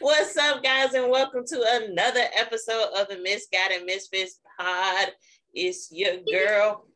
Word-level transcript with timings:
What's 0.00 0.34
up, 0.38 0.62
guys, 0.62 0.94
and 0.94 1.10
welcome 1.10 1.44
to 1.46 1.62
another 1.82 2.24
episode 2.34 2.88
of 2.96 3.08
the 3.08 3.18
Misguided 3.18 3.84
Misfits 3.84 4.40
Pod. 4.58 5.08
It's 5.52 5.92
your 5.92 6.14
girl. 6.22 6.86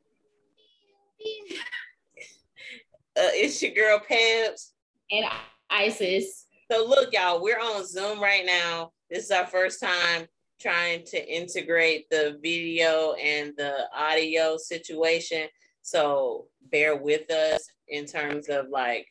Uh, 3.15 3.31
it's 3.35 3.63
your 3.63 3.75
girl 3.75 4.01
Pebs 4.11 4.71
and 5.11 5.27
Isis. 5.69 6.47
So 6.73 6.87
look, 6.87 7.13
y'all, 7.13 7.43
we're 7.43 7.61
on 7.61 7.87
Zoom 7.87 8.23
right 8.23 8.47
now. 8.47 8.93
This 9.11 9.25
is 9.25 9.31
our 9.31 9.47
first 9.47 9.83
time 9.83 10.27
trying 10.59 11.05
to 11.09 11.31
integrate 11.31 12.09
the 12.09 12.39
video 12.43 13.13
and 13.23 13.53
the 13.59 13.87
audio 13.95 14.57
situation. 14.57 15.47
So 15.83 16.47
bear 16.73 16.97
with 16.97 17.31
us 17.31 17.69
in 17.87 18.07
terms 18.07 18.49
of 18.49 18.71
like 18.71 19.07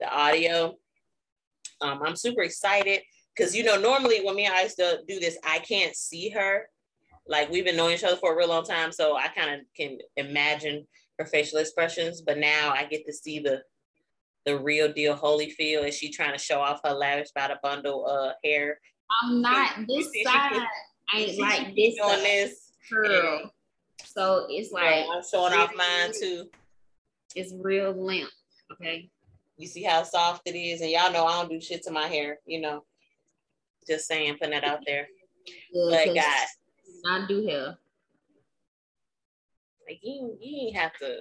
the 0.00 0.12
audio. 0.12 0.74
Um, 1.80 2.02
I'm 2.02 2.16
super 2.16 2.42
excited 2.42 3.02
because 3.38 3.54
you 3.54 3.62
know 3.62 3.78
normally 3.78 4.20
when 4.24 4.34
me 4.34 4.46
and 4.46 4.54
I 4.54 4.62
used 4.62 4.78
to 4.78 5.00
do 5.06 5.20
this, 5.20 5.38
I 5.44 5.60
can't 5.60 5.94
see 5.94 6.30
her. 6.30 6.68
Like 7.26 7.50
we've 7.50 7.64
been 7.64 7.76
knowing 7.76 7.94
each 7.94 8.04
other 8.04 8.16
for 8.16 8.32
a 8.32 8.36
real 8.36 8.48
long 8.48 8.64
time, 8.64 8.90
so 8.90 9.16
I 9.16 9.28
kind 9.28 9.54
of 9.54 9.60
can 9.76 9.98
imagine 10.16 10.86
her 11.18 11.26
facial 11.26 11.58
expressions. 11.58 12.22
But 12.22 12.38
now 12.38 12.72
I 12.74 12.84
get 12.84 13.06
to 13.06 13.12
see 13.12 13.38
the 13.38 13.62
the 14.44 14.58
real 14.58 14.92
deal 14.92 15.14
Holy 15.14 15.46
Holyfield. 15.46 15.88
Is 15.88 15.96
she 15.96 16.10
trying 16.10 16.32
to 16.32 16.38
show 16.38 16.60
off 16.60 16.80
her 16.84 16.92
lavish 16.92 17.30
by 17.34 17.48
the 17.48 17.58
bundle 17.62 18.06
uh 18.06 18.32
hair? 18.42 18.80
I'm 19.22 19.40
not 19.40 19.72
this 19.86 20.06
side. 20.24 20.62
I 21.12 21.18
ain't 21.18 21.38
like 21.38 21.76
this 21.76 21.96
on 22.02 22.22
this 22.22 22.72
girl. 22.90 23.50
So 24.04 24.46
it's 24.48 24.72
like 24.72 25.04
I'm 25.10 25.22
showing 25.30 25.52
off 25.52 25.70
mine 25.76 26.12
too. 26.18 26.46
It's 27.36 27.52
real 27.60 27.92
limp. 27.92 28.30
Okay. 28.72 29.10
You 29.58 29.66
see 29.66 29.82
how 29.82 30.02
soft 30.02 30.42
it 30.46 30.56
is, 30.56 30.80
and 30.80 30.90
y'all 30.90 31.12
know 31.12 31.26
I 31.26 31.40
don't 31.40 31.50
do 31.50 31.60
shit 31.60 31.82
to 31.84 31.90
my 31.90 32.06
hair. 32.06 32.38
You 32.46 32.60
know, 32.60 32.84
just 33.88 34.06
saying, 34.06 34.34
putting 34.34 34.52
that 34.52 34.64
out 34.64 34.80
there. 34.86 35.06
Yeah, 35.72 36.04
but 36.04 36.14
guys, 36.14 36.48
not 37.04 37.26
do 37.26 37.46
hair. 37.46 37.78
Like 39.88 40.00
you, 40.02 40.36
you 40.40 40.66
ain't 40.66 40.76
have 40.76 40.92
to. 40.98 41.20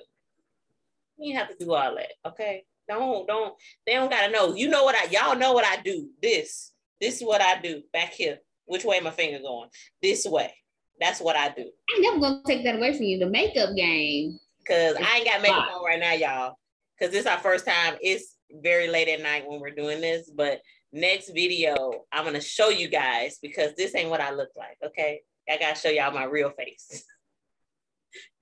You 1.18 1.30
ain't 1.30 1.38
have 1.38 1.48
to 1.50 1.64
do 1.64 1.74
all 1.74 1.96
that. 1.96 2.12
Okay. 2.26 2.66
Don't 2.90 3.26
don't. 3.28 3.54
They 3.86 3.94
don't 3.94 4.12
gotta 4.12 4.32
know. 4.32 4.54
You 4.54 4.68
know 4.68 4.84
what 4.84 4.96
I. 4.96 5.06
Y'all 5.12 5.38
know 5.38 5.54
what 5.54 5.66
I 5.66 5.82
do. 5.82 6.09
This. 6.22 6.74
This 7.00 7.18
is 7.18 7.24
what 7.24 7.42
I 7.42 7.62
do 7.62 7.84
back 7.94 8.14
here. 8.14 8.40
Which 8.66 8.84
way 8.84 9.00
my 9.00 9.12
finger 9.12 9.40
going? 9.40 9.70
This 10.02 10.26
way. 10.26 10.54
That's 11.00 11.22
what 11.22 11.36
I 11.36 11.50
do. 11.50 11.70
I'm 11.96 12.02
never 12.02 12.20
gonna 12.20 12.42
take 12.46 12.64
that 12.64 12.76
away 12.76 12.94
from 12.94 13.04
you. 13.04 13.20
The 13.20 13.30
makeup 13.30 13.76
game. 13.76 14.40
Cause 14.68 14.96
I 15.02 15.18
ain't 15.18 15.26
got 15.26 15.42
makeup 15.42 15.70
on 15.74 15.86
right 15.86 16.00
now, 16.00 16.14
y'all. 16.14 16.56
Cause 17.00 17.12
this 17.12 17.22
is 17.22 17.28
our 17.28 17.38
first 17.38 17.66
time. 17.66 17.96
It's 18.02 18.36
very 18.52 18.90
late 18.90 19.08
at 19.08 19.22
night 19.22 19.48
when 19.48 19.59
we're 19.62 19.72
doing 19.72 20.02
this, 20.02 20.30
but 20.30 20.59
next 20.92 21.30
video 21.30 22.06
I'm 22.12 22.26
gonna 22.26 22.42
show 22.42 22.70
you 22.70 22.88
guys 22.88 23.40
because 23.42 23.74
this 23.76 23.96
ain't 23.96 24.10
what 24.10 24.22
I 24.22 24.32
look 24.32 24.50
like. 24.56 24.78
Okay, 24.86 25.22
I 25.50 25.58
gotta 25.58 25.80
show 25.80 25.90
y'all 25.90 26.14
my 26.14 26.26
real 26.26 26.52
face. 26.52 27.06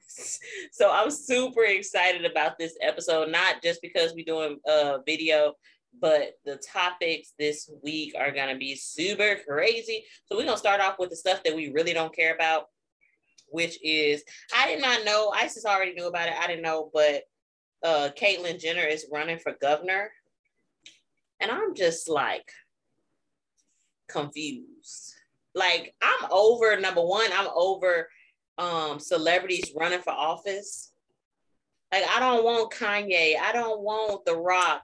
so 0.72 0.92
I'm 0.92 1.12
super 1.12 1.64
excited 1.64 2.26
about 2.26 2.58
this 2.58 2.76
episode, 2.82 3.30
not 3.30 3.62
just 3.62 3.82
because 3.82 4.14
we're 4.14 4.26
doing 4.26 4.58
a 4.68 5.00
video, 5.06 5.54
but 6.00 6.34
the 6.46 6.58
topics 6.58 7.34
this 7.40 7.70
week 7.84 8.14
are 8.18 8.32
gonna 8.32 8.58
be 8.58 8.76
super 8.76 9.38
crazy. 9.48 10.06
So 10.26 10.38
we're 10.38 10.46
gonna 10.46 10.58
start 10.58 10.82
off 10.82 11.00
with 11.00 11.10
the 11.10 11.16
stuff 11.16 11.44
that 11.44 11.56
we 11.56 11.72
really 11.72 11.94
don't 11.94 12.16
care 12.16 12.34
about, 12.34 12.66
which 13.50 13.80
is 13.84 14.23
I 14.56 14.68
did 14.68 14.82
not 14.82 15.06
know. 15.06 15.32
Isis 15.36 15.66
already 15.66 15.94
knew 15.94 16.08
about 16.08 16.28
it. 16.28 16.36
I 16.40 16.48
didn't 16.48 16.64
know, 16.64 16.90
but 16.94 17.23
uh 17.84 18.10
Caitlyn 18.20 18.60
Jenner 18.60 18.86
is 18.86 19.08
running 19.12 19.40
for 19.40 19.56
governor. 19.62 20.12
And 21.39 21.52
I'm 21.52 21.75
just 21.75 22.09
like 22.09 22.50
confused. 24.09 25.14
Like 25.53 25.95
I'm 26.02 26.30
over 26.31 26.80
number 26.80 27.02
one, 27.02 27.30
I'm 27.33 27.50
over 27.53 28.09
um 28.58 29.00
celebrities 29.00 29.73
running 29.75 30.02
for 30.02 30.11
office. 30.11 30.92
Like 31.92 32.05
I 32.10 32.20
don't 32.20 32.43
want 32.43 32.71
Kanye, 32.71 33.36
I 33.39 33.52
don't 33.54 33.82
want 33.82 34.26
The 34.26 34.36
Rock, 34.36 34.83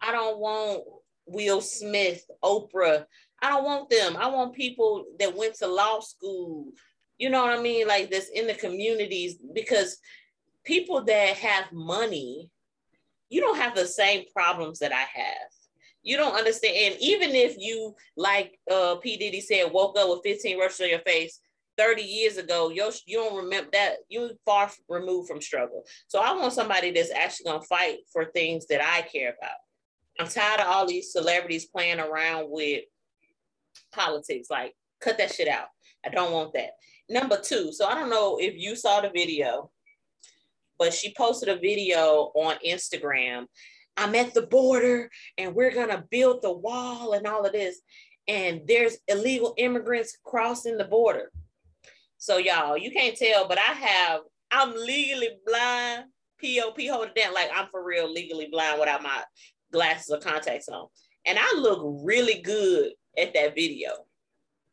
I 0.00 0.12
don't 0.12 0.38
want 0.38 0.82
Will 1.26 1.60
Smith, 1.60 2.24
Oprah. 2.42 3.04
I 3.40 3.50
don't 3.50 3.64
want 3.64 3.90
them. 3.90 4.16
I 4.16 4.28
want 4.28 4.54
people 4.54 5.04
that 5.18 5.36
went 5.36 5.54
to 5.56 5.66
law 5.66 6.00
school. 6.00 6.66
You 7.18 7.30
know 7.30 7.42
what 7.42 7.58
I 7.58 7.62
mean? 7.62 7.88
Like 7.88 8.10
this 8.10 8.30
in 8.32 8.46
the 8.46 8.54
communities 8.54 9.36
because 9.52 9.98
people 10.64 11.02
that 11.04 11.36
have 11.36 11.72
money, 11.72 12.50
you 13.30 13.40
don't 13.40 13.56
have 13.56 13.74
the 13.74 13.86
same 13.86 14.24
problems 14.32 14.78
that 14.80 14.92
I 14.92 15.04
have. 15.14 15.61
You 16.02 16.16
don't 16.16 16.34
understand. 16.34 16.76
And 16.76 16.96
even 17.00 17.30
if 17.30 17.56
you, 17.58 17.94
like 18.16 18.58
uh, 18.70 18.96
P. 18.96 19.16
Diddy 19.16 19.40
said, 19.40 19.72
woke 19.72 19.96
up 19.98 20.08
with 20.08 20.20
15 20.24 20.58
rushes 20.58 20.80
on 20.80 20.90
your 20.90 20.98
face 21.00 21.38
30 21.78 22.02
years 22.02 22.36
ago, 22.36 22.70
you 22.70 22.90
you 23.06 23.18
don't 23.18 23.36
remember 23.36 23.70
that. 23.72 23.96
You're 24.08 24.30
far 24.44 24.70
removed 24.88 25.28
from 25.28 25.40
struggle. 25.40 25.84
So 26.08 26.20
I 26.20 26.32
want 26.34 26.52
somebody 26.52 26.90
that's 26.90 27.12
actually 27.12 27.50
going 27.50 27.60
to 27.60 27.66
fight 27.66 27.98
for 28.12 28.26
things 28.26 28.66
that 28.66 28.82
I 28.84 29.02
care 29.02 29.34
about. 29.38 29.56
I'm 30.18 30.28
tired 30.28 30.60
of 30.60 30.66
all 30.66 30.86
these 30.86 31.12
celebrities 31.12 31.66
playing 31.66 32.00
around 32.00 32.46
with 32.50 32.84
politics. 33.92 34.48
Like, 34.50 34.74
cut 35.00 35.18
that 35.18 35.32
shit 35.32 35.48
out. 35.48 35.68
I 36.04 36.10
don't 36.10 36.32
want 36.32 36.52
that. 36.54 36.70
Number 37.08 37.38
two, 37.40 37.72
so 37.72 37.86
I 37.86 37.94
don't 37.94 38.10
know 38.10 38.38
if 38.40 38.54
you 38.56 38.76
saw 38.76 39.00
the 39.00 39.10
video, 39.10 39.70
but 40.78 40.92
she 40.92 41.14
posted 41.14 41.48
a 41.48 41.56
video 41.58 42.32
on 42.34 42.56
Instagram. 42.66 43.46
I'm 43.96 44.14
at 44.14 44.34
the 44.34 44.42
border 44.42 45.10
and 45.38 45.54
we're 45.54 45.74
gonna 45.74 46.04
build 46.10 46.42
the 46.42 46.52
wall 46.52 47.12
and 47.12 47.26
all 47.26 47.44
of 47.44 47.52
this. 47.52 47.80
And 48.28 48.62
there's 48.66 48.98
illegal 49.08 49.54
immigrants 49.56 50.16
crossing 50.24 50.78
the 50.78 50.84
border. 50.84 51.30
So 52.18 52.38
y'all, 52.38 52.78
you 52.78 52.90
can't 52.90 53.16
tell, 53.16 53.48
but 53.48 53.58
I 53.58 53.72
have, 53.72 54.20
I'm 54.50 54.74
legally 54.74 55.30
blind. 55.44 56.04
POP 56.40 56.80
hold 56.88 57.08
it 57.08 57.14
down 57.14 57.34
like 57.34 57.50
I'm 57.54 57.68
for 57.70 57.84
real 57.84 58.12
legally 58.12 58.48
blind 58.50 58.80
without 58.80 59.02
my 59.02 59.22
glasses 59.72 60.10
or 60.10 60.18
contacts 60.18 60.68
on. 60.68 60.86
And 61.24 61.38
I 61.38 61.54
look 61.56 61.80
really 62.04 62.40
good 62.40 62.92
at 63.18 63.34
that 63.34 63.54
video. 63.54 63.90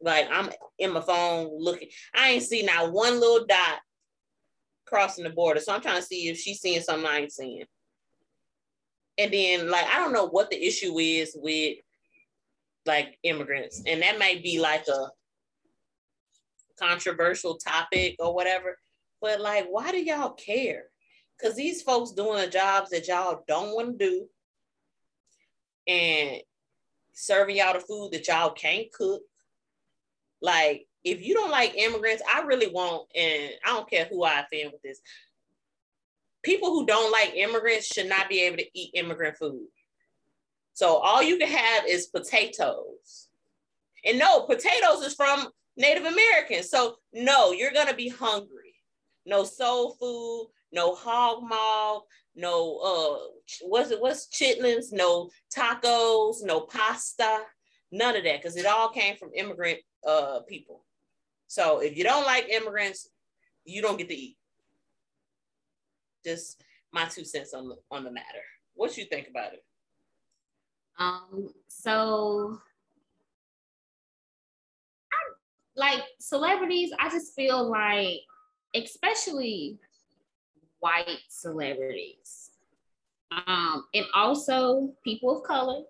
Like 0.01 0.27
I'm 0.31 0.49
in 0.77 0.91
my 0.91 1.01
phone 1.01 1.49
looking. 1.57 1.89
I 2.13 2.29
ain't 2.29 2.43
see 2.43 2.63
not 2.63 2.91
one 2.91 3.19
little 3.19 3.45
dot 3.45 3.79
crossing 4.85 5.23
the 5.23 5.29
border. 5.29 5.59
So 5.59 5.73
I'm 5.73 5.81
trying 5.81 5.97
to 5.97 6.05
see 6.05 6.29
if 6.29 6.37
she's 6.37 6.59
seeing 6.59 6.81
something 6.81 7.07
I 7.07 7.19
ain't 7.19 7.31
seeing. 7.31 7.65
And 9.19 9.31
then 9.33 9.69
like 9.69 9.85
I 9.85 9.97
don't 9.97 10.13
know 10.13 10.27
what 10.27 10.49
the 10.49 10.65
issue 10.65 10.97
is 10.97 11.37
with 11.39 11.77
like 12.85 13.19
immigrants. 13.23 13.83
And 13.85 14.01
that 14.01 14.17
might 14.17 14.41
be 14.41 14.59
like 14.59 14.87
a 14.87 15.09
controversial 16.79 17.55
topic 17.55 18.15
or 18.19 18.33
whatever. 18.33 18.77
But 19.21 19.41
like, 19.41 19.67
why 19.69 19.91
do 19.91 19.97
y'all 19.97 20.31
care? 20.31 20.85
Because 21.37 21.55
these 21.55 21.81
folks 21.81 22.11
doing 22.11 22.39
the 22.39 22.47
jobs 22.47 22.89
that 22.89 23.07
y'all 23.07 23.43
don't 23.47 23.75
want 23.75 23.99
to 23.99 24.05
do 24.05 24.25
and 25.87 26.41
serving 27.13 27.57
y'all 27.57 27.73
the 27.73 27.79
food 27.79 28.11
that 28.13 28.27
y'all 28.27 28.51
can't 28.51 28.91
cook. 28.93 29.21
Like, 30.41 30.87
if 31.03 31.21
you 31.21 31.33
don't 31.33 31.51
like 31.51 31.75
immigrants, 31.75 32.23
I 32.33 32.41
really 32.41 32.67
want, 32.67 33.07
and 33.15 33.51
I 33.65 33.69
don't 33.69 33.89
care 33.89 34.05
who 34.05 34.23
I 34.23 34.41
offend 34.41 34.71
with 34.71 34.81
this. 34.81 35.01
People 36.43 36.69
who 36.69 36.85
don't 36.85 37.11
like 37.11 37.33
immigrants 37.35 37.87
should 37.87 38.07
not 38.07 38.29
be 38.29 38.41
able 38.41 38.57
to 38.57 38.79
eat 38.79 38.91
immigrant 38.93 39.37
food. 39.37 39.67
So 40.73 40.95
all 40.95 41.21
you 41.21 41.37
can 41.37 41.49
have 41.49 41.85
is 41.87 42.07
potatoes. 42.07 43.27
And 44.05 44.17
no, 44.17 44.43
potatoes 44.43 45.01
is 45.01 45.13
from 45.13 45.49
Native 45.75 46.05
Americans. 46.05 46.69
So 46.69 46.95
no, 47.13 47.51
you're 47.51 47.73
gonna 47.73 47.93
be 47.93 48.09
hungry. 48.09 48.75
No 49.25 49.43
soul 49.43 49.95
food, 49.99 50.51
no 50.71 50.95
hog 50.95 51.43
maw, 51.43 52.01
no 52.35 52.77
uh 52.77 53.17
what's 53.63 53.91
it 53.91 53.99
what's 53.99 54.27
chitlins, 54.27 54.93
no 54.93 55.29
tacos, 55.53 56.37
no 56.43 56.61
pasta, 56.61 57.39
none 57.91 58.15
of 58.15 58.23
that, 58.23 58.41
because 58.41 58.55
it 58.55 58.65
all 58.65 58.89
came 58.89 59.17
from 59.17 59.31
immigrant 59.35 59.79
uh 60.07 60.39
people. 60.47 60.85
So 61.47 61.79
if 61.79 61.97
you 61.97 62.03
don't 62.03 62.25
like 62.25 62.47
immigrants, 62.47 63.09
you 63.65 63.81
don't 63.81 63.97
get 63.97 64.07
to 64.09 64.15
eat. 64.15 64.37
Just 66.29 66.61
my 66.91 67.05
two 67.05 67.23
cents 67.23 67.55
on 67.55 67.69
the 67.69 67.75
on 67.89 68.03
the 68.03 68.11
matter. 68.11 68.43
What 68.75 68.95
you 68.97 69.05
think 69.05 69.27
about 69.27 69.53
it? 69.53 69.63
Um, 70.99 71.49
so 71.67 72.59
I, 75.11 75.17
like 75.75 76.03
celebrities, 76.19 76.91
I 76.99 77.09
just 77.09 77.33
feel 77.35 77.67
like, 77.67 78.19
especially 78.75 79.79
white 80.79 81.19
celebrities. 81.29 82.51
Um, 83.31 83.85
and 83.93 84.05
also 84.13 84.93
people 85.03 85.37
of 85.37 85.43
color 85.43 85.81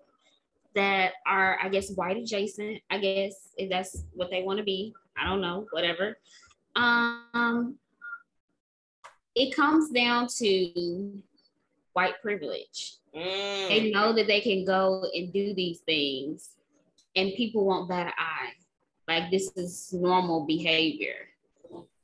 that 0.74 1.12
are, 1.26 1.58
I 1.62 1.68
guess, 1.68 1.92
white 1.92 2.16
adjacent. 2.16 2.80
I 2.90 2.98
guess 2.98 3.50
if 3.58 3.68
that's 3.68 4.04
what 4.14 4.30
they 4.30 4.42
want 4.42 4.58
to 4.58 4.64
be. 4.64 4.94
I 5.18 5.28
don't 5.28 5.42
know, 5.42 5.66
whatever. 5.72 6.16
Um, 6.76 7.76
it 9.34 9.54
comes 9.54 9.90
down 9.90 10.26
to 10.38 11.22
white 11.92 12.20
privilege. 12.22 12.96
Mm. 13.14 13.68
They 13.68 13.90
know 13.90 14.12
that 14.12 14.26
they 14.26 14.40
can 14.40 14.64
go 14.64 15.04
and 15.14 15.32
do 15.32 15.54
these 15.54 15.80
things 15.80 16.50
and 17.16 17.34
people 17.34 17.64
won't 17.64 17.88
bat 17.88 18.06
an 18.06 18.12
eye. 18.18 18.52
Like 19.08 19.30
this 19.30 19.50
is 19.56 19.92
normal 19.92 20.46
behavior. 20.46 21.28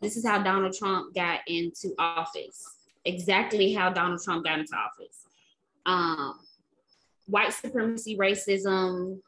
This 0.01 0.17
is 0.17 0.27
how 0.27 0.43
Donald 0.43 0.75
Trump 0.77 1.15
got 1.15 1.41
into 1.47 1.95
office. 1.99 2.77
Exactly 3.05 3.73
how 3.73 3.91
Donald 3.91 4.21
Trump 4.23 4.45
got 4.45 4.59
into 4.59 4.75
office. 4.75 5.25
Um, 5.87 6.41
white 7.27 7.53
supremacy, 7.53 8.17
racism. 8.17 9.21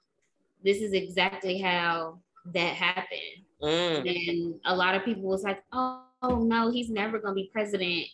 This 0.65 0.79
is 0.83 0.93
exactly 0.93 1.59
how 1.59 2.19
that 2.47 2.75
happened. 2.75 3.45
Mm. 3.63 4.29
And 4.29 4.55
a 4.65 4.75
lot 4.75 4.95
of 4.95 5.05
people 5.05 5.23
was 5.23 5.45
like, 5.45 5.63
oh, 5.73 6.03
oh 6.23 6.41
no, 6.41 6.71
he's 6.71 6.91
never 6.91 7.19
gonna 7.19 7.35
be 7.35 7.51
president. 7.53 8.07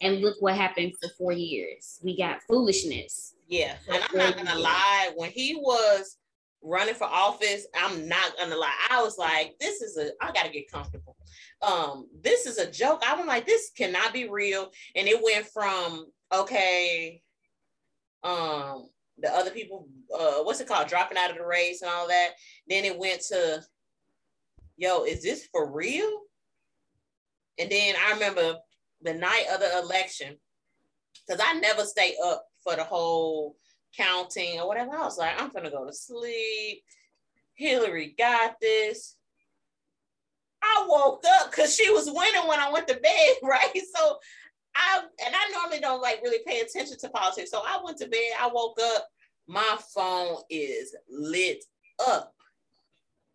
And 0.00 0.20
look 0.20 0.36
what 0.40 0.54
happened 0.54 0.92
for 1.00 1.08
four 1.18 1.32
years. 1.32 2.00
We 2.02 2.16
got 2.16 2.40
foolishness. 2.48 3.34
Yeah. 3.46 3.74
And 3.92 4.02
I'm 4.02 4.16
not 4.16 4.36
gonna 4.36 4.58
lie, 4.58 5.12
when 5.16 5.30
he 5.30 5.54
was 5.54 6.16
running 6.62 6.94
for 6.94 7.04
office, 7.04 7.66
I'm 7.74 8.08
not 8.08 8.36
gonna 8.38 8.56
lie. 8.56 8.74
I 8.90 9.02
was 9.02 9.18
like, 9.18 9.54
this 9.60 9.82
is 9.82 9.96
a 9.96 10.10
I 10.20 10.32
gotta 10.32 10.50
get 10.50 10.70
comfortable. 10.70 11.16
Um, 11.62 12.08
this 12.22 12.46
is 12.46 12.58
a 12.58 12.70
joke. 12.70 13.02
I 13.06 13.14
was 13.16 13.26
like, 13.26 13.46
this 13.46 13.70
cannot 13.76 14.12
be 14.12 14.28
real. 14.28 14.70
And 14.94 15.06
it 15.06 15.22
went 15.22 15.46
from 15.46 16.06
okay, 16.34 17.22
um, 18.24 18.88
the 19.18 19.32
other 19.32 19.50
people, 19.50 19.88
uh, 20.14 20.42
what's 20.42 20.60
it 20.60 20.68
called, 20.68 20.88
dropping 20.88 21.18
out 21.18 21.30
of 21.30 21.36
the 21.36 21.46
race 21.46 21.82
and 21.82 21.90
all 21.90 22.08
that. 22.08 22.30
Then 22.68 22.84
it 22.84 22.98
went 22.98 23.20
to, 23.28 23.62
yo, 24.76 25.04
is 25.04 25.22
this 25.22 25.46
for 25.52 25.70
real? 25.70 26.22
And 27.58 27.70
then 27.70 27.94
I 28.04 28.12
remember 28.12 28.56
the 29.02 29.14
night 29.14 29.46
of 29.52 29.60
the 29.60 29.78
election, 29.80 30.36
because 31.26 31.42
I 31.44 31.58
never 31.58 31.84
stay 31.84 32.16
up 32.24 32.46
for 32.62 32.76
the 32.76 32.84
whole 32.84 33.56
counting 33.96 34.60
or 34.60 34.68
whatever. 34.68 34.92
I 34.92 35.04
was 35.04 35.18
like, 35.18 35.40
I'm 35.40 35.50
gonna 35.50 35.70
go 35.70 35.86
to 35.86 35.92
sleep. 35.92 36.82
Hillary 37.54 38.14
got 38.18 38.60
this. 38.60 39.16
I 40.62 40.86
woke 40.88 41.24
up 41.40 41.50
because 41.50 41.74
she 41.74 41.90
was 41.90 42.06
winning 42.06 42.48
when 42.48 42.60
I 42.60 42.70
went 42.70 42.88
to 42.88 42.94
bed, 42.94 43.34
right? 43.42 43.80
So 43.94 44.18
I 44.74 45.02
and 45.24 45.34
I 45.34 45.50
normally 45.52 45.80
don't 45.80 46.02
like 46.02 46.20
really 46.22 46.42
pay 46.46 46.60
attention 46.60 46.98
to 46.98 47.08
politics. 47.08 47.50
So 47.50 47.62
I 47.66 47.80
went 47.82 47.98
to 47.98 48.08
bed, 48.08 48.32
I 48.38 48.48
woke 48.52 48.78
up, 48.82 49.08
my 49.46 49.78
phone 49.94 50.38
is 50.50 50.94
lit 51.08 51.64
up. 52.06 52.34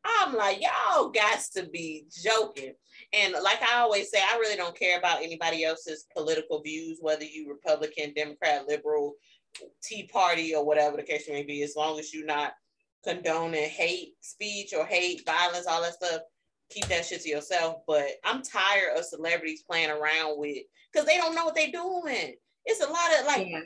I'm 0.04 0.36
like, 0.36 0.62
y'all 0.62 1.10
got 1.10 1.40
to 1.56 1.64
be 1.64 2.06
joking. 2.24 2.74
And 3.14 3.34
like 3.44 3.62
I 3.62 3.80
always 3.80 4.10
say, 4.10 4.20
I 4.20 4.38
really 4.38 4.56
don't 4.56 4.78
care 4.78 4.98
about 4.98 5.22
anybody 5.22 5.66
else's 5.66 6.06
political 6.16 6.62
views, 6.62 7.00
whether 7.02 7.26
you 7.26 7.50
Republican, 7.50 8.14
Democrat, 8.16 8.68
liberal, 8.68 9.16
Tea 9.84 10.08
Party, 10.12 10.56
or 10.56 10.66
whatever 10.66 10.96
the 10.96 11.04
case 11.04 11.28
may 11.30 11.44
be, 11.44 11.62
as 11.64 11.76
long 11.76 12.00
as 12.00 12.14
you're 12.14 12.26
not 12.26 12.54
condoning 13.04 13.70
hate 13.70 14.14
speech 14.22 14.74
or 14.74 14.86
hate 14.86 15.26
violence, 15.26 15.68
all 15.68 15.82
that 15.82 15.94
stuff, 15.94 16.22
keep 16.70 16.86
that 16.86 17.06
shit 17.06 17.22
to 17.22 17.30
yourself. 17.30 17.82
But 17.86 18.08
I'm 18.24 18.42
tired 18.42 18.98
of 18.98 19.04
celebrities 19.04 19.64
playing 19.70 19.90
around 19.90 20.40
with 20.40 20.60
because 20.92 21.06
they 21.06 21.18
don't 21.18 21.36
know 21.36 21.46
what 21.46 21.56
they're 21.56 21.72
doing. 21.72 22.36
It's 22.66 22.82
a 22.82 22.90
lot 22.90 23.20
of 23.20 23.26
like, 23.26 23.48
yeah. 23.48 23.60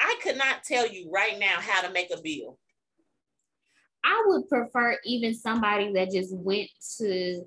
I 0.00 0.18
could 0.22 0.38
not 0.38 0.64
tell 0.64 0.86
you 0.86 1.10
right 1.12 1.38
now 1.38 1.56
how 1.58 1.82
to 1.82 1.92
make 1.92 2.10
a 2.10 2.22
bill. 2.22 2.58
I 4.04 4.24
would 4.26 4.48
prefer 4.48 4.96
even 5.04 5.34
somebody 5.34 5.92
that 5.92 6.12
just 6.12 6.34
went 6.34 6.70
to 6.98 7.44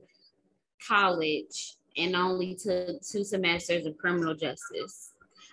college 0.88 1.76
and 1.98 2.16
only 2.16 2.56
took 2.56 3.02
two 3.02 3.24
semesters 3.24 3.86
of 3.86 3.98
criminal 3.98 4.34
justice. 4.34 5.12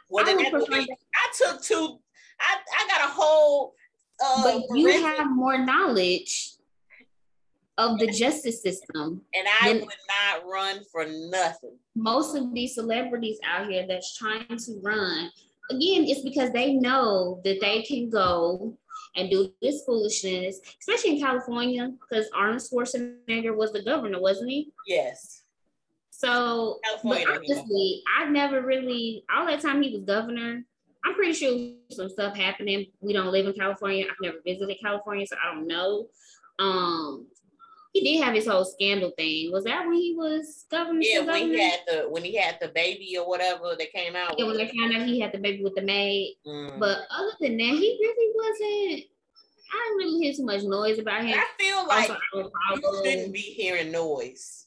Well, 0.08 0.26
I, 0.26 0.32
I, 0.32 0.86
I 0.86 1.32
took 1.36 1.62
two. 1.62 1.98
I, 2.40 2.56
I 2.78 2.88
got 2.88 3.10
a 3.10 3.12
whole. 3.12 3.74
Uh, 4.24 4.42
but 4.42 4.76
you 4.76 4.88
have 4.88 5.30
more 5.30 5.58
knowledge 5.58 6.54
of 7.78 7.98
the 7.98 8.08
justice 8.08 8.60
system. 8.60 9.22
And 9.34 9.46
I 9.62 9.74
would 9.74 9.82
not 9.82 10.46
run 10.50 10.80
for 10.90 11.06
nothing. 11.06 11.76
Most 11.94 12.36
of 12.36 12.52
these 12.52 12.74
celebrities 12.74 13.38
out 13.44 13.70
here 13.70 13.86
that's 13.88 14.16
trying 14.16 14.46
to 14.48 14.80
run, 14.82 15.30
again, 15.70 16.04
it's 16.04 16.22
because 16.22 16.50
they 16.50 16.74
know 16.74 17.40
that 17.44 17.60
they 17.60 17.82
can 17.82 18.10
go 18.10 18.76
and 19.18 19.30
do 19.30 19.52
this 19.60 19.82
foolishness, 19.84 20.60
especially 20.80 21.16
in 21.16 21.20
California, 21.20 21.90
because 22.00 22.30
Arnold 22.34 22.62
Schwarzenegger 22.62 23.54
was 23.54 23.72
the 23.72 23.82
governor, 23.82 24.20
wasn't 24.20 24.50
he? 24.50 24.72
Yes. 24.86 25.42
So, 26.10 26.78
California, 26.84 27.26
but 27.26 27.36
honestly, 27.36 28.02
I 28.18 28.28
never 28.28 28.62
really, 28.62 29.24
all 29.34 29.46
that 29.46 29.60
time 29.60 29.82
he 29.82 29.92
was 29.92 30.04
governor, 30.04 30.64
I'm 31.04 31.14
pretty 31.14 31.32
sure 31.32 31.72
some 31.90 32.08
stuff 32.08 32.36
happening. 32.36 32.86
We 33.00 33.12
don't 33.12 33.32
live 33.32 33.46
in 33.46 33.52
California. 33.52 34.04
I've 34.04 34.16
never 34.20 34.38
visited 34.44 34.78
California, 34.82 35.26
so 35.26 35.36
I 35.42 35.54
don't 35.54 35.66
know. 35.66 36.06
Um, 36.58 37.26
he 37.92 38.00
did 38.00 38.24
have 38.24 38.34
his 38.34 38.46
whole 38.46 38.64
scandal 38.64 39.12
thing. 39.16 39.50
Was 39.52 39.64
that 39.64 39.86
when 39.86 39.94
he 39.94 40.14
was 40.16 40.66
governor? 40.70 41.00
Yeah, 41.02 41.20
when 41.20 41.26
governor? 41.26 41.54
he 41.54 41.60
had 41.60 41.80
the 41.86 42.06
when 42.08 42.24
he 42.24 42.36
had 42.36 42.58
the 42.60 42.68
baby 42.68 43.16
or 43.18 43.28
whatever 43.28 43.74
that 43.78 43.92
came 43.92 44.14
out. 44.14 44.38
Yeah, 44.38 44.46
when 44.46 44.56
they 44.56 44.68
found 44.68 44.94
out 44.94 45.06
he 45.06 45.20
had 45.20 45.32
the 45.32 45.38
baby 45.38 45.62
with 45.64 45.74
the 45.74 45.82
maid. 45.82 46.36
Mm. 46.46 46.78
But 46.78 46.98
other 47.10 47.32
than 47.40 47.56
that, 47.56 47.64
he 47.64 47.98
really 48.00 48.32
wasn't. 48.34 49.04
I 49.70 49.84
didn't 49.84 49.96
really 49.98 50.24
hear 50.24 50.34
too 50.34 50.44
much 50.44 50.62
noise 50.62 50.98
about 50.98 51.24
him. 51.24 51.38
I 51.38 51.46
feel 51.62 51.86
like 51.86 52.10
you 52.34 53.02
shouldn't 53.04 53.32
be 53.32 53.40
hearing 53.40 53.92
noise. 53.92 54.66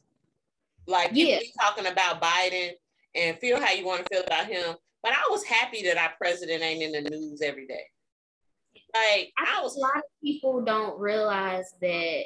Like 0.88 1.16
you 1.16 1.28
yeah. 1.28 1.40
be 1.40 1.54
talking 1.60 1.88
about 1.88 2.22
Biden 2.22 2.72
and 3.16 3.38
feel 3.38 3.60
how 3.60 3.72
you 3.72 3.86
want 3.86 4.06
to 4.06 4.16
feel 4.16 4.24
about 4.26 4.46
him. 4.46 4.76
But 5.04 5.14
I 5.14 5.28
was 5.30 5.44
happy 5.44 5.84
that 5.84 5.98
our 5.98 6.12
president 6.18 6.62
ain't 6.62 6.84
in 6.84 7.04
the 7.04 7.10
news 7.10 7.42
every 7.42 7.66
day. 7.66 7.86
Like 8.94 9.34
I, 9.38 9.58
I 9.58 9.62
was 9.64 9.76
a 9.76 9.80
lot 9.80 9.98
of 9.98 10.04
people 10.24 10.62
don't 10.62 11.00
realize 11.00 11.74
that 11.82 12.24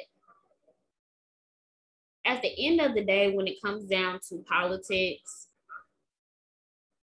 at 2.26 2.42
the 2.42 2.52
end 2.66 2.80
of 2.80 2.94
the 2.94 3.04
day, 3.04 3.32
when 3.32 3.46
it 3.46 3.62
comes 3.64 3.84
down 3.84 4.18
to 4.28 4.44
politics, 4.48 5.46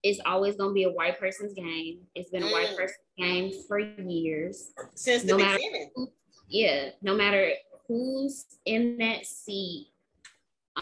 it's 0.02 0.20
always 0.26 0.56
going 0.56 0.70
to 0.70 0.74
be 0.74 0.84
a 0.84 0.90
white 0.90 1.18
person's 1.18 1.54
game. 1.54 2.00
It's 2.14 2.30
been 2.30 2.42
a 2.42 2.52
white 2.52 2.68
mm. 2.68 2.76
person's 2.76 2.98
game 3.16 3.52
for 3.66 3.78
years. 3.78 4.70
Since 4.94 5.22
the 5.22 5.28
no 5.28 5.38
beginning. 5.38 5.90
Who, 5.94 6.12
yeah, 6.48 6.90
no 7.00 7.14
matter 7.14 7.50
who's 7.88 8.44
in 8.66 8.98
that 8.98 9.26
seat. 9.26 9.88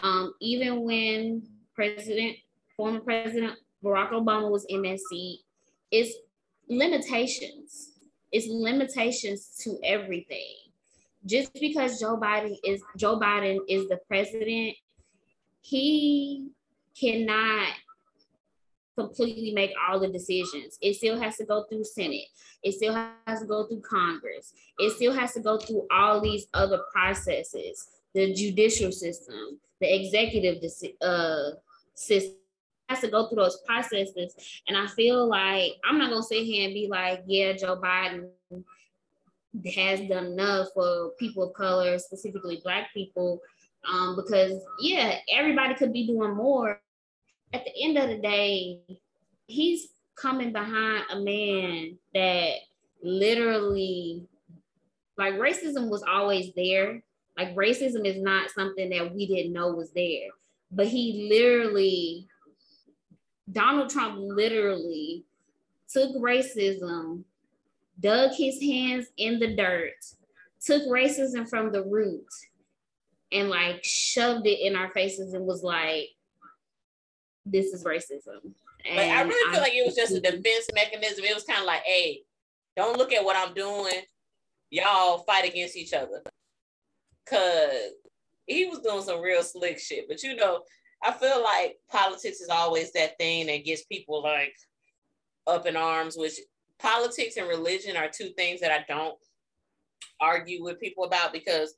Um, 0.01 0.33
even 0.41 0.83
when 0.83 1.43
President, 1.73 2.35
former 2.75 2.99
President 2.99 3.53
Barack 3.83 4.11
Obama 4.11 4.51
was 4.51 4.65
in 4.67 4.81
that 4.81 4.99
seat, 4.99 5.41
it's 5.91 6.13
limitations. 6.67 7.91
It's 8.31 8.47
limitations 8.49 9.55
to 9.63 9.77
everything 9.83 10.62
just 11.25 11.53
because 11.53 11.99
Joe 11.99 12.17
Biden 12.17 12.55
is 12.63 12.81
Joe 12.97 13.19
Biden 13.19 13.59
is 13.67 13.87
the 13.87 13.99
president, 14.07 14.75
he 15.61 16.49
cannot 16.99 17.69
completely 18.97 19.51
make 19.53 19.71
all 19.89 19.99
the 19.99 20.07
decisions. 20.07 20.77
It 20.81 20.95
still 20.95 21.19
has 21.19 21.37
to 21.37 21.45
go 21.45 21.65
through 21.69 21.83
Senate. 21.83 22.27
It 22.61 22.73
still 22.73 22.93
has 22.93 23.39
to 23.39 23.45
go 23.45 23.65
through 23.65 23.81
Congress. 23.81 24.53
It 24.77 24.91
still 24.95 25.13
has 25.13 25.33
to 25.33 25.39
go 25.39 25.57
through 25.57 25.87
all 25.91 26.21
these 26.21 26.47
other 26.53 26.81
processes, 26.91 27.87
the 28.13 28.33
judicial 28.33 28.91
system, 28.91 29.59
the 29.81 29.93
executive 29.93 30.63
uh, 31.01 31.49
system 31.95 32.37
has 32.89 33.01
to 33.01 33.07
go 33.07 33.27
through 33.27 33.43
those 33.43 33.61
processes. 33.65 34.35
And 34.67 34.77
I 34.77 34.87
feel 34.87 35.27
like 35.27 35.73
I'm 35.83 35.97
not 35.97 36.09
gonna 36.09 36.23
sit 36.23 36.43
here 36.43 36.65
and 36.65 36.73
be 36.73 36.87
like, 36.89 37.23
yeah, 37.25 37.53
Joe 37.53 37.77
Biden 37.77 38.29
has 39.75 40.01
done 40.01 40.25
enough 40.27 40.69
for 40.73 41.11
people 41.19 41.43
of 41.43 41.53
color, 41.53 41.97
specifically 41.99 42.61
Black 42.63 42.93
people, 42.93 43.39
um, 43.91 44.15
because 44.15 44.61
yeah, 44.79 45.17
everybody 45.31 45.75
could 45.75 45.93
be 45.93 46.07
doing 46.07 46.35
more. 46.35 46.81
At 47.53 47.65
the 47.65 47.83
end 47.83 47.97
of 47.97 48.09
the 48.09 48.17
day, 48.17 48.79
he's 49.47 49.89
coming 50.15 50.51
behind 50.51 51.03
a 51.11 51.19
man 51.19 51.97
that 52.13 52.55
literally, 53.03 54.25
like, 55.17 55.35
racism 55.35 55.89
was 55.89 56.03
always 56.03 56.51
there. 56.55 57.03
Like, 57.37 57.55
racism 57.55 58.05
is 58.05 58.21
not 58.21 58.49
something 58.51 58.89
that 58.89 59.13
we 59.13 59.27
didn't 59.27 59.53
know 59.53 59.71
was 59.71 59.91
there, 59.91 60.29
but 60.71 60.87
he 60.87 61.29
literally, 61.31 62.27
Donald 63.51 63.89
Trump 63.89 64.17
literally 64.19 65.25
took 65.89 66.15
racism 66.15 67.23
dug 67.99 68.31
his 68.31 68.61
hands 68.61 69.07
in 69.17 69.39
the 69.39 69.55
dirt, 69.55 69.93
took 70.63 70.83
racism 70.83 71.47
from 71.49 71.71
the 71.71 71.83
root, 71.83 72.27
and 73.31 73.49
like 73.49 73.83
shoved 73.83 74.47
it 74.47 74.59
in 74.65 74.75
our 74.75 74.89
faces 74.91 75.33
and 75.33 75.45
was 75.45 75.63
like, 75.63 76.09
this 77.45 77.67
is 77.67 77.83
racism. 77.83 78.53
And 78.85 78.95
but 78.95 78.99
I 78.99 79.21
really 79.21 79.51
feel 79.51 79.59
I, 79.59 79.63
like 79.63 79.73
it 79.73 79.85
was 79.85 79.95
just 79.95 80.13
a 80.13 80.19
defense 80.21 80.69
mechanism. 80.73 81.25
It 81.25 81.35
was 81.35 81.43
kind 81.43 81.59
of 81.59 81.65
like, 81.65 81.83
hey, 81.83 82.21
don't 82.75 82.97
look 82.97 83.13
at 83.13 83.23
what 83.23 83.35
I'm 83.35 83.53
doing. 83.53 84.01
Y'all 84.69 85.19
fight 85.19 85.47
against 85.47 85.77
each 85.77 85.93
other. 85.93 86.21
Cause 87.25 87.93
he 88.45 88.65
was 88.65 88.79
doing 88.79 89.01
some 89.01 89.21
real 89.21 89.43
slick 89.43 89.79
shit. 89.79 90.07
But 90.07 90.23
you 90.23 90.35
know, 90.35 90.61
I 91.01 91.11
feel 91.11 91.41
like 91.43 91.77
politics 91.89 92.41
is 92.41 92.49
always 92.49 92.91
that 92.93 93.17
thing 93.17 93.47
that 93.47 93.65
gets 93.65 93.83
people 93.85 94.21
like 94.21 94.53
up 95.47 95.65
in 95.65 95.75
arms, 95.75 96.15
which 96.17 96.33
politics 96.83 97.37
and 97.37 97.47
religion 97.47 97.95
are 97.95 98.09
two 98.09 98.29
things 98.37 98.59
that 98.59 98.71
I 98.71 98.85
don't 98.87 99.17
argue 100.19 100.63
with 100.63 100.81
people 100.81 101.05
about 101.05 101.31
because 101.31 101.75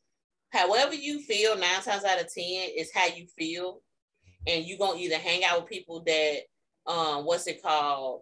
however 0.52 0.96
you 0.96 1.20
feel 1.22 1.56
nine 1.56 1.82
times 1.82 2.04
out 2.04 2.20
of 2.20 2.34
ten 2.34 2.70
is 2.76 2.92
how 2.94 3.06
you 3.06 3.28
feel. 3.38 3.82
And 4.48 4.66
you're 4.66 4.78
gonna 4.78 5.00
either 5.00 5.18
hang 5.18 5.44
out 5.44 5.62
with 5.62 5.70
people 5.70 6.04
that 6.06 6.40
um 6.88 7.26
what's 7.26 7.48
it 7.48 7.62
called? 7.62 8.22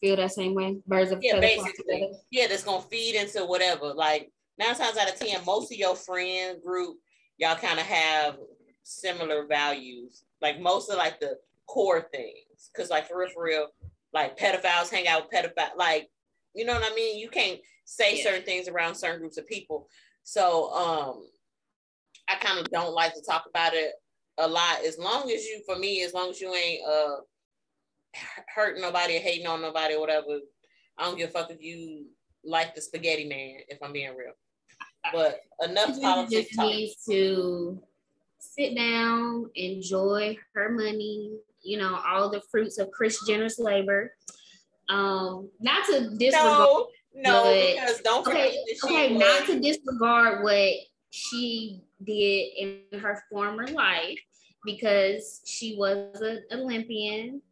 Feel 0.00 0.16
that 0.16 0.32
same 0.32 0.54
way? 0.54 0.78
Birds 0.86 1.12
of 1.12 1.20
yeah 1.22 1.38
basically. 1.38 2.10
yeah 2.30 2.46
that's 2.46 2.64
gonna 2.64 2.82
feed 2.82 3.16
into 3.16 3.44
whatever. 3.44 3.92
Like 3.92 4.32
nine 4.58 4.74
times 4.74 4.96
out 4.96 5.12
of 5.12 5.18
ten 5.18 5.44
most 5.44 5.70
of 5.70 5.78
your 5.78 5.94
friend 5.94 6.58
group 6.62 6.96
y'all 7.36 7.56
kind 7.56 7.78
of 7.78 7.86
have 7.86 8.36
similar 8.82 9.46
values. 9.46 10.24
Like 10.40 10.60
most 10.60 10.90
of 10.90 10.96
like 10.96 11.20
the 11.20 11.38
core 11.66 12.08
things. 12.12 12.70
Because 12.72 12.90
like 12.90 13.06
for 13.06 13.18
real 13.18 13.30
for 13.34 13.44
real 13.44 13.68
like 14.12 14.38
pedophiles 14.38 14.90
hang 14.90 15.06
out 15.06 15.22
with 15.22 15.32
pedophiles 15.32 15.76
like 15.76 16.08
you 16.54 16.64
know 16.64 16.74
what 16.74 16.90
i 16.90 16.94
mean 16.94 17.18
you 17.18 17.28
can't 17.28 17.60
say 17.84 18.16
yeah. 18.16 18.24
certain 18.24 18.44
things 18.44 18.68
around 18.68 18.94
certain 18.94 19.20
groups 19.20 19.38
of 19.38 19.46
people 19.46 19.88
so 20.22 20.72
um 20.72 21.22
I 22.30 22.36
kind 22.36 22.58
of 22.58 22.70
don't 22.70 22.94
like 22.94 23.14
to 23.14 23.22
talk 23.22 23.44
about 23.48 23.74
it 23.74 23.92
a 24.38 24.46
lot. 24.46 24.84
As 24.86 24.98
long 24.98 25.30
as 25.30 25.44
you, 25.44 25.62
for 25.66 25.76
me, 25.76 26.02
as 26.02 26.14
long 26.14 26.30
as 26.30 26.40
you 26.40 26.54
ain't 26.54 26.82
uh 26.86 27.16
hurting 28.54 28.82
nobody 28.82 29.16
or 29.16 29.20
hating 29.20 29.46
on 29.46 29.60
nobody 29.60 29.94
or 29.94 30.00
whatever, 30.00 30.38
I 30.96 31.04
don't 31.04 31.18
give 31.18 31.30
a 31.30 31.32
fuck 31.32 31.50
if 31.50 31.60
you 31.60 32.06
like 32.44 32.74
the 32.74 32.80
spaghetti 32.80 33.28
man. 33.28 33.58
If 33.68 33.82
I'm 33.82 33.92
being 33.92 34.14
real, 34.16 34.32
but 35.12 35.40
enough 35.64 36.00
politics. 36.00 36.50
Just 36.50 36.58
needs 36.60 37.04
to 37.08 37.82
sit 38.38 38.76
down, 38.76 39.50
enjoy 39.54 40.36
her 40.54 40.70
money. 40.70 41.32
You 41.62 41.78
know 41.78 42.00
all 42.06 42.30
the 42.30 42.42
fruits 42.50 42.78
of 42.78 42.90
Kris 42.90 43.18
Jenner's 43.26 43.58
labor. 43.58 44.14
Um, 44.88 45.50
not 45.60 45.84
to 45.86 46.10
disregard. 46.16 46.58
No, 46.58 46.88
no, 47.14 47.42
but, 47.44 47.74
because 47.74 48.00
don't 48.00 48.26
okay, 48.26 48.56
okay, 48.84 49.16
not 49.16 49.46
to 49.46 49.60
disregard 49.60 50.42
what 50.42 50.72
she 51.10 51.82
did 52.04 52.48
in 52.92 53.00
her 53.00 53.22
former 53.30 53.66
life 53.66 54.18
because 54.64 55.40
she 55.44 55.76
was 55.76 56.20
an 56.20 56.42
Olympian, 56.52 57.42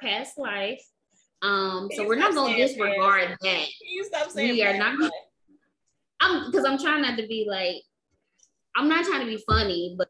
past 0.00 0.38
life. 0.38 0.82
Um, 1.42 1.88
so 1.94 2.06
we're 2.06 2.16
not 2.16 2.34
gonna 2.34 2.56
disregard 2.56 3.36
that. 3.42 3.66
You 3.80 4.04
stop 4.04 4.30
saying 4.30 4.52
we 4.52 4.62
are 4.62 4.78
not. 4.78 5.10
I'm 6.20 6.50
because 6.50 6.64
I'm 6.64 6.78
trying 6.78 7.02
not 7.02 7.18
to 7.18 7.26
be 7.26 7.46
like. 7.48 7.76
I'm 8.74 8.88
not 8.88 9.04
trying 9.04 9.20
to 9.20 9.26
be 9.26 9.42
funny, 9.46 9.94
but 9.98 10.08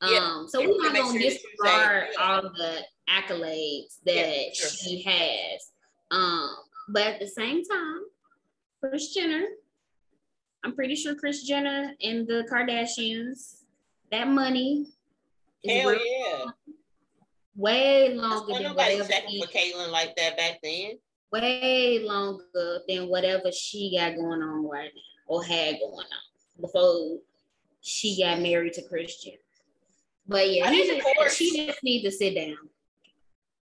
um, 0.00 0.12
yeah, 0.12 0.42
so 0.46 0.60
we're 0.60 0.82
not 0.82 0.94
gonna 0.94 1.12
sure 1.12 1.20
disregard 1.20 2.08
all 2.20 2.42
the 2.42 2.80
accolades 3.08 3.98
that 4.04 4.14
yeah, 4.14 4.42
sure. 4.54 4.70
she 4.70 5.02
has. 5.02 5.72
Um, 6.10 6.50
but 6.88 7.06
at 7.06 7.20
the 7.20 7.28
same 7.28 7.64
time, 7.64 8.00
Kris 8.80 9.14
Jenner 9.14 9.46
I'm 10.64 10.74
pretty 10.74 10.96
sure 10.96 11.14
Kris 11.14 11.44
Jenner 11.44 11.94
and 12.02 12.26
the 12.26 12.46
Kardashians, 12.50 13.62
that 14.10 14.28
money 14.28 14.86
Hell 15.66 15.94
yeah. 15.94 16.44
Way 17.56 18.14
longer 18.14 18.52
than 18.52 18.62
nobody 18.62 18.98
checking 18.98 19.42
for 19.42 19.48
Caitlyn 19.48 19.90
like 19.90 20.14
that 20.16 20.36
back 20.36 20.60
then. 20.62 20.92
Way 21.32 22.00
longer 22.04 22.44
than 22.88 23.08
whatever 23.08 23.50
she 23.50 23.96
got 23.96 24.14
going 24.14 24.40
on 24.40 24.68
right 24.68 24.90
now 24.94 25.34
or 25.34 25.44
had 25.44 25.78
going 25.80 25.92
on 25.92 26.60
before 26.60 27.18
she 27.80 28.22
got 28.22 28.40
married 28.40 28.74
to 28.74 28.82
Jenner. 29.22 29.38
But 30.28 30.50
yeah, 30.50 30.70
just, 30.70 31.36
she 31.36 31.66
just 31.66 31.82
needs 31.82 32.04
to 32.04 32.10
sit 32.10 32.34
down. 32.34 32.56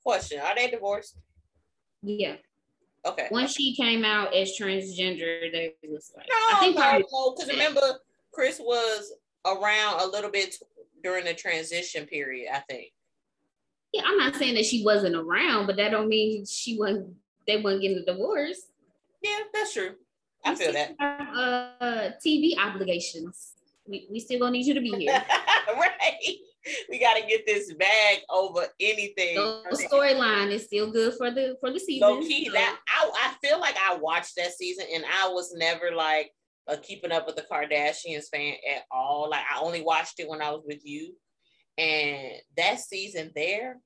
Question: 0.04 0.40
Are 0.40 0.56
they 0.56 0.70
divorced? 0.70 1.18
Yeah. 2.04 2.36
Okay. 3.06 3.28
Once 3.32 3.54
she 3.54 3.76
came 3.76 4.06
out 4.06 4.34
as 4.34 4.58
transgender, 4.58 5.52
they 5.52 5.74
was 5.90 6.12
like, 6.16 6.26
no, 6.30 6.36
I 6.36 6.60
think 6.60 6.78
no, 6.78 7.36
because 7.36 7.50
remember, 7.50 7.82
Kris 8.32 8.60
was 8.60 9.12
around 9.46 10.02
a 10.02 10.08
little 10.08 10.32
bit 10.32 10.56
during 11.04 11.26
the 11.26 11.34
transition 11.34 12.06
period. 12.06 12.50
I 12.54 12.60
think. 12.60 12.94
Yeah, 13.92 14.04
I'm 14.06 14.18
not 14.18 14.36
saying 14.36 14.56
that 14.56 14.66
she 14.66 14.84
wasn't 14.84 15.16
around, 15.16 15.68
but 15.68 15.76
that 15.78 15.90
don't 15.90 16.08
mean 16.08 16.46
she 16.46 16.78
wasn't. 16.78 17.14
They 17.46 17.62
weren't 17.62 17.82
getting 17.82 17.98
a 17.98 18.06
divorce. 18.06 18.72
Yeah, 19.22 19.40
that's 19.54 19.74
true. 19.74 19.92
I 20.46 20.52
we 20.52 20.56
feel 20.58 20.74
that. 20.74 20.96
Uh, 21.00 22.12
TV 22.26 22.58
obligations. 22.58 23.53
We, 23.88 24.08
we 24.12 24.20
still 24.20 24.40
gonna 24.40 24.52
need 24.52 24.66
you 24.66 24.74
to 24.74 24.82
be 24.82 24.92
here. 24.92 25.24
right 25.76 26.38
we 26.90 27.00
got 27.00 27.16
to 27.16 27.26
get 27.26 27.46
this 27.46 27.74
bag 27.74 28.20
over 28.30 28.66
anything. 28.80 29.36
The 29.36 29.88
storyline 29.92 30.52
is 30.52 30.66
still 30.66 30.92
good 30.92 31.14
for 31.18 31.32
the 31.32 31.58
for 31.60 31.72
the 31.72 31.80
season. 31.80 32.08
Low 32.08 32.22
key, 32.22 32.50
that 32.50 32.80
I, 32.88 33.12
I 33.14 33.34
feel 33.46 33.60
like 33.60 33.76
I 33.78 33.96
watched 33.98 34.36
that 34.38 34.54
season 34.54 34.86
and 34.94 35.04
I 35.06 35.30
was 35.30 35.54
never 35.56 35.92
like 35.96 36.32
a 36.68 36.78
keeping 36.78 37.12
up 37.12 37.26
with 37.26 37.36
the 37.36 37.44
Kardashians 37.44 38.30
fan 38.32 38.56
at 38.76 38.84
all. 38.92 39.30
Like 39.30 39.44
I 39.54 39.60
only 39.60 39.82
watched 39.82 40.20
it 40.20 40.30
when 40.30 40.42
I 40.42 40.52
was 40.52 40.64
with 40.66 40.86
you, 40.86 41.14
and 41.78 42.34
that 42.58 42.80
season 42.80 43.32
there. 43.36 43.80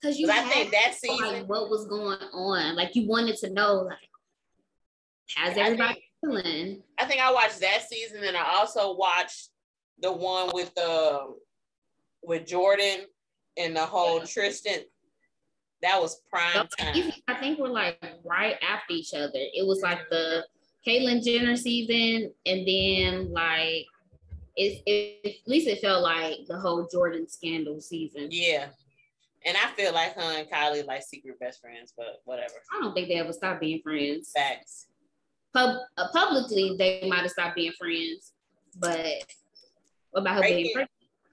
Because 0.00 0.18
you, 0.18 0.30
I 0.30 0.42
think 0.42 0.70
that 0.72 0.94
season, 0.94 1.32
like, 1.32 1.48
what 1.48 1.70
was 1.70 1.86
going 1.86 2.18
on? 2.34 2.76
Like 2.76 2.94
you 2.94 3.08
wanted 3.08 3.36
to 3.38 3.50
know, 3.50 3.86
like, 3.88 3.96
has 5.34 5.56
everybody 5.56 6.03
I 6.30 6.42
think. 6.42 6.82
I 6.98 7.04
think 7.06 7.20
I 7.20 7.32
watched 7.32 7.60
that 7.60 7.82
season, 7.88 8.24
and 8.24 8.36
I 8.36 8.44
also 8.54 8.94
watched 8.94 9.50
the 10.00 10.12
one 10.12 10.50
with 10.52 10.74
the 10.74 11.34
with 12.22 12.46
Jordyn 12.46 13.02
and 13.56 13.76
the 13.76 13.84
whole 13.84 14.18
yeah. 14.18 14.24
Tristan. 14.24 14.80
That 15.82 16.00
was 16.00 16.22
prime 16.30 16.66
time. 16.78 17.12
I 17.28 17.34
think 17.34 17.58
we're 17.58 17.68
like 17.68 18.02
right 18.24 18.56
after 18.62 18.94
each 18.94 19.12
other. 19.12 19.32
It 19.34 19.66
was 19.66 19.82
like 19.82 20.08
the 20.08 20.46
Caitlyn 20.86 21.22
Jenner 21.22 21.56
season, 21.56 22.32
and 22.46 22.66
then 22.66 23.32
like 23.32 23.86
it, 24.56 24.82
it, 24.86 25.40
at 25.42 25.48
least 25.48 25.66
it 25.66 25.80
felt 25.80 26.02
like 26.02 26.46
the 26.48 26.58
whole 26.58 26.86
Jordyn 26.86 27.30
scandal 27.30 27.80
season. 27.80 28.28
Yeah. 28.30 28.68
And 29.46 29.56
I 29.58 29.70
feel 29.76 29.92
like 29.92 30.14
her 30.14 30.38
and 30.38 30.48
Kylie 30.48 30.86
like 30.86 31.02
secret 31.02 31.38
best 31.38 31.60
friends, 31.60 31.92
but 31.96 32.22
whatever. 32.24 32.54
I 32.72 32.80
don't 32.80 32.94
think 32.94 33.08
they 33.08 33.16
ever 33.16 33.32
stopped 33.32 33.60
being 33.60 33.82
friends. 33.82 34.30
Facts. 34.34 34.86
Pub, 35.54 35.76
uh, 35.96 36.08
publicly, 36.12 36.76
they 36.76 37.06
might 37.08 37.20
have 37.20 37.30
stopped 37.30 37.56
being 37.56 37.72
friends, 37.78 38.32
but 38.78 39.24
what 40.10 40.22
about 40.22 40.34
her 40.34 40.40
breaking, 40.40 40.62
being 40.62 40.72
pregnant? 40.72 40.90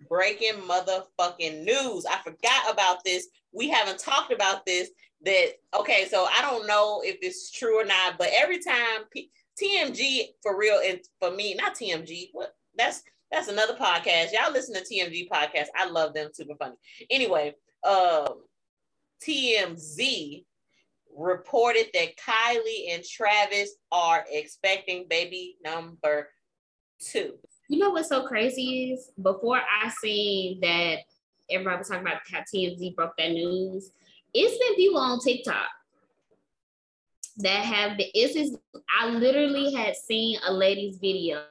Breaking 0.07 0.53
motherfucking 0.67 1.63
news. 1.63 2.05
I 2.05 2.17
forgot 2.23 2.71
about 2.71 3.03
this. 3.03 3.27
We 3.51 3.69
haven't 3.69 3.99
talked 3.99 4.31
about 4.31 4.65
this. 4.65 4.89
That 5.23 5.53
okay, 5.79 6.07
so 6.09 6.27
I 6.35 6.41
don't 6.41 6.65
know 6.65 7.01
if 7.03 7.17
it's 7.21 7.51
true 7.51 7.79
or 7.79 7.85
not, 7.85 8.17
but 8.17 8.29
every 8.35 8.57
time 8.57 9.03
P- 9.11 9.29
TMG 9.61 10.29
for 10.41 10.57
real, 10.57 10.79
and 10.83 10.99
for 11.19 11.31
me, 11.31 11.53
not 11.53 11.75
TMG. 11.75 12.29
What 12.31 12.55
that's 12.75 13.03
that's 13.31 13.47
another 13.47 13.75
podcast. 13.75 14.33
Y'all 14.33 14.51
listen 14.51 14.73
to 14.75 14.81
TMG 14.81 15.29
podcast. 15.29 15.67
I 15.75 15.89
love 15.89 16.13
them, 16.13 16.29
super 16.33 16.55
funny. 16.55 16.75
Anyway, 17.09 17.53
um, 17.83 18.41
TMZ 19.25 20.43
reported 21.21 21.87
that 21.93 22.17
Kylie 22.17 22.93
and 22.93 23.03
Travis 23.03 23.75
are 23.91 24.25
expecting 24.29 25.05
baby 25.09 25.57
number 25.63 26.29
two. 26.99 27.33
You 27.69 27.79
know 27.79 27.91
what's 27.91 28.09
so 28.09 28.27
crazy 28.27 28.91
is 28.91 29.11
before 29.21 29.57
I 29.59 29.89
seen 29.89 30.59
that 30.61 30.99
everybody 31.49 31.77
was 31.77 31.87
talking 31.87 32.05
about 32.05 32.21
how 32.31 32.39
TMZ 32.39 32.95
broke 32.95 33.15
that 33.17 33.31
news, 33.31 33.91
it's 34.33 34.57
been 34.57 34.75
people 34.75 34.99
on 34.99 35.19
TikTok 35.19 35.67
that 37.37 37.63
have 37.63 37.97
been, 37.97 38.07
it's 38.13 38.33
just, 38.33 38.55
I 38.99 39.07
literally 39.07 39.73
had 39.73 39.95
seen 39.95 40.37
a 40.45 40.53
lady's 40.53 40.97
video 40.97 41.43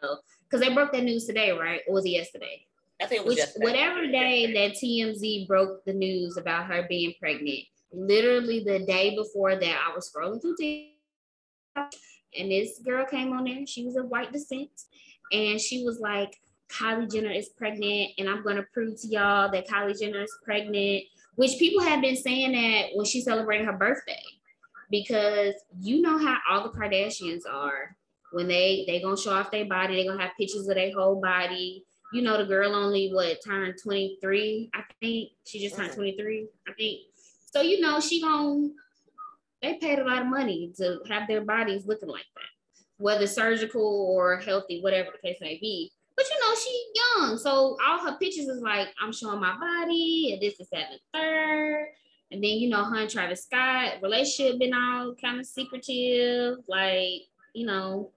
because 0.44 0.66
they 0.66 0.74
broke 0.74 0.92
that 0.92 1.04
news 1.04 1.26
today, 1.26 1.52
right? 1.52 1.80
Or 1.88 1.94
was 1.94 2.04
it 2.04 2.10
yesterday? 2.10 2.66
I 3.00 3.06
think 3.06 3.22
it 3.22 3.26
was 3.26 3.32
Which, 3.32 3.38
yesterday. 3.38 3.64
Whatever 3.64 4.06
day 4.06 4.52
that 4.52 4.76
TMZ 4.76 5.46
broke 5.46 5.84
the 5.84 5.94
news 5.94 6.36
about 6.36 6.66
her 6.66 6.84
being 6.88 7.14
pregnant, 7.18 7.64
literally 7.92 8.64
the 8.64 8.80
day 8.80 9.16
before 9.16 9.56
that, 9.56 9.78
I 9.86 9.94
was 9.94 10.10
scrolling 10.10 10.40
through 10.40 10.56
TikTok 10.56 11.92
and 12.38 12.50
this 12.50 12.80
girl 12.84 13.06
came 13.06 13.32
on 13.32 13.44
there. 13.44 13.66
She 13.66 13.84
was 13.84 13.96
of 13.96 14.06
white 14.06 14.32
descent 14.32 14.70
and 15.32 15.60
she 15.60 15.84
was 15.84 16.00
like, 16.00 16.38
Kylie 16.70 17.12
Jenner 17.12 17.30
is 17.30 17.48
pregnant, 17.48 18.12
and 18.18 18.28
I'm 18.28 18.44
gonna 18.44 18.64
prove 18.72 19.00
to 19.00 19.08
y'all 19.08 19.50
that 19.50 19.68
Kylie 19.68 19.98
Jenner 19.98 20.22
is 20.22 20.38
pregnant, 20.44 21.04
which 21.34 21.58
people 21.58 21.82
have 21.82 22.00
been 22.00 22.16
saying 22.16 22.52
that 22.52 22.90
when 22.94 23.06
she 23.06 23.20
celebrated 23.20 23.66
her 23.66 23.72
birthday, 23.72 24.22
because 24.90 25.54
you 25.80 26.00
know 26.00 26.18
how 26.18 26.36
all 26.48 26.62
the 26.64 26.78
Kardashians 26.78 27.42
are. 27.50 27.96
When 28.32 28.46
they 28.46 28.84
they 28.86 29.00
gonna 29.00 29.16
show 29.16 29.32
off 29.32 29.50
their 29.50 29.64
body, 29.64 29.96
they 29.96 30.06
gonna 30.06 30.22
have 30.22 30.36
pictures 30.38 30.68
of 30.68 30.76
their 30.76 30.92
whole 30.94 31.20
body. 31.20 31.84
You 32.12 32.22
know, 32.22 32.36
the 32.38 32.44
girl 32.44 32.74
only 32.74 33.12
what 33.12 33.38
turned 33.44 33.74
23, 33.82 34.70
I 34.72 34.82
think. 35.00 35.30
She 35.44 35.60
just 35.60 35.76
turned 35.76 35.90
mm-hmm. 35.90 36.00
23, 36.00 36.48
I 36.68 36.72
think. 36.74 37.00
So 37.50 37.62
you 37.62 37.80
know, 37.80 38.00
she 38.00 38.20
gonna 38.20 38.68
they 39.62 39.74
paid 39.74 39.98
a 39.98 40.04
lot 40.04 40.22
of 40.22 40.28
money 40.28 40.72
to 40.78 41.00
have 41.08 41.28
their 41.28 41.44
bodies 41.44 41.86
looking 41.86 42.08
like 42.08 42.24
that 42.34 42.44
whether 43.00 43.26
surgical 43.26 43.82
or 43.82 44.38
healthy, 44.38 44.80
whatever 44.82 45.08
the 45.10 45.26
case 45.26 45.38
may 45.40 45.58
be. 45.58 45.90
But 46.16 46.26
you 46.30 46.38
know, 46.40 46.54
she 46.54 46.92
young. 46.94 47.38
So 47.38 47.76
all 47.84 47.98
her 48.04 48.18
pictures 48.18 48.46
is 48.46 48.60
like, 48.60 48.88
I'm 49.00 49.12
showing 49.12 49.40
my 49.40 49.56
body, 49.58 50.32
and 50.32 50.42
this 50.42 50.60
is 50.60 50.68
at 50.74 50.88
the 50.90 51.18
third. 51.18 51.88
And 52.30 52.44
then, 52.44 52.50
you 52.50 52.68
know, 52.68 52.84
her 52.84 52.96
and 52.96 53.10
Travis 53.10 53.44
Scott 53.44 53.94
relationship 54.02 54.60
been 54.60 54.74
all 54.74 55.14
kind 55.20 55.40
of 55.40 55.46
secretive, 55.46 56.58
like, 56.68 57.22
you 57.54 57.66
know, 57.66 58.12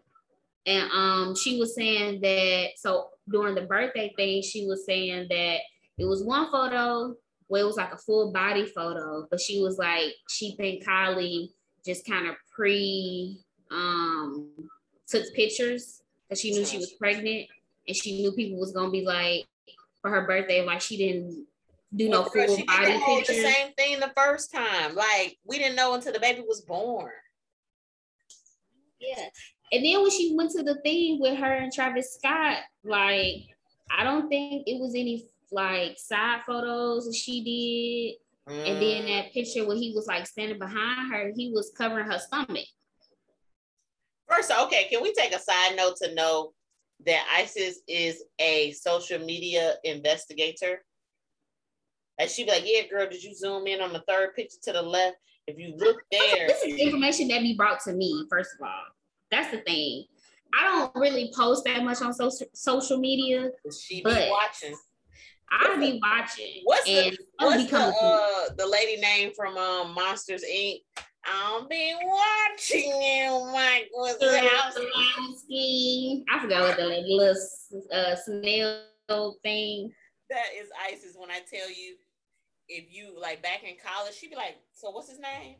and 0.66 0.90
um 0.92 1.36
she 1.36 1.60
was 1.60 1.76
saying 1.76 2.22
that 2.22 2.70
so 2.76 3.10
during 3.30 3.56
the 3.56 3.62
birthday 3.62 4.14
thing, 4.16 4.42
she 4.42 4.66
was 4.66 4.86
saying 4.86 5.28
that 5.30 5.60
it 5.98 6.06
was 6.06 6.24
one 6.24 6.52
photo 6.52 7.16
where 7.54 7.62
it 7.62 7.68
was 7.68 7.78
like 7.78 7.94
a 7.94 7.98
full 7.98 8.34
body 8.34 8.66
photo, 8.66 9.28
but 9.30 9.40
she 9.40 9.62
was 9.62 9.78
like, 9.78 10.16
she 10.28 10.56
think 10.56 10.84
Kylie 10.84 11.50
just 11.86 12.04
kind 12.04 12.26
of 12.28 12.36
pre 12.52 13.40
um 13.70 14.50
took 15.08 15.32
pictures 15.36 16.02
because 16.28 16.42
she 16.42 16.52
knew 16.52 16.66
she 16.66 16.80
was 16.80 16.94
pregnant 16.94 17.48
and 17.88 17.96
she 17.96 18.20
knew 18.20 18.32
people 18.32 18.60
was 18.60 18.72
gonna 18.72 18.90
be 18.90 19.06
like 19.06 19.46
for 20.02 20.10
her 20.10 20.26
birthday, 20.26 20.66
like 20.66 20.82
she 20.82 20.98
didn't 20.98 21.46
do 21.96 22.10
well, 22.10 22.24
no 22.24 22.30
girl, 22.30 22.48
full 22.48 22.66
body 22.66 23.00
pictures. 23.06 23.36
The 23.36 23.44
same 23.44 23.74
thing 23.74 24.00
the 24.00 24.12
first 24.18 24.52
time. 24.52 24.96
Like 24.96 25.38
we 25.46 25.60
didn't 25.60 25.76
know 25.76 25.94
until 25.94 26.12
the 26.12 26.20
baby 26.20 26.42
was 26.48 26.62
born. 26.62 27.12
Yeah. 29.00 29.28
And 29.72 29.86
then 29.86 30.02
when 30.02 30.10
she 30.10 30.34
went 30.36 30.50
to 30.54 30.64
the 30.64 30.82
thing 30.82 31.20
with 31.22 31.38
her 31.38 31.54
and 31.54 31.72
Travis 31.72 32.16
Scott, 32.16 32.58
like 32.84 33.46
I 33.96 34.04
don't 34.04 34.28
think 34.28 34.64
it 34.66 34.82
was 34.82 34.96
any 34.96 35.28
like 35.54 35.98
side 35.98 36.42
photos 36.46 37.06
that 37.06 37.16
she 37.16 37.44
did. 38.48 38.54
Mm. 38.54 38.70
And 38.70 38.82
then 38.82 39.04
mm. 39.04 39.08
that 39.08 39.34
picture 39.34 39.66
where 39.66 39.78
he 39.78 39.94
was 39.96 40.08
like 40.08 40.28
standing 40.28 40.60
behind 40.60 41.14
her, 41.14 41.32
he 41.36 41.52
was 41.54 41.72
covering 41.78 42.06
her 42.06 42.20
stomach. 42.20 42.66
First, 44.30 44.52
okay, 44.52 44.88
can 44.90 45.02
we 45.02 45.14
take 45.14 45.34
a 45.34 45.40
side 45.40 45.76
note 45.76 45.96
to 46.02 46.14
know 46.16 46.54
that 47.06 47.26
Isis 47.36 47.80
is 47.88 48.24
a 48.40 48.72
social 48.72 49.20
media 49.20 49.76
investigator? 49.84 50.84
And 52.20 52.30
she'd 52.30 52.46
be 52.46 52.52
like, 52.52 52.64
Yeah, 52.66 52.88
girl, 52.88 53.10
did 53.10 53.24
you 53.24 53.34
zoom 53.34 53.68
in 53.68 53.82
on 53.82 53.94
the 53.94 54.04
third 54.08 54.36
picture 54.36 54.58
to 54.64 54.74
the 54.74 54.82
left? 54.82 55.18
If 55.48 55.58
you 55.58 55.76
look 55.78 55.98
there, 56.12 56.48
this 56.48 56.64
is 56.64 56.80
information 56.80 57.28
that 57.30 57.42
be 57.42 57.56
brought 57.56 57.82
to 57.82 57.94
me, 57.94 58.26
first 58.30 58.52
of 58.60 58.66
all. 58.66 58.84
That's 59.30 59.52
the 59.52 59.58
thing. 59.62 60.06
I 60.58 60.64
don't 60.64 60.96
really 60.96 61.32
post 61.36 61.66
that 61.66 61.84
much 61.84 62.02
on 62.02 62.14
social 62.14 62.48
social 62.54 62.98
media. 62.98 63.50
She 63.86 64.04
be 64.04 64.30
watching. 64.30 64.76
I 65.62 65.78
be 65.78 66.00
watching. 66.02 66.62
What's 66.64 66.86
the 66.86 67.18
what's 67.38 67.70
the, 67.70 67.78
uh, 67.78 68.54
the 68.58 68.66
lady 68.66 69.00
name 69.00 69.32
from 69.36 69.58
um, 69.58 69.94
Monsters 69.94 70.44
Inc? 70.44 70.80
I'll 71.26 71.68
be 71.68 71.96
watching 72.04 73.02
you, 73.02 73.50
Mike 73.54 73.90
Wazowski. 73.98 74.24
I 76.30 76.40
forgot 76.42 76.62
what 76.62 76.78
the 76.78 76.86
little 76.86 77.36
uh, 77.94 78.16
snail 78.16 78.82
thing. 79.44 79.92
That 80.30 80.48
is 80.60 80.70
Isis 80.90 81.16
when 81.16 81.30
I 81.32 81.40
tell 81.50 81.70
you, 81.70 81.96
if 82.68 82.86
you 82.92 83.20
like 83.20 83.42
back 83.42 83.64
in 83.64 83.76
college, 83.84 84.16
she'd 84.16 84.32
be 84.32 84.36
like, 84.36 84.58
"So 84.74 84.90
what's 84.92 85.10
his 85.10 85.20
name?" 85.20 85.56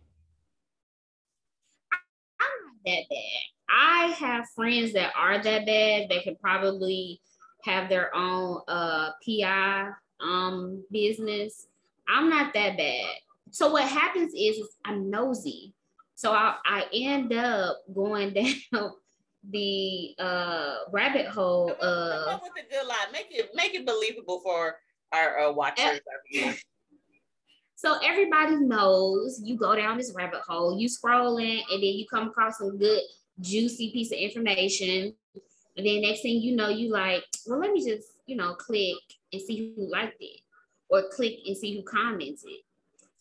I'm 2.42 2.66
not 2.66 2.76
that 2.86 3.04
bad. 3.10 3.44
I 3.70 4.08
have 4.20 4.50
friends 4.56 4.94
that 4.94 5.14
are 5.18 5.42
that 5.42 5.66
bad. 5.66 6.10
They 6.10 6.22
could 6.24 6.40
probably 6.42 7.22
have 7.64 7.90
their 7.90 8.14
own 8.16 8.62
uh 8.68 9.12
PI 9.26 9.90
um 10.22 10.84
business. 10.92 11.68
I'm 12.08 12.30
not 12.30 12.54
that 12.54 12.78
bad. 12.78 13.16
So 13.52 13.70
what 13.72 13.88
happens 13.88 14.34
is, 14.34 14.58
is 14.58 14.76
I'm 14.86 15.10
nosy. 15.10 15.74
So 16.16 16.32
I, 16.32 16.56
I 16.66 16.86
end 16.94 17.34
up 17.34 17.78
going 17.94 18.34
down 18.74 18.92
the 19.50 20.16
uh 20.20 20.76
rabbit 20.92 21.28
hole 21.28 21.68
come 21.68 21.90
of 21.90 22.26
come 22.26 22.40
with 22.44 22.66
a 22.66 22.70
good 22.70 22.88
lie. 22.88 23.06
Make 23.12 23.28
it 23.32 23.50
make 23.54 23.74
it 23.76 23.86
believable 23.86 24.42
for 24.44 24.76
our 25.12 25.40
uh, 25.40 25.52
watchers. 25.52 26.00
so 27.76 27.98
everybody 28.04 28.56
knows 28.56 29.42
you 29.44 29.58
go 29.58 29.76
down 29.76 29.98
this 29.98 30.14
rabbit 30.16 30.42
hole, 30.48 30.80
you 30.80 30.88
scrolling, 30.88 31.62
and 31.72 31.84
then 31.84 31.94
you 31.94 32.06
come 32.10 32.30
across 32.30 32.58
some 32.58 32.78
good 32.78 33.02
juicy 33.40 33.92
piece 33.92 34.12
of 34.12 34.18
information. 34.18 35.14
And 35.76 35.86
then 35.86 36.02
next 36.02 36.22
thing 36.22 36.42
you 36.42 36.56
know, 36.56 36.70
you 36.70 36.92
like, 36.92 37.24
well, 37.48 37.60
let 37.60 37.72
me 37.72 37.84
just, 37.84 38.10
you 38.26 38.36
know, 38.36 38.54
click 38.54 38.98
and 39.32 39.42
see 39.42 39.74
who 39.76 39.90
liked 39.92 40.18
it 40.20 40.42
or 40.90 41.04
click 41.12 41.40
and 41.48 41.58
see 41.58 41.76
who 41.76 41.84
commented. 41.84 42.38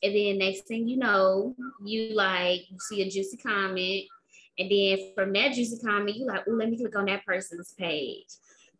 And 0.02 0.14
then 0.14 0.38
next 0.38 0.62
thing 0.62 0.88
you 0.88 0.96
know, 0.96 1.54
you 1.84 2.14
like, 2.14 2.70
you 2.70 2.78
see 2.78 3.02
a 3.02 3.10
juicy 3.10 3.36
comment. 3.36 4.06
And 4.58 4.70
then 4.70 5.12
from 5.14 5.32
that 5.32 5.52
juicy 5.52 5.78
comment, 5.78 6.16
you 6.16 6.26
like, 6.26 6.42
oh, 6.48 6.52
let 6.52 6.68
me 6.68 6.76
click 6.76 6.96
on 6.96 7.06
that 7.06 7.24
person's 7.24 7.72
page. 7.72 8.26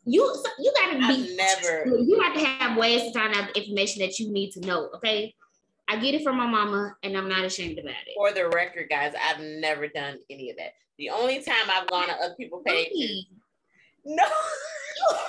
You 0.05 0.35
you 0.59 0.73
gotta 0.77 0.99
be 0.99 1.05
I've 1.05 1.37
never 1.37 1.97
you 1.97 2.21
have 2.21 2.35
to 2.35 2.45
have 2.45 2.77
ways 2.77 3.03
to 3.03 3.13
find 3.13 3.37
out 3.37 3.55
the 3.55 3.61
information 3.61 4.03
that 4.03 4.19
you 4.19 4.33
need 4.33 4.51
to 4.53 4.61
know. 4.61 4.91
Okay. 4.97 5.33
I 5.89 5.97
get 5.97 6.15
it 6.15 6.25
from 6.25 6.39
my 6.39 6.47
mama 6.47 6.97
and 7.05 7.17
I'm 7.17 7.29
not 7.29 7.45
ashamed 7.45 7.79
about 7.79 7.93
it. 8.07 8.15
For 8.17 8.33
the 8.33 8.49
record, 8.49 8.89
guys, 8.89 9.15
I've 9.21 9.41
never 9.41 9.87
done 9.87 10.19
any 10.29 10.51
of 10.51 10.57
that. 10.57 10.73
The 10.99 11.11
only 11.11 11.43
time 11.43 11.71
I've 11.71 11.89
gone 11.89 12.09
to 12.09 12.15
other 12.15 12.35
people's 12.35 12.65
pages. 12.67 13.27
No. 14.05 14.25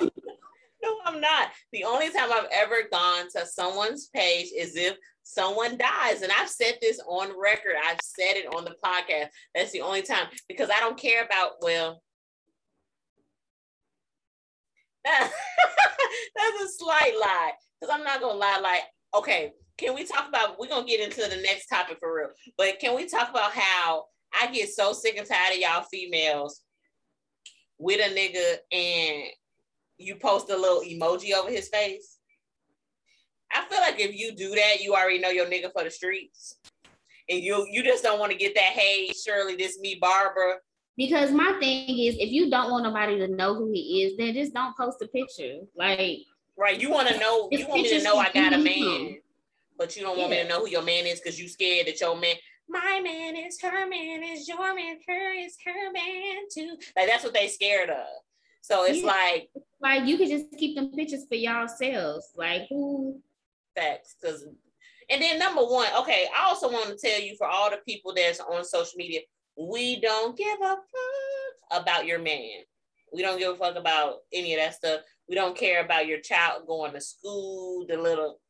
no, 0.00 0.98
I'm 1.04 1.20
not. 1.20 1.48
The 1.72 1.84
only 1.84 2.10
time 2.10 2.30
I've 2.32 2.48
ever 2.52 2.88
gone 2.90 3.26
to 3.36 3.46
someone's 3.46 4.08
page 4.08 4.48
is 4.56 4.76
if 4.76 4.96
someone 5.22 5.76
dies. 5.76 6.22
And 6.22 6.30
I've 6.32 6.48
said 6.48 6.78
this 6.80 7.00
on 7.06 7.38
record. 7.40 7.74
I've 7.84 8.00
said 8.02 8.36
it 8.36 8.54
on 8.54 8.64
the 8.64 8.74
podcast. 8.84 9.28
That's 9.54 9.72
the 9.72 9.80
only 9.80 10.02
time 10.02 10.26
because 10.48 10.70
I 10.70 10.80
don't 10.80 10.98
care 10.98 11.24
about, 11.24 11.52
well, 11.60 12.02
that's 15.04 15.32
a 16.62 16.68
slight 16.68 17.14
lie. 17.20 17.52
Because 17.80 17.94
I'm 17.94 18.04
not 18.04 18.20
gonna 18.20 18.38
lie, 18.38 18.58
like, 18.62 18.82
okay, 19.14 19.52
can 19.76 19.94
we 19.94 20.04
talk 20.04 20.28
about 20.28 20.58
we're 20.58 20.68
gonna 20.68 20.86
get 20.86 21.00
into 21.00 21.28
the 21.28 21.42
next 21.42 21.66
topic 21.66 21.98
for 22.00 22.14
real, 22.16 22.30
but 22.56 22.78
can 22.78 22.94
we 22.94 23.06
talk 23.06 23.28
about 23.30 23.52
how 23.52 24.04
I 24.32 24.46
get 24.52 24.70
so 24.70 24.92
sick 24.92 25.16
and 25.16 25.26
tired 25.26 25.54
of 25.54 25.58
y'all 25.58 25.82
females 25.82 26.60
with 27.84 28.00
a 28.00 28.14
nigga 28.14 28.56
and 28.72 29.24
you 29.98 30.16
post 30.16 30.48
a 30.48 30.56
little 30.56 30.80
emoji 30.80 31.34
over 31.34 31.50
his 31.50 31.68
face. 31.68 32.18
I 33.52 33.66
feel 33.66 33.80
like 33.80 34.00
if 34.00 34.14
you 34.14 34.34
do 34.34 34.54
that, 34.54 34.82
you 34.82 34.94
already 34.94 35.18
know 35.18 35.28
your 35.28 35.44
nigga 35.46 35.70
for 35.70 35.84
the 35.84 35.90
streets. 35.90 36.56
And 37.28 37.40
you 37.40 37.66
you 37.70 37.82
just 37.84 38.02
don't 38.02 38.18
want 38.18 38.32
to 38.32 38.38
get 38.38 38.54
that, 38.54 38.72
hey, 38.72 39.12
Shirley, 39.12 39.56
this 39.56 39.78
me, 39.78 39.98
Barbara. 40.00 40.56
Because 40.96 41.30
my 41.30 41.56
thing 41.60 41.98
is 41.98 42.16
if 42.18 42.30
you 42.30 42.50
don't 42.50 42.70
want 42.70 42.84
nobody 42.84 43.18
to 43.18 43.28
know 43.28 43.54
who 43.54 43.70
he 43.70 44.04
is, 44.04 44.16
then 44.16 44.32
just 44.32 44.54
don't 44.54 44.76
post 44.76 45.02
a 45.02 45.08
picture. 45.08 45.60
Like 45.76 46.20
Right. 46.56 46.80
You 46.80 46.90
want 46.90 47.08
to 47.08 47.18
know, 47.18 47.48
you 47.50 47.66
want 47.66 47.82
me 47.82 47.98
to 47.98 48.02
know 48.02 48.16
I 48.16 48.30
got 48.32 48.52
a 48.52 48.58
man, 48.58 49.16
but 49.76 49.96
you 49.96 50.02
don't 50.02 50.16
want 50.16 50.30
yeah. 50.30 50.36
me 50.36 50.42
to 50.44 50.48
know 50.48 50.60
who 50.60 50.68
your 50.68 50.82
man 50.82 51.04
is 51.04 51.20
because 51.20 51.40
you 51.40 51.48
scared 51.48 51.86
that 51.88 52.00
your 52.00 52.16
man 52.16 52.36
my 52.68 53.00
man 53.02 53.36
is 53.36 53.60
her 53.60 53.88
man 53.88 54.22
is 54.22 54.48
your 54.48 54.74
man, 54.74 54.98
her 55.06 55.32
is 55.32 55.56
her 55.64 55.92
man 55.92 56.44
too. 56.52 56.76
Like 56.96 57.08
that's 57.08 57.24
what 57.24 57.34
they 57.34 57.48
scared 57.48 57.90
of. 57.90 58.06
So 58.62 58.84
it's 58.84 59.00
yeah. 59.00 59.06
like 59.06 59.50
like 59.80 60.06
you 60.06 60.16
could 60.16 60.28
just 60.28 60.46
keep 60.58 60.76
them 60.76 60.90
pictures 60.90 61.26
for 61.28 61.34
yourselves. 61.34 62.30
Like 62.36 62.62
who 62.68 63.20
facts 63.74 64.16
because 64.20 64.46
and 65.10 65.20
then 65.20 65.38
number 65.38 65.62
one, 65.62 65.88
okay, 65.98 66.28
I 66.34 66.48
also 66.48 66.70
want 66.70 66.88
to 66.88 66.96
tell 66.96 67.20
you 67.20 67.36
for 67.36 67.46
all 67.46 67.70
the 67.70 67.78
people 67.86 68.14
that's 68.14 68.40
on 68.40 68.64
social 68.64 68.96
media, 68.96 69.20
we 69.56 70.00
don't 70.00 70.36
give 70.36 70.58
a 70.62 70.76
fuck 70.76 71.82
about 71.82 72.06
your 72.06 72.18
man. 72.18 72.62
We 73.12 73.22
don't 73.22 73.38
give 73.38 73.52
a 73.52 73.56
fuck 73.56 73.76
about 73.76 74.16
any 74.32 74.54
of 74.54 74.60
that 74.60 74.74
stuff. 74.74 75.00
We 75.28 75.34
don't 75.34 75.56
care 75.56 75.84
about 75.84 76.06
your 76.06 76.20
child 76.20 76.66
going 76.66 76.92
to 76.94 77.00
school, 77.00 77.86
the 77.86 77.96
little 77.96 78.40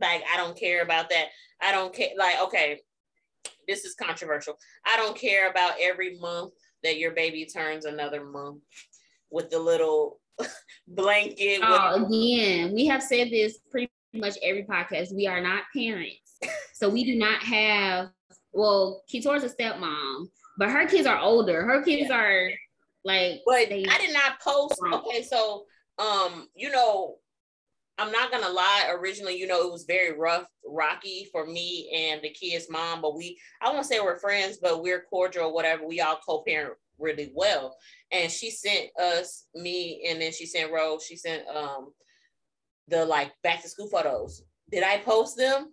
like 0.00 0.22
I 0.32 0.36
don't 0.36 0.58
care 0.58 0.82
about 0.82 1.10
that. 1.10 1.26
I 1.60 1.72
don't 1.72 1.94
care. 1.94 2.10
Like, 2.16 2.40
okay, 2.42 2.80
this 3.66 3.84
is 3.84 3.94
controversial. 3.94 4.56
I 4.86 4.96
don't 4.96 5.16
care 5.16 5.50
about 5.50 5.74
every 5.80 6.18
month 6.18 6.52
that 6.82 6.98
your 6.98 7.12
baby 7.12 7.46
turns 7.46 7.84
another 7.84 8.24
month 8.24 8.62
with 9.30 9.50
the 9.50 9.58
little 9.58 10.20
blanket. 10.88 11.60
Oh, 11.62 12.00
with- 12.00 12.08
again, 12.08 12.72
we 12.74 12.86
have 12.86 13.02
said 13.02 13.30
this 13.30 13.58
pretty 13.70 13.90
much 14.14 14.36
every 14.42 14.64
podcast. 14.64 15.14
We 15.14 15.26
are 15.26 15.40
not 15.40 15.64
parents, 15.74 16.38
so 16.72 16.88
we 16.88 17.04
do 17.04 17.16
not 17.16 17.42
have. 17.42 18.10
Well, 18.52 19.02
Kitor's 19.08 19.44
a 19.44 19.48
stepmom, 19.48 20.26
but 20.58 20.70
her 20.70 20.86
kids 20.86 21.06
are 21.06 21.18
older. 21.18 21.64
Her 21.64 21.82
kids 21.82 22.08
yeah. 22.08 22.16
are 22.16 22.50
like. 23.04 23.40
But 23.46 23.68
they, 23.68 23.84
I 23.88 23.98
did 23.98 24.12
not 24.12 24.40
post. 24.40 24.80
Okay, 24.92 25.22
so 25.22 25.64
um, 25.98 26.48
you 26.54 26.70
know, 26.70 27.16
I'm 27.98 28.12
not 28.12 28.30
gonna 28.30 28.48
lie. 28.48 28.90
Originally, 28.90 29.36
you 29.36 29.46
know, 29.46 29.66
it 29.66 29.72
was 29.72 29.84
very 29.84 30.16
rough, 30.16 30.46
rocky 30.64 31.28
for 31.32 31.46
me 31.46 31.90
and 31.94 32.22
the 32.22 32.30
kid's 32.30 32.70
mom. 32.70 33.02
But 33.02 33.16
we, 33.16 33.38
I 33.60 33.72
won't 33.72 33.86
say 33.86 33.98
we're 34.00 34.18
friends, 34.18 34.58
but 34.62 34.82
we're 34.82 35.02
cordial, 35.02 35.52
whatever. 35.52 35.86
We 35.86 36.00
all 36.00 36.20
co-parent 36.24 36.74
really 36.98 37.32
well. 37.34 37.76
And 38.12 38.30
she 38.30 38.50
sent 38.50 38.88
us, 39.00 39.46
me, 39.54 40.06
and 40.08 40.20
then 40.20 40.32
she 40.32 40.46
sent 40.46 40.72
Rose. 40.72 41.04
She 41.04 41.16
sent 41.16 41.46
um 41.48 41.92
the 42.86 43.04
like 43.04 43.32
back 43.42 43.62
to 43.62 43.68
school 43.68 43.88
photos. 43.88 44.42
Did 44.70 44.84
I 44.84 44.98
post 44.98 45.36
them? 45.36 45.72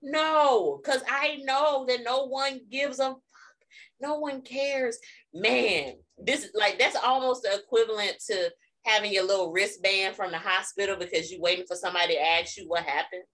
No, 0.00 0.80
because 0.82 1.02
I 1.08 1.38
know 1.42 1.84
that 1.88 2.00
no 2.04 2.26
one 2.26 2.60
gives 2.70 2.98
a 2.98 3.08
fuck. 3.08 3.20
No 4.00 4.18
one 4.18 4.42
cares. 4.42 4.98
Man, 5.34 5.94
this 6.16 6.50
like 6.54 6.78
that's 6.78 6.96
almost 6.96 7.42
the 7.42 7.54
equivalent 7.54 8.16
to 8.26 8.50
having 8.88 9.12
your 9.12 9.26
little 9.26 9.52
wristband 9.52 10.16
from 10.16 10.30
the 10.30 10.38
hospital 10.38 10.96
because 10.96 11.30
you're 11.30 11.40
waiting 11.40 11.66
for 11.66 11.76
somebody 11.76 12.14
to 12.14 12.20
ask 12.20 12.56
you 12.56 12.64
what 12.68 12.84
happened. 12.84 13.24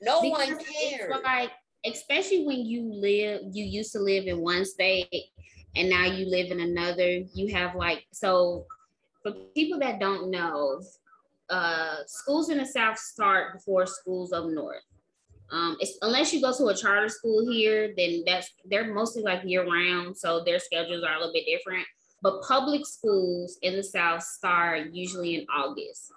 No 0.00 0.20
because 0.20 0.48
one 0.48 0.58
cares. 0.64 1.12
Like, 1.22 1.52
especially 1.86 2.44
when 2.44 2.66
you 2.66 2.92
live, 2.92 3.42
you 3.52 3.64
used 3.64 3.92
to 3.92 4.00
live 4.00 4.26
in 4.26 4.40
one 4.40 4.64
state 4.64 5.08
and 5.76 5.88
now 5.88 6.06
you 6.06 6.26
live 6.26 6.50
in 6.50 6.60
another. 6.60 7.22
You 7.34 7.54
have 7.54 7.74
like 7.74 8.04
so 8.12 8.66
for 9.22 9.32
people 9.54 9.78
that 9.78 10.00
don't 10.00 10.30
know, 10.30 10.82
uh, 11.48 11.96
schools 12.06 12.50
in 12.50 12.58
the 12.58 12.66
South 12.66 12.98
start 12.98 13.54
before 13.54 13.86
schools 13.86 14.32
up 14.32 14.46
north. 14.46 14.82
Um, 15.50 15.76
it's, 15.80 15.98
unless 16.00 16.32
you 16.32 16.40
go 16.40 16.56
to 16.56 16.68
a 16.68 16.74
charter 16.74 17.10
school 17.10 17.52
here, 17.52 17.92
then 17.96 18.22
that's 18.26 18.50
they're 18.64 18.92
mostly 18.92 19.22
like 19.22 19.42
year 19.44 19.66
round, 19.66 20.16
so 20.16 20.42
their 20.44 20.58
schedules 20.58 21.04
are 21.04 21.14
a 21.14 21.18
little 21.18 21.32
bit 21.32 21.44
different. 21.46 21.86
But 22.22 22.42
public 22.42 22.86
schools 22.86 23.58
in 23.62 23.76
the 23.76 23.82
South 23.82 24.22
start 24.22 24.92
usually 24.92 25.34
in 25.34 25.46
August, 25.52 26.12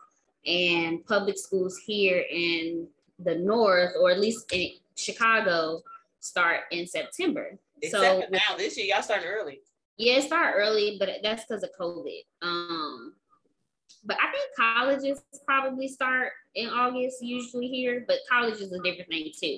and 0.45 1.03
public 1.05 1.37
schools 1.37 1.77
here 1.77 2.23
in 2.29 2.87
the 3.19 3.35
North, 3.35 3.93
or 3.99 4.11
at 4.11 4.19
least 4.19 4.51
in 4.53 4.69
Chicago, 4.95 5.81
start 6.19 6.61
in 6.71 6.85
September. 6.85 7.57
Except 7.81 8.03
so 8.03 8.23
now 8.29 8.55
this 8.57 8.77
year, 8.77 8.87
y'all 8.87 9.01
starting 9.01 9.27
early. 9.27 9.61
Yeah, 9.97 10.19
start 10.19 10.55
early, 10.57 10.97
but 10.99 11.09
that's 11.23 11.45
because 11.45 11.63
of 11.63 11.69
COVID. 11.79 12.21
Um, 12.41 13.13
but 14.03 14.17
I 14.17 14.31
think 14.31 14.55
colleges 14.55 15.21
probably 15.45 15.87
start 15.87 16.31
in 16.53 16.69
August 16.69 17.23
usually 17.23 17.67
here, 17.67 18.05
but 18.07 18.17
college 18.29 18.61
is 18.61 18.71
a 18.71 18.79
different 18.79 19.09
thing 19.09 19.31
too. 19.39 19.57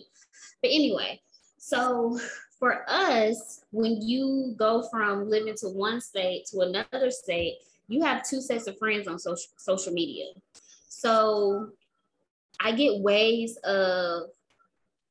But 0.62 0.70
anyway, 0.72 1.20
so 1.58 2.20
for 2.60 2.84
us, 2.88 3.62
when 3.72 4.02
you 4.02 4.56
go 4.58 4.88
from 4.90 5.30
living 5.30 5.56
to 5.58 5.70
one 5.70 6.02
state 6.02 6.46
to 6.48 6.62
another 6.62 7.12
state, 7.12 7.58
you 7.88 8.02
have 8.04 8.28
two 8.28 8.42
sets 8.42 8.68
of 8.68 8.78
friends 8.78 9.08
on 9.08 9.20
social 9.20 9.52
social 9.58 9.94
media. 9.94 10.26
So 10.90 11.70
I 12.60 12.72
get 12.72 13.02
waves 13.02 13.58
of 13.64 14.30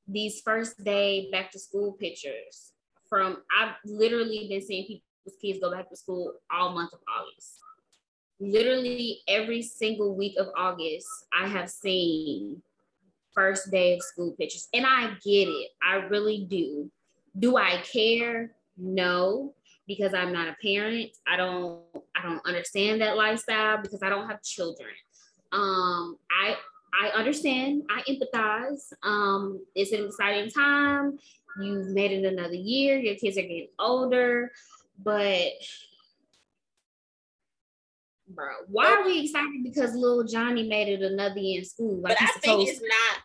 these 0.08 0.40
first 0.40 0.82
day 0.84 1.30
back 1.30 1.50
to 1.52 1.58
school 1.58 1.92
pictures 1.92 2.72
from 3.08 3.38
I've 3.56 3.74
literally 3.84 4.46
been 4.48 4.62
seeing 4.62 4.86
people's 4.86 5.40
kids 5.40 5.58
go 5.60 5.70
back 5.70 5.88
to 5.90 5.96
school 5.96 6.34
all 6.50 6.74
month 6.74 6.92
of 6.92 7.00
August 7.08 7.60
literally 8.40 9.20
every 9.28 9.62
single 9.62 10.14
week 10.14 10.34
of 10.38 10.48
August, 10.56 11.08
I 11.32 11.48
have 11.48 11.70
seen 11.70 12.62
first 13.34 13.70
day 13.70 13.94
of 13.94 14.02
school 14.02 14.34
pictures. 14.38 14.68
And 14.72 14.86
I 14.86 15.10
get 15.24 15.48
it. 15.48 15.70
I 15.82 15.96
really 15.96 16.46
do. 16.48 16.90
Do 17.38 17.56
I 17.56 17.82
care? 17.92 18.52
No, 18.76 19.54
because 19.86 20.14
I'm 20.14 20.32
not 20.32 20.48
a 20.48 20.56
parent. 20.62 21.10
I 21.26 21.36
don't 21.36 21.82
I 22.14 22.22
don't 22.22 22.44
understand 22.46 23.00
that 23.00 23.16
lifestyle 23.16 23.80
because 23.80 24.02
I 24.02 24.08
don't 24.08 24.28
have 24.28 24.42
children. 24.42 24.90
Um 25.52 26.18
I 26.30 26.56
I 26.98 27.08
understand, 27.08 27.82
I 27.90 28.02
empathize. 28.10 28.92
Um 29.02 29.64
it's 29.74 29.92
an 29.92 30.04
exciting 30.06 30.50
time. 30.50 31.18
You've 31.60 31.88
made 31.88 32.12
it 32.12 32.24
another 32.24 32.54
year, 32.54 32.98
your 32.98 33.16
kids 33.16 33.38
are 33.38 33.42
getting 33.42 33.68
older, 33.78 34.52
but 35.02 35.52
bro. 38.28 38.48
Why 38.68 38.92
are 38.92 39.04
we 39.04 39.24
excited 39.24 39.62
because 39.62 39.94
little 39.94 40.24
Johnny 40.24 40.68
made 40.68 40.88
it 40.88 41.02
another 41.02 41.38
year 41.38 41.60
in 41.60 41.64
school? 41.64 41.96
Like 41.96 42.18
but 42.18 42.22
I 42.22 42.38
think 42.40 42.68
it's 42.68 42.80
not. 42.80 43.22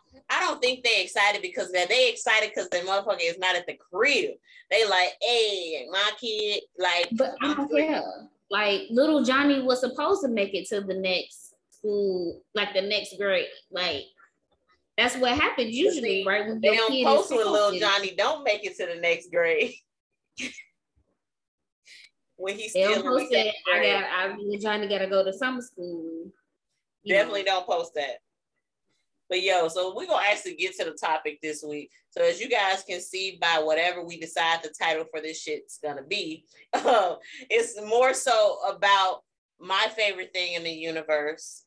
Don't 0.52 0.60
think 0.60 0.84
they 0.84 1.02
excited 1.02 1.40
because 1.40 1.72
they're 1.72 1.86
they 1.86 2.10
excited 2.10 2.50
because 2.50 2.68
the 2.68 2.78
motherfucker 2.78 3.22
is 3.22 3.38
not 3.38 3.56
at 3.56 3.66
the 3.66 3.74
crib. 3.74 4.32
They 4.70 4.86
like, 4.86 5.12
hey, 5.22 5.86
my 5.90 6.10
kid, 6.20 6.62
like. 6.78 7.08
But 7.12 7.34
I 7.40 7.54
don't 7.54 7.70
care. 7.70 8.02
Like 8.50 8.82
little 8.90 9.24
Johnny 9.24 9.62
was 9.62 9.80
supposed 9.80 10.20
to 10.22 10.28
make 10.28 10.52
it 10.52 10.68
to 10.68 10.82
the 10.82 10.92
next 10.92 11.54
school, 11.70 12.42
like 12.54 12.74
the 12.74 12.82
next 12.82 13.16
grade, 13.16 13.46
like. 13.70 14.04
That's 14.98 15.16
what 15.16 15.38
happens 15.40 15.74
usually, 15.74 16.22
right? 16.26 16.46
When 16.46 16.60
they 16.60 16.76
don't 16.76 17.02
post 17.02 17.30
with 17.30 17.46
little 17.46 17.78
Johnny 17.78 18.14
don't 18.14 18.44
make 18.44 18.62
it 18.66 18.76
to 18.76 18.86
the 18.94 19.00
next 19.00 19.30
grade. 19.30 19.72
when 22.36 22.58
he's 22.58 22.72
still 22.72 23.02
post 23.02 23.32
it. 23.32 23.54
I 23.72 23.82
got 23.82 24.04
I 24.04 24.58
trying 24.60 24.82
to 24.82 24.86
gotta 24.86 25.06
go 25.06 25.24
to 25.24 25.32
summer 25.32 25.62
school. 25.62 26.30
Definitely 27.08 27.44
know. 27.44 27.52
don't 27.52 27.66
post 27.66 27.94
that. 27.94 28.18
But 29.32 29.42
yo, 29.42 29.66
so 29.68 29.94
we're 29.96 30.04
gonna 30.04 30.26
actually 30.30 30.56
get 30.56 30.76
to 30.76 30.84
the 30.84 30.90
topic 30.90 31.38
this 31.40 31.64
week. 31.66 31.90
So 32.10 32.22
as 32.22 32.38
you 32.38 32.50
guys 32.50 32.84
can 32.86 33.00
see 33.00 33.38
by 33.40 33.62
whatever 33.62 34.04
we 34.04 34.20
decide 34.20 34.62
the 34.62 34.68
title 34.78 35.06
for 35.10 35.22
this 35.22 35.40
shit's 35.40 35.78
gonna 35.82 36.02
be, 36.02 36.44
uh, 36.74 37.14
it's 37.48 37.80
more 37.80 38.12
so 38.12 38.58
about 38.68 39.20
my 39.58 39.86
favorite 39.96 40.34
thing 40.34 40.52
in 40.52 40.64
the 40.64 40.70
universe, 40.70 41.64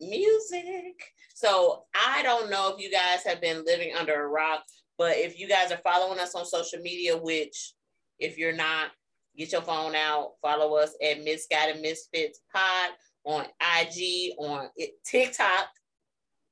music. 0.00 0.94
So 1.34 1.84
I 1.94 2.22
don't 2.22 2.48
know 2.48 2.74
if 2.74 2.82
you 2.82 2.90
guys 2.90 3.22
have 3.26 3.42
been 3.42 3.66
living 3.66 3.94
under 3.94 4.24
a 4.24 4.26
rock, 4.26 4.62
but 4.96 5.18
if 5.18 5.38
you 5.38 5.46
guys 5.46 5.70
are 5.70 5.82
following 5.84 6.18
us 6.18 6.34
on 6.34 6.46
social 6.46 6.80
media, 6.80 7.18
which 7.18 7.74
if 8.18 8.38
you're 8.38 8.56
not, 8.56 8.92
Get 9.38 9.52
your 9.52 9.62
phone 9.62 9.94
out. 9.94 10.32
Follow 10.42 10.74
us 10.74 10.96
at 11.00 11.22
Misguided 11.22 11.80
Misfits 11.80 12.40
Pod 12.52 12.90
on 13.24 13.46
IG, 13.60 14.32
on 14.36 14.68
TikTok. 15.06 15.68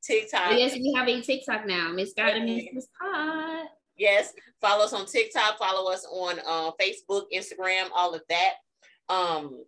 TikTok. 0.07 0.53
Yes, 0.53 0.75
we 0.75 0.93
have 0.97 1.09
a 1.09 1.21
TikTok 1.21 1.67
now. 1.67 1.93
Misguided 1.93 2.45
Miss 2.45 2.89
Pod. 3.01 3.67
Yes, 3.97 4.33
follow 4.61 4.85
us 4.85 4.93
on 4.93 5.07
TikTok. 5.07 5.59
Follow 5.59 5.91
us 5.91 6.07
on 6.11 6.39
uh, 6.47 6.71
Facebook, 6.81 7.25
Instagram, 7.35 7.89
all 7.95 8.15
of 8.15 8.23
that. 8.29 8.55
Um, 9.09 9.65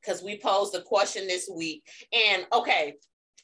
because 0.00 0.22
we 0.22 0.38
posed 0.38 0.74
a 0.74 0.82
question 0.82 1.26
this 1.26 1.48
week. 1.54 1.82
And 2.12 2.46
okay, 2.52 2.94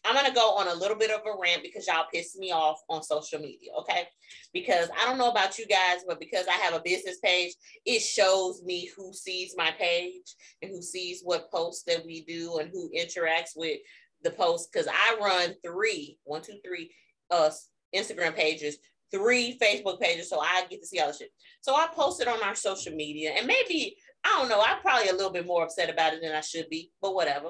I'm 0.04 0.14
gonna 0.14 0.34
go 0.34 0.56
on 0.56 0.68
a 0.68 0.74
little 0.74 0.96
bit 0.96 1.10
of 1.10 1.20
a 1.20 1.38
rant 1.40 1.62
because 1.62 1.86
y'all 1.86 2.06
pissed 2.12 2.38
me 2.38 2.52
off 2.52 2.80
on 2.88 3.02
social 3.02 3.38
media, 3.38 3.70
okay? 3.80 4.08
Because 4.52 4.88
I 4.98 5.06
don't 5.06 5.18
know 5.18 5.30
about 5.30 5.58
you 5.58 5.66
guys, 5.66 6.04
but 6.06 6.18
because 6.18 6.46
I 6.48 6.52
have 6.52 6.74
a 6.74 6.80
business 6.80 7.18
page, 7.22 7.54
it 7.84 8.00
shows 8.00 8.62
me 8.62 8.90
who 8.96 9.12
sees 9.12 9.54
my 9.56 9.72
page 9.78 10.34
and 10.62 10.70
who 10.70 10.80
sees 10.80 11.20
what 11.22 11.50
posts 11.50 11.84
that 11.84 12.04
we 12.06 12.22
do 12.24 12.58
and 12.58 12.70
who 12.72 12.90
interacts 12.96 13.52
with 13.56 13.78
the 14.22 14.30
post 14.30 14.70
Because 14.72 14.88
I 14.88 15.16
run 15.20 15.54
three, 15.64 16.18
one, 16.24 16.42
two, 16.42 16.58
three, 16.64 16.90
uh, 17.30 17.50
Instagram 17.94 18.34
pages, 18.34 18.78
three 19.10 19.58
Facebook 19.60 20.00
pages, 20.00 20.28
so 20.28 20.40
I 20.40 20.64
get 20.70 20.80
to 20.80 20.86
see 20.86 21.00
all 21.00 21.08
the 21.08 21.14
shit. 21.16 21.30
So 21.60 21.74
I 21.74 21.88
posted 21.92 22.28
on 22.28 22.42
our 22.42 22.54
social 22.54 22.94
media, 22.94 23.32
and 23.36 23.46
maybe 23.46 23.96
I 24.24 24.38
don't 24.38 24.48
know. 24.48 24.62
I'm 24.64 24.80
probably 24.80 25.08
a 25.08 25.14
little 25.14 25.32
bit 25.32 25.46
more 25.46 25.64
upset 25.64 25.90
about 25.90 26.12
it 26.12 26.20
than 26.22 26.34
I 26.34 26.40
should 26.40 26.68
be, 26.68 26.90
but 27.00 27.14
whatever. 27.14 27.46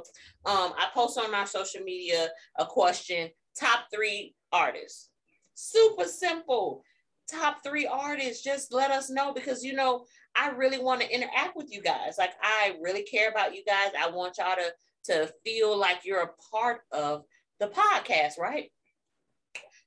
Um, 0.46 0.72
I 0.76 0.88
post 0.94 1.18
on 1.18 1.35
our 1.35 1.46
social 1.46 1.83
media 1.83 2.28
a 2.59 2.64
question: 2.64 3.30
top 3.59 3.87
three 3.92 4.35
artists. 4.52 5.11
Super 5.54 6.04
simple. 6.04 6.83
Top 7.30 7.59
three 7.62 7.87
artists. 7.87 8.42
Just 8.42 8.72
let 8.72 8.90
us 8.90 9.11
know 9.11 9.33
because 9.33 9.64
you 9.64 9.74
know 9.74 10.04
I 10.35 10.50
really 10.50 10.78
want 10.78 11.00
to 11.00 11.12
interact 11.14 11.56
with 11.56 11.72
you 11.72 11.83
guys. 11.83 12.16
Like 12.18 12.33
I 12.42 12.76
really 12.80 13.02
care 13.02 13.30
about 13.30 13.54
you 13.54 13.64
guys. 13.64 13.90
I 13.98 14.11
want 14.11 14.38
y'all 14.38 14.56
to 14.56 14.72
to 15.04 15.32
feel 15.44 15.76
like 15.76 16.04
you're 16.04 16.22
a 16.22 16.34
part 16.52 16.82
of 16.92 17.24
the 17.58 17.68
podcast, 17.68 18.38
right? 18.38 18.70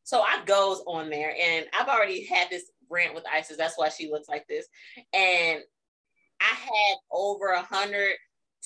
So 0.04 0.22
I 0.22 0.44
goes 0.46 0.84
on 0.86 1.10
there, 1.10 1.34
and 1.40 1.66
I've 1.78 1.88
already 1.88 2.26
had 2.26 2.50
this 2.50 2.70
rant 2.90 3.16
with 3.16 3.26
Isis. 3.32 3.58
That's 3.58 3.78
why 3.78 3.90
she 3.90 4.10
looks 4.12 4.28
like 4.28 4.48
this, 4.48 4.68
and 5.14 5.62
I 6.42 6.56
had 6.56 6.98
over 7.12 7.50
a 7.50 7.62
hundred, 7.62 8.16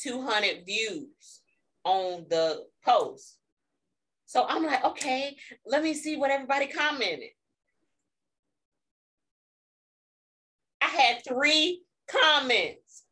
200 0.01 0.65
views 0.65 1.41
on 1.83 2.25
the 2.29 2.63
post. 2.83 3.37
So 4.25 4.45
I'm 4.47 4.65
like, 4.65 4.83
okay, 4.83 5.37
let 5.65 5.83
me 5.83 5.93
see 5.93 6.17
what 6.17 6.31
everybody 6.31 6.67
commented. 6.67 7.29
I 10.81 10.87
had 10.87 11.23
three 11.25 11.83
comments. 12.09 13.03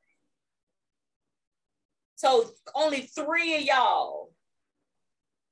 So 2.26 2.50
only 2.74 3.02
three 3.02 3.56
of 3.56 3.62
y'all 3.62 4.32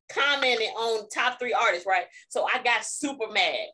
commented 0.10 0.70
on 0.76 1.08
top 1.08 1.38
three 1.38 1.54
artists, 1.54 1.86
right? 1.86 2.06
So 2.30 2.48
I 2.52 2.64
got 2.64 2.84
super 2.84 3.32
mad. 3.32 3.68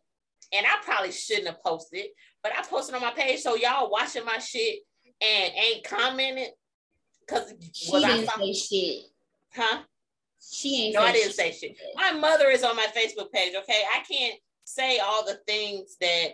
And 0.52 0.66
I 0.66 0.84
probably 0.84 1.12
shouldn't 1.12 1.48
have 1.48 1.64
posted, 1.64 2.08
but 2.44 2.52
I 2.58 2.62
posted 2.64 2.96
on 2.96 3.02
my 3.02 3.12
page. 3.12 3.40
So 3.40 3.56
y'all 3.56 3.90
watching 3.90 4.26
my 4.26 4.40
shit 4.40 4.80
and 5.22 5.54
ain't 5.54 5.86
commented 5.86 6.50
because 7.26 7.54
she 7.72 7.92
didn't 7.92 8.30
say 8.30 8.54
shit. 8.54 9.02
Huh? 9.56 9.84
She 10.42 10.86
ain't. 10.88 10.96
No, 10.96 11.02
I 11.02 11.14
didn't 11.14 11.36
shit. 11.36 11.36
say 11.36 11.52
shit. 11.52 11.78
My 11.96 12.12
mother 12.14 12.50
is 12.50 12.64
on 12.64 12.76
my 12.76 12.88
Facebook 12.88 13.32
page. 13.32 13.54
Okay, 13.56 13.82
I 13.96 14.04
can't 14.12 14.40
say 14.66 15.00
all 15.00 15.24
the 15.24 15.40
things 15.48 15.96
that 16.02 16.30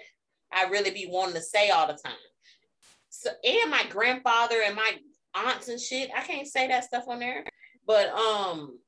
I 0.51 0.63
really 0.69 0.91
be 0.91 1.07
wanting 1.11 1.35
to 1.35 1.41
say 1.41 1.69
all 1.69 1.85
the 1.87 1.93
time. 1.93 2.15
So, 3.09 3.29
and 3.43 3.69
my 3.69 3.83
grandfather 3.89 4.55
and 4.65 4.75
my 4.75 4.93
aunts 5.35 5.67
and 5.67 5.79
shit, 5.79 6.09
I 6.15 6.21
can't 6.21 6.47
say 6.47 6.67
that 6.67 6.85
stuff 6.85 7.05
on 7.07 7.19
there. 7.19 7.43
But 7.85 8.09
um, 8.09 8.79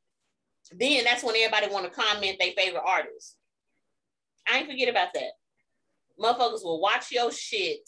then 0.71 1.03
that's 1.03 1.23
when 1.23 1.35
everybody 1.35 1.71
want 1.71 1.85
to 1.85 1.99
comment 1.99 2.37
their 2.39 2.51
favorite 2.57 2.83
artists. 2.85 3.35
I 4.49 4.59
ain't 4.59 4.69
forget 4.69 4.89
about 4.89 5.13
that. 5.13 5.31
Motherfuckers 6.19 6.63
will 6.63 6.81
watch 6.81 7.11
your 7.11 7.31
shit 7.31 7.87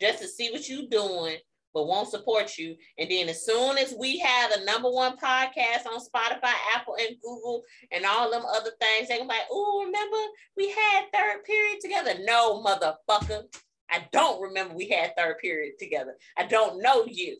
just 0.00 0.20
to 0.20 0.28
see 0.28 0.50
what 0.50 0.68
you 0.68 0.88
doing 0.88 1.36
but 1.72 1.86
won't 1.86 2.08
support 2.08 2.58
you. 2.58 2.76
And 2.98 3.10
then 3.10 3.28
as 3.28 3.44
soon 3.44 3.78
as 3.78 3.94
we 3.98 4.18
have 4.18 4.52
the 4.52 4.64
number 4.64 4.90
one 4.90 5.16
podcast 5.16 5.86
on 5.86 6.00
Spotify, 6.00 6.52
Apple, 6.74 6.96
and 6.98 7.16
Google, 7.22 7.62
and 7.92 8.04
all 8.04 8.30
them 8.30 8.42
other 8.44 8.70
things, 8.80 9.08
they're 9.08 9.24
like, 9.24 9.46
oh, 9.50 9.84
remember 9.86 10.16
we 10.56 10.70
had 10.70 11.06
third 11.12 11.44
period 11.44 11.78
together? 11.80 12.14
No, 12.22 12.62
motherfucker. 12.62 13.42
I 13.88 14.06
don't 14.12 14.40
remember 14.40 14.74
we 14.74 14.88
had 14.88 15.16
third 15.16 15.38
period 15.38 15.74
together. 15.78 16.16
I 16.36 16.46
don't 16.46 16.80
know 16.80 17.04
you. 17.06 17.36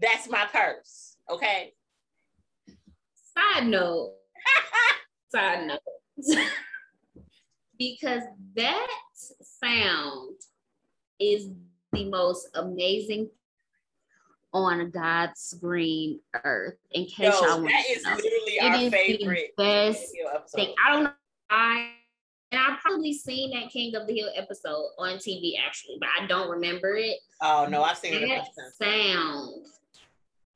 That's 0.00 0.28
my 0.28 0.46
purse. 0.52 1.16
Okay. 1.30 1.72
Side 3.36 3.66
note. 3.66 4.14
Side 5.32 5.66
note. 5.66 5.80
because 7.78 8.22
that 8.54 8.88
sound 9.42 10.36
is 11.18 11.50
the 11.92 12.08
most 12.08 12.48
amazing 12.54 13.28
on 14.52 14.90
God's 14.90 15.54
green 15.60 16.20
earth. 16.44 16.76
In 16.92 17.04
case 17.04 17.34
Yo, 17.34 17.46
y'all 17.46 17.60
want 17.60 17.68
that 17.68 17.84
is 17.90 18.02
know. 18.04 18.14
literally 18.14 18.52
it 18.52 18.84
our 18.84 18.90
favorite 18.90 19.56
best 19.56 20.12
thing. 20.54 20.74
I 20.84 20.92
don't 20.92 21.04
know. 21.04 21.12
I 21.50 21.90
and 22.52 22.60
I've 22.60 22.78
probably 22.80 23.12
seen 23.12 23.50
that 23.50 23.70
King 23.70 23.94
of 23.96 24.06
the 24.06 24.14
Hill 24.14 24.30
episode 24.36 24.90
on 24.98 25.16
TV 25.16 25.54
actually, 25.64 25.96
but 26.00 26.08
I 26.18 26.26
don't 26.26 26.48
remember 26.48 26.96
it. 26.96 27.18
Oh 27.42 27.66
no, 27.68 27.82
I've 27.82 27.98
seen 27.98 28.28
that 28.28 28.46
it. 28.46 28.72
sound 28.82 29.66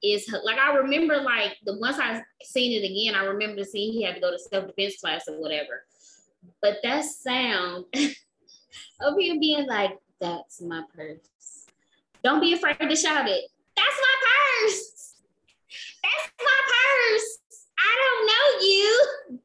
is 0.02 0.32
like 0.44 0.58
I 0.58 0.76
remember 0.76 1.18
like 1.18 1.56
the 1.64 1.78
once 1.78 1.98
I 1.98 2.22
seen 2.42 2.72
it 2.72 2.86
again, 2.86 3.14
I 3.14 3.26
remember 3.26 3.56
the 3.56 3.64
scene 3.64 3.92
he 3.92 4.02
had 4.02 4.14
to 4.14 4.20
go 4.20 4.30
to 4.30 4.38
self 4.38 4.66
defense 4.66 5.00
class 5.00 5.28
or 5.28 5.40
whatever. 5.40 5.84
But 6.62 6.78
that 6.82 7.04
sound 7.04 7.84
of 7.94 9.18
him 9.18 9.40
being 9.40 9.66
like, 9.66 9.98
"That's 10.20 10.60
my 10.62 10.82
purse." 10.94 11.66
Don't 12.22 12.40
be 12.40 12.54
afraid 12.54 12.78
to 12.78 12.96
shout 12.96 13.28
it. 13.28 13.44
That's 13.76 13.96
my 14.00 14.16
purse. 14.26 15.14
That's 16.02 16.32
my 16.38 16.60
purse. 16.66 17.38
I 17.78 17.92
don't 18.00 18.26
know 18.26 18.66
you. 18.66 19.40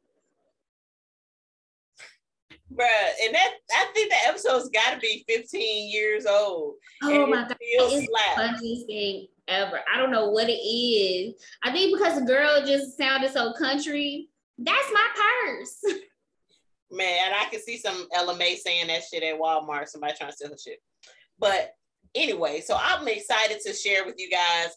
Bruh, 2.74 3.26
and 3.26 3.34
that 3.34 3.54
I 3.74 3.86
think 3.94 4.10
the 4.10 4.28
episode's 4.28 4.70
got 4.70 4.94
to 4.94 5.00
be 5.00 5.24
15 5.30 5.90
years 5.92 6.26
old. 6.26 6.76
Oh 7.04 7.26
my 7.26 7.44
god, 7.44 7.56
it's 7.60 8.08
the 8.08 8.18
funniest 8.36 8.88
thing 8.88 9.28
ever. 9.48 9.80
I 9.92 9.98
don't 9.98 10.12
know 10.12 10.30
what 10.30 10.50
it 10.50 10.54
is. 10.54 11.36
I 11.64 11.72
think 11.72 11.98
because 11.98 12.20
the 12.20 12.26
girl 12.26 12.66
just 12.66 12.98
sounded 12.98 13.32
so 13.32 13.54
country. 13.54 14.30
That's 14.58 14.92
my 14.94 15.08
purse. 15.16 15.96
Man, 16.92 17.34
I 17.34 17.46
can 17.50 17.60
see 17.62 17.78
some 17.78 18.08
LMA 18.16 18.56
saying 18.58 18.88
that 18.88 19.04
shit 19.04 19.24
at 19.24 19.40
Walmart. 19.40 19.88
Somebody 19.88 20.14
trying 20.18 20.30
to 20.30 20.36
steal 20.36 20.50
her 20.50 20.58
shit. 20.58 20.80
But 21.40 21.74
anyway, 22.14 22.62
so 22.62 22.78
I'm 22.80 23.08
excited 23.08 23.60
to 23.66 23.74
share 23.74 24.06
with 24.06 24.16
you 24.18 24.30
guys 24.30 24.70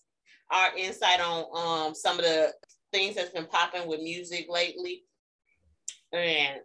our 0.50 0.76
insight 0.76 1.20
on 1.20 1.87
um 1.87 1.94
some 1.94 2.18
of 2.18 2.24
the 2.24 2.52
things 2.92 3.14
that's 3.14 3.31
been 3.31 3.46
popping 3.46 3.87
with 3.87 4.00
music 4.00 4.46
lately. 4.48 5.04
And 6.12 6.61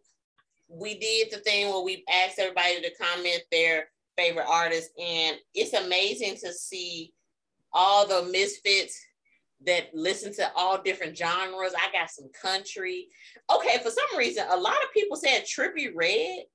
we 0.70 0.98
did 0.98 1.32
the 1.32 1.40
thing 1.40 1.70
where 1.70 1.84
we 1.84 2.04
asked 2.12 2.40
everybody 2.40 2.82
to 2.82 2.96
comment 2.96 3.44
their 3.52 3.86
favorite 4.18 4.48
artist, 4.48 4.92
and 5.00 5.38
it's 5.54 5.74
amazing 5.74 6.38
to 6.38 6.54
see 6.54 7.14
all 7.74 8.08
the 8.08 8.30
misfits 8.32 9.00
that 9.66 9.90
listen 9.94 10.34
to 10.36 10.52
all 10.56 10.82
different 10.82 11.18
genres. 11.18 11.74
I 11.78 11.92
got 11.92 12.10
some 12.10 12.30
country. 12.40 13.08
Okay, 13.54 13.78
for 13.78 13.90
some 13.90 14.18
reason, 14.18 14.46
a 14.50 14.58
lot 14.58 14.76
of 14.84 14.94
people 14.94 15.18
said 15.18 15.44
Trippie 15.44 15.92
Redd. 15.94 16.46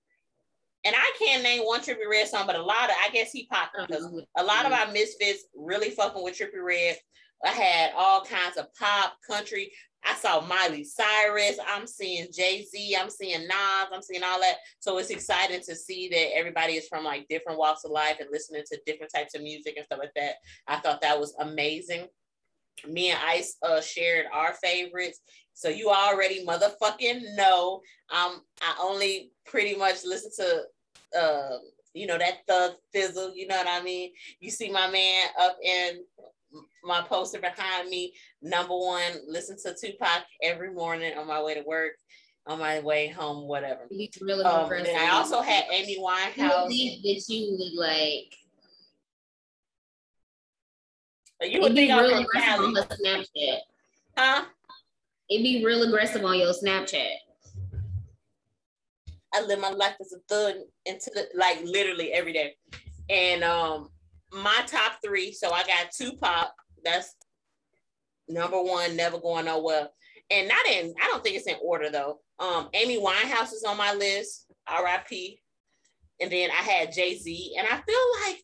And 0.85 0.95
I 0.97 1.13
can't 1.19 1.43
name 1.43 1.63
one 1.63 1.81
Trippie 1.81 2.09
Redd 2.09 2.29
song, 2.29 2.47
but 2.47 2.57
a 2.57 2.63
lot 2.63 2.89
of 2.89 2.97
I 3.05 3.11
guess 3.13 3.33
he 3.33 3.47
popped 3.47 3.77
because 3.77 4.05
uh-huh. 4.05 4.21
a 4.37 4.45
lot 4.45 4.65
of 4.65 4.73
mm-hmm. 4.73 4.89
our 4.89 4.93
misfits 4.93 5.45
really 5.55 5.91
fucking 5.91 6.23
with 6.23 6.39
Trippie 6.39 6.65
Redd. 6.65 6.97
I 7.45 7.51
had 7.51 7.93
all 7.97 8.23
kinds 8.25 8.57
of 8.57 8.73
pop, 8.75 9.15
country. 9.27 9.73
I 10.05 10.15
saw 10.15 10.41
Miley 10.41 10.85
Cyrus. 10.85 11.59
I'm 11.67 11.87
seeing 11.87 12.29
Jay 12.33 12.65
Z. 12.65 12.97
I'm 12.99 13.11
seeing 13.11 13.47
Nas. 13.47 13.89
I'm 13.93 14.03
seeing 14.03 14.23
all 14.23 14.41
that. 14.41 14.57
So 14.79 14.99
it's 14.99 15.11
exciting 15.11 15.61
to 15.63 15.75
see 15.75 16.09
that 16.09 16.37
everybody 16.37 16.75
is 16.75 16.89
from 16.89 17.05
like 17.05 17.27
different 17.29 17.59
walks 17.59 17.85
of 17.85 17.91
life 17.91 18.17
and 18.21 18.29
listening 18.31 18.63
to 18.71 18.81
different 18.87 19.13
types 19.15 19.35
of 19.35 19.43
music 19.43 19.75
and 19.77 19.85
stuff 19.85 19.99
like 19.99 20.15
that. 20.17 20.35
I 20.67 20.77
thought 20.77 21.01
that 21.03 21.19
was 21.19 21.35
amazing. 21.41 22.07
Me 22.87 23.11
and 23.11 23.19
Ice 23.25 23.57
uh, 23.63 23.81
shared 23.81 24.27
our 24.33 24.55
favorites. 24.55 25.21
So 25.53 25.69
you 25.69 25.91
already 25.91 26.47
motherfucking 26.47 27.35
know. 27.35 27.83
Um, 28.11 28.43
I 28.63 28.79
only 28.81 29.33
pretty 29.45 29.75
much 29.75 30.05
listen 30.05 30.31
to 30.37 31.19
uh, 31.19 31.59
you 31.95 32.07
know, 32.07 32.19
that 32.19 32.47
thug 32.47 32.73
fizzle, 32.93 33.33
you 33.35 33.47
know 33.47 33.57
what 33.57 33.67
I 33.67 33.83
mean? 33.83 34.13
You 34.41 34.51
see 34.51 34.71
my 34.71 34.89
man 34.91 35.27
up 35.41 35.57
in 35.63 36.05
my 36.85 37.03
poster 37.03 37.41
behind 37.41 37.89
me. 37.89 38.15
Number 38.43 38.77
one, 38.77 39.13
listen 39.27 39.57
to 39.65 39.75
Tupac 39.75 40.25
every 40.43 40.73
morning 40.73 41.17
on 41.17 41.27
my 41.27 41.43
way 41.43 41.55
to 41.55 41.63
work, 41.63 41.93
on 42.47 42.59
my 42.59 42.81
way 42.81 43.09
home, 43.09 43.49
whatever. 43.49 43.83
Really 43.91 44.45
um, 44.45 44.71
and 44.73 44.89
I 44.89 45.11
also 45.11 45.41
had 45.41 45.65
Amy 45.71 45.99
Winehouse. 45.99 46.69
That 46.69 47.25
you 47.29 47.57
would 47.59 47.87
like. 47.87 48.35
You 51.41 51.61
would 51.61 51.75
think 51.75 51.93
I'm 51.93 52.25
from. 52.25 52.75
Snapchat. 52.75 53.59
Huh? 54.17 54.45
It'd 55.31 55.45
be 55.45 55.65
real 55.65 55.83
aggressive 55.83 56.25
on 56.25 56.39
your 56.39 56.53
Snapchat. 56.53 57.11
I 59.35 59.43
live 59.43 59.61
my 59.61 59.71
life 59.71 59.95
as 60.01 60.13
a 60.13 60.19
thug 60.29 60.55
into 60.87 61.11
the 61.15 61.29
like 61.35 61.61
literally 61.63 62.13
every 62.13 62.33
day. 62.33 62.57
And 63.11 63.45
um 63.45 63.91
my 64.33 64.63
top 64.67 64.99
three. 65.05 65.33
So 65.33 65.51
I 65.51 65.63
got 65.65 65.91
Tupac. 65.97 66.51
That's 66.85 67.15
number 68.29 68.63
one, 68.63 68.97
never 68.97 69.19
going 69.19 69.47
nowhere. 69.47 69.89
And 70.31 70.49
not 70.49 70.67
in, 70.67 70.95
I 71.03 71.07
don't 71.07 71.23
think 71.23 71.37
it's 71.37 71.47
in 71.47 71.57
order 71.63 71.91
though. 71.91 72.21
Um, 72.39 72.69
Amy 72.75 73.01
Winehouse 73.01 73.53
is 73.53 73.65
on 73.65 73.77
my 73.77 73.95
list, 73.95 74.47
RIP. 74.69 75.39
And 76.21 76.31
then 76.31 76.51
I 76.51 76.63
had 76.63 76.93
Jay-Z. 76.93 77.55
And 77.59 77.67
I 77.67 77.81
feel 77.81 78.27
like 78.27 78.43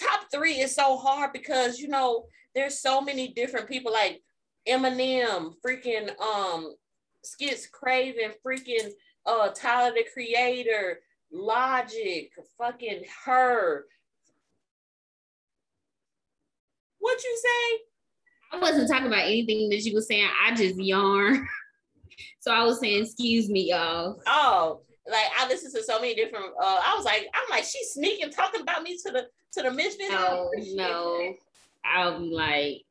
top 0.00 0.26
three 0.32 0.54
is 0.54 0.74
so 0.74 0.96
hard 0.96 1.32
because 1.32 1.78
you 1.78 1.88
know, 1.88 2.26
there's 2.54 2.80
so 2.80 3.00
many 3.00 3.28
different 3.28 3.68
people 3.68 3.92
like 3.92 4.22
Eminem, 4.68 5.54
freaking 5.64 6.18
um 6.20 6.74
Skits 7.22 7.66
Craven, 7.66 8.32
freaking 8.46 8.90
uh 9.26 9.48
Tyler 9.50 9.94
the 9.94 10.04
Creator, 10.12 11.00
Logic, 11.32 12.30
fucking 12.58 13.02
her, 13.24 13.86
what 17.04 17.22
you 17.22 17.38
say? 17.42 17.84
I 18.52 18.60
wasn't 18.60 18.88
talking 18.88 19.08
about 19.08 19.26
anything 19.26 19.68
that 19.68 19.82
you 19.82 19.94
were 19.94 20.00
saying. 20.00 20.28
I 20.42 20.54
just 20.54 20.76
yarn. 20.76 21.46
so 22.40 22.50
I 22.50 22.64
was 22.64 22.80
saying, 22.80 23.02
excuse 23.02 23.50
me, 23.50 23.68
y'all. 23.70 24.20
Oh, 24.26 24.80
like 25.06 25.26
I 25.38 25.46
listened 25.48 25.74
to 25.74 25.82
so 25.82 26.00
many 26.00 26.14
different. 26.14 26.46
Uh, 26.58 26.80
I 26.82 26.94
was 26.96 27.04
like, 27.04 27.28
I'm 27.34 27.50
like, 27.50 27.64
she's 27.64 27.90
sneaking, 27.90 28.30
talking 28.30 28.62
about 28.62 28.82
me 28.82 28.96
to 29.04 29.12
the 29.12 29.26
to 29.52 29.62
the 29.62 29.70
misfits. 29.70 30.14
Oh 30.14 30.50
no, 30.74 31.34
I'll 31.84 32.20
be 32.20 32.34
like. 32.34 32.82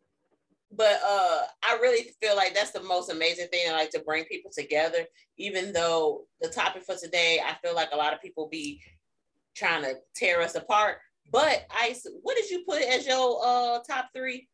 But 0.76 1.00
uh, 1.06 1.42
I 1.64 1.78
really 1.82 2.12
feel 2.20 2.36
like 2.36 2.56
that's 2.56 2.72
the 2.72 2.82
most 2.82 3.12
amazing 3.12 3.48
thing. 3.50 3.62
I 3.70 3.74
like 3.74 3.92
to 3.92 4.04
bring 4.06 4.26
people 4.26 4.52
together, 4.52 5.06
even 5.38 5.72
though 5.72 6.26
the 6.42 6.50
topic 6.50 6.84
for 6.84 6.96
today, 6.96 7.40
I 7.46 7.56
feel 7.66 7.76
like 7.76 7.90
a 7.94 7.98
lot 7.98 8.14
of 8.14 8.22
people 8.22 8.48
be 8.50 8.82
trying 9.56 9.84
to 9.84 9.96
tear 10.16 10.42
us 10.42 10.56
apart. 10.56 10.98
But 11.32 11.66
Ice, 11.82 12.06
what 12.22 12.36
did 12.36 12.50
you 12.50 12.64
put 12.68 12.82
as 12.82 13.06
your 13.08 13.40
uh 13.44 13.80
top 13.88 14.10
three? 14.16 14.48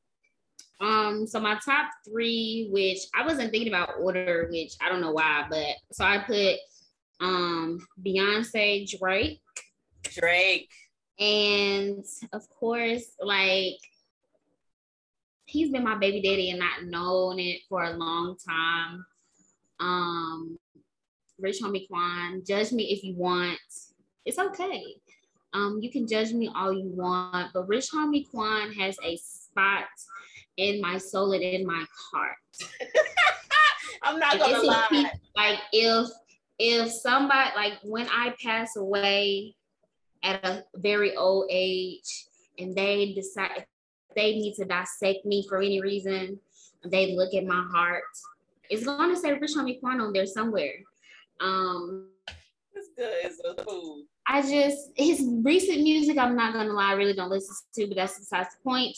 Um, 0.81 1.27
so 1.27 1.41
my 1.41 1.59
top 1.65 1.89
three, 2.07 2.69
which 2.71 2.99
I 3.13 3.25
wasn't 3.25 3.51
thinking 3.51 3.67
about 3.67 3.99
order, 3.99 4.47
which 4.49 4.75
I 4.81 4.87
don't 4.87 5.01
know 5.01 5.11
why, 5.11 5.45
but 5.49 5.75
so 5.91 6.05
I 6.05 6.19
put 6.19 6.55
um 7.19 7.79
Beyonce, 8.05 8.89
Drake, 8.97 9.41
Drake, 10.03 10.71
and 11.19 12.05
of 12.31 12.49
course, 12.49 13.11
like 13.21 13.79
he's 15.45 15.71
been 15.71 15.83
my 15.83 15.97
baby 15.97 16.21
daddy 16.21 16.49
and 16.51 16.59
not 16.59 16.85
known 16.85 17.39
it 17.39 17.61
for 17.67 17.83
a 17.83 17.97
long 17.97 18.37
time. 18.47 19.05
Um, 19.79 20.59
Rich 21.39 21.61
Homie 21.61 21.87
Quan, 21.87 22.43
judge 22.45 22.71
me 22.71 22.83
if 22.91 23.03
you 23.03 23.15
want. 23.15 23.59
It's 24.25 24.37
okay. 24.37 24.95
Um, 25.53 25.79
you 25.81 25.91
can 25.91 26.07
judge 26.07 26.31
me 26.31 26.49
all 26.55 26.71
you 26.71 26.91
want, 26.93 27.51
but 27.53 27.67
Rich 27.67 27.89
Homie 27.93 28.29
Quan 28.29 28.71
has 28.73 28.97
a 29.03 29.17
spot 29.17 29.85
in 30.57 30.81
my 30.81 30.97
soul 30.97 31.31
and 31.31 31.41
in 31.41 31.65
my 31.65 31.85
heart. 32.11 32.35
I'm 34.03 34.19
not 34.19 34.37
gonna 34.37 34.61
lie. 34.61 35.11
like 35.35 35.59
if 35.73 36.09
if 36.57 36.91
somebody 36.91 37.51
like 37.55 37.73
when 37.83 38.07
I 38.09 38.33
pass 38.43 38.75
away 38.75 39.55
at 40.23 40.45
a 40.45 40.63
very 40.75 41.15
old 41.15 41.47
age 41.49 42.27
and 42.57 42.75
they 42.75 43.13
decide 43.13 43.65
they 44.15 44.33
need 44.33 44.55
to 44.55 44.65
dissect 44.65 45.25
me 45.25 45.45
for 45.47 45.59
any 45.59 45.81
reason, 45.81 46.39
they 46.85 47.15
look 47.15 47.33
at 47.33 47.45
my 47.45 47.65
heart. 47.71 48.03
It's 48.69 48.85
gonna 48.85 49.15
say 49.15 49.33
Rich 49.33 49.51
Homie 49.55 49.79
Quan 49.79 50.01
on 50.01 50.13
there 50.13 50.25
somewhere. 50.25 50.73
Um 51.41 52.09
it's 52.73 52.89
good. 52.95 53.13
It's 53.23 53.41
a 53.45 53.63
food. 53.63 54.05
I 54.31 54.43
just 54.43 54.91
his 54.95 55.27
recent 55.43 55.81
music, 55.81 56.19
I'm 56.19 56.35
not 56.35 56.53
gonna 56.53 56.71
lie, 56.71 56.91
I 56.91 56.93
really 56.93 57.15
don't 57.15 57.31
listen 57.31 57.55
to, 57.73 57.87
but 57.87 57.95
that's 57.95 58.19
besides 58.19 58.49
the 58.55 58.63
point. 58.63 58.95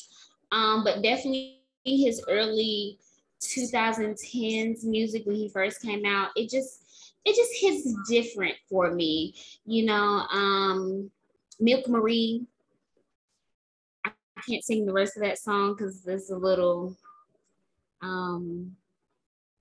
Um, 0.52 0.84
but 0.84 1.02
definitely 1.02 1.62
his 1.86 2.22
early 2.28 3.00
2010s 3.42 4.84
music 4.84 5.26
when 5.26 5.38
he 5.38 5.48
first 5.48 5.82
came 5.82 6.06
out, 6.06 6.32
it 6.36 6.50
just 6.50 7.14
it 7.24 7.34
just 7.34 7.52
hits 7.62 7.96
different 8.10 8.56
for 8.70 8.94
me. 8.94 9.34
You 9.66 9.86
know, 9.86 10.26
um, 10.32 11.10
Milk 11.62 11.88
Marie. 11.88 12.46
I 14.06 14.12
can't 14.46 14.66
sing 14.66 14.86
the 14.86 14.94
rest 14.94 15.16
of 15.16 15.24
that 15.24 15.38
song 15.38 15.76
because 15.76 16.06
it's 16.08 16.30
a 16.30 16.36
little 16.36 16.98
um 18.02 18.76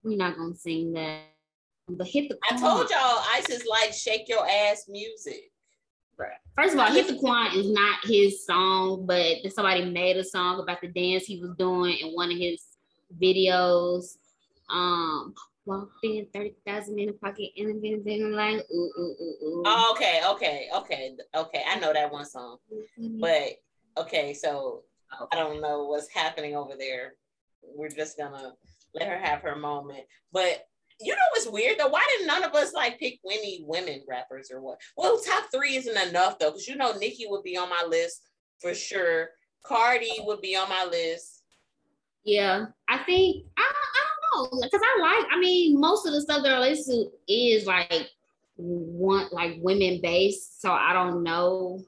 we're 0.03 0.17
not 0.17 0.37
gonna 0.37 0.57
sing 0.57 0.95
that. 0.95 1.21
But 1.89 2.09
hit 2.09 2.29
the 2.29 2.39
I 2.51 2.59
told 2.59 2.91
y'all 2.91 3.23
Isis 3.35 3.67
like 3.67 3.93
shake 3.93 4.29
your 4.29 4.45
ass 4.49 4.87
music. 4.89 5.53
First 6.57 6.75
of 6.75 6.81
all, 6.81 6.93
Hit 6.93 7.09
the 7.09 7.17
Quan 7.17 7.57
is 7.57 7.71
not 7.71 8.05
his 8.05 8.45
song, 8.45 9.07
but 9.07 9.37
somebody 9.53 9.85
made 9.85 10.17
a 10.17 10.25
song 10.25 10.61
about 10.61 10.81
the 10.81 10.89
dance 10.89 11.25
he 11.25 11.41
was 11.41 11.55
doing 11.59 11.97
in 11.99 12.09
one 12.13 12.31
of 12.31 12.39
his 12.39 12.63
videos. 13.21 14.17
Um, 14.69 15.35
walked 15.65 16.05
in 16.05 16.27
30,000 16.33 16.99
in 16.99 17.07
the 17.07 17.13
pocket 17.15 17.51
and 17.57 17.83
then 17.83 18.03
been 18.03 18.33
like, 18.33 18.65
ooh, 18.73 18.91
ooh, 18.99 19.17
ooh, 19.21 19.47
ooh. 19.47 19.63
Oh, 19.67 19.93
okay, 19.95 20.21
okay, 20.31 20.69
okay, 20.75 21.17
okay. 21.35 21.65
I 21.69 21.79
know 21.79 21.93
that 21.93 22.13
one 22.13 22.25
song. 22.25 22.59
Mm-hmm. 22.73 23.21
But 23.21 24.03
okay, 24.03 24.35
so 24.35 24.83
I 25.33 25.37
don't 25.37 25.61
know 25.61 25.85
what's 25.85 26.09
happening 26.13 26.57
over 26.57 26.75
there. 26.79 27.15
We're 27.63 27.89
just 27.89 28.17
gonna 28.17 28.55
let 28.95 29.09
her 29.09 29.19
have 29.19 29.43
her 29.43 29.57
moment. 29.57 30.05
But 30.33 30.67
you 31.01 31.13
know 31.13 31.19
what's 31.33 31.49
weird 31.49 31.79
though? 31.79 31.89
Why 31.89 32.07
didn't 32.11 32.27
none 32.27 32.45
of 32.45 32.55
us 32.55 32.73
like 32.73 32.99
pick 32.99 33.21
any 33.25 33.65
women 33.67 34.03
rappers 34.09 34.51
or 34.51 34.61
what? 34.61 34.79
Well, 34.97 35.19
top 35.19 35.45
three 35.53 35.77
isn't 35.77 36.09
enough 36.09 36.39
though, 36.39 36.51
because 36.51 36.69
you 36.69 36.77
know 36.77 36.93
Nicki 36.93 37.27
would 37.29 37.43
be 37.43 37.57
on 37.57 37.69
my 37.69 37.85
list 37.89 38.23
for 38.61 38.75
sure. 38.75 39.31
Cardi 39.65 40.11
would 40.21 40.41
be 40.41 40.57
on 40.57 40.69
my 40.69 40.87
list. 40.91 41.43
Yeah, 42.25 42.67
I 42.89 42.99
think 42.99 43.47
I, 43.57 43.63
I 43.63 44.41
don't 44.43 44.53
know 44.53 44.61
because 44.63 44.81
I 44.85 45.01
like. 45.01 45.27
I 45.33 45.39
mean, 45.39 45.81
most 45.81 46.07
of 46.07 46.13
the 46.13 46.21
stuff 46.21 46.43
that 46.43 46.53
I 46.53 46.61
listen 46.61 47.11
to 47.11 47.33
is 47.33 47.67
like 47.67 48.11
one 48.57 49.29
like 49.33 49.57
women 49.61 50.01
based, 50.03 50.61
so 50.61 50.71
I 50.71 50.93
don't 50.93 51.23
know 51.23 51.81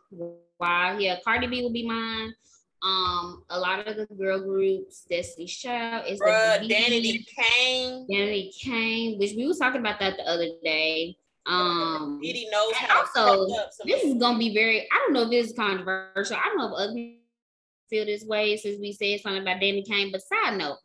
why. 0.56 0.96
Yeah, 0.98 1.16
Cardi 1.24 1.46
B 1.46 1.62
would 1.62 1.72
be 1.72 1.86
mine. 1.86 2.34
Um, 2.82 3.44
a 3.50 3.60
lot 3.60 3.86
of 3.86 3.96
the 3.96 4.06
girl 4.16 4.40
groups, 4.40 5.06
Destiny's 5.08 5.56
Child 5.56 6.04
is 6.08 6.20
Bruh, 6.20 6.60
the 6.60 6.74
Danity 6.74 7.24
Kane. 7.26 8.06
Danity 8.10 8.50
Kane, 8.60 9.18
which 9.18 9.34
we 9.36 9.46
was 9.46 9.58
talking 9.58 9.80
about 9.80 10.00
that 10.00 10.16
the 10.16 10.24
other 10.24 10.48
day. 10.64 11.16
Um, 11.46 12.18
Diddy 12.22 12.48
knows 12.50 12.72
how 12.74 13.00
also, 13.00 13.46
this 13.84 14.02
is 14.02 14.14
gonna 14.14 14.38
be 14.38 14.52
very. 14.52 14.80
I 14.80 14.96
don't 14.98 15.12
know 15.12 15.22
if 15.22 15.30
this 15.30 15.50
is 15.50 15.56
controversial. 15.56 16.36
I 16.36 16.48
don't 16.48 16.58
know 16.58 16.68
if 16.68 16.80
other 16.80 16.94
people 16.94 17.20
feel 17.88 18.04
this 18.04 18.24
way 18.24 18.56
since 18.56 18.80
we 18.80 18.92
said 18.92 19.20
something 19.20 19.42
about 19.42 19.60
Danity 19.60 19.86
Kane. 19.86 20.10
But 20.10 20.22
side 20.22 20.58
note, 20.58 20.78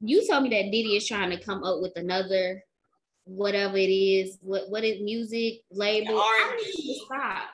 you 0.00 0.26
told 0.26 0.44
me 0.44 0.50
that 0.50 0.70
Diddy 0.70 0.96
is 0.96 1.06
trying 1.06 1.30
to 1.30 1.42
come 1.42 1.62
up 1.62 1.80
with 1.80 1.92
another 1.96 2.62
whatever 3.24 3.76
it 3.76 3.90
is. 3.90 4.38
What 4.40 4.70
what 4.70 4.84
is 4.84 5.02
music 5.02 5.60
label? 5.70 6.18
R&B. 6.18 7.02
Stop 7.06 7.50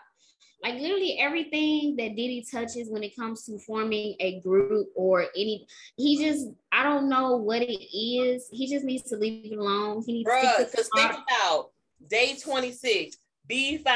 like 0.62 0.74
literally 0.74 1.18
everything 1.18 1.96
that 1.96 2.16
Diddy 2.16 2.44
touches 2.50 2.90
when 2.90 3.02
it 3.02 3.16
comes 3.16 3.44
to 3.44 3.58
forming 3.58 4.14
a 4.20 4.40
group 4.40 4.88
or 4.94 5.26
any, 5.34 5.66
he 5.96 6.22
just 6.22 6.48
I 6.70 6.82
don't 6.82 7.08
know 7.08 7.36
what 7.36 7.62
it 7.62 7.96
is. 7.96 8.48
He 8.52 8.68
just 8.68 8.84
needs 8.84 9.04
to 9.10 9.16
leave 9.16 9.52
it 9.52 9.58
alone. 9.58 10.02
He 10.06 10.12
needs 10.12 10.28
Bruh, 10.28 10.58
to 10.58 10.64
because 10.64 10.90
think 10.94 11.12
about 11.12 11.70
Day26, 12.12 13.16
B5, 13.50 13.86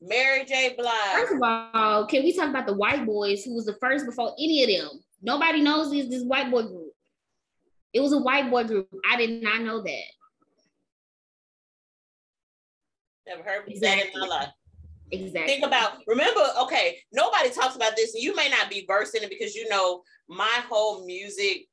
Mary 0.00 0.44
J. 0.44 0.74
Blige. 0.78 0.92
First 1.14 1.34
of 1.34 1.42
all, 1.42 2.06
can 2.06 2.24
we 2.24 2.34
talk 2.34 2.48
about 2.48 2.66
the 2.66 2.74
white 2.74 3.04
boys 3.04 3.44
who 3.44 3.54
was 3.54 3.66
the 3.66 3.76
first 3.80 4.06
before 4.06 4.32
any 4.38 4.64
of 4.64 4.70
them? 4.70 5.00
Nobody 5.20 5.60
knows 5.60 5.90
this 5.90 6.08
this 6.08 6.22
white 6.22 6.50
boy 6.50 6.62
group. 6.62 6.92
It 7.92 8.00
was 8.00 8.12
a 8.12 8.18
white 8.18 8.50
boy 8.50 8.64
group. 8.64 8.88
I 9.08 9.16
did 9.16 9.42
not 9.42 9.62
know 9.62 9.82
that. 9.82 10.02
Never 13.26 13.42
heard 13.42 13.64
exactly. 13.66 14.10
that 14.10 14.14
in 14.14 14.20
my 14.20 14.26
life. 14.26 14.48
Exactly. 15.10 15.52
Think 15.52 15.64
about, 15.64 15.98
remember, 16.06 16.40
okay, 16.62 16.98
nobody 17.12 17.50
talks 17.50 17.76
about 17.76 17.96
this, 17.96 18.14
and 18.14 18.22
you 18.22 18.34
may 18.34 18.48
not 18.48 18.68
be 18.68 18.84
versed 18.86 19.14
in 19.14 19.22
it 19.22 19.30
because 19.30 19.54
you 19.54 19.68
know 19.68 20.02
my 20.28 20.62
whole 20.68 21.06
music 21.06 21.66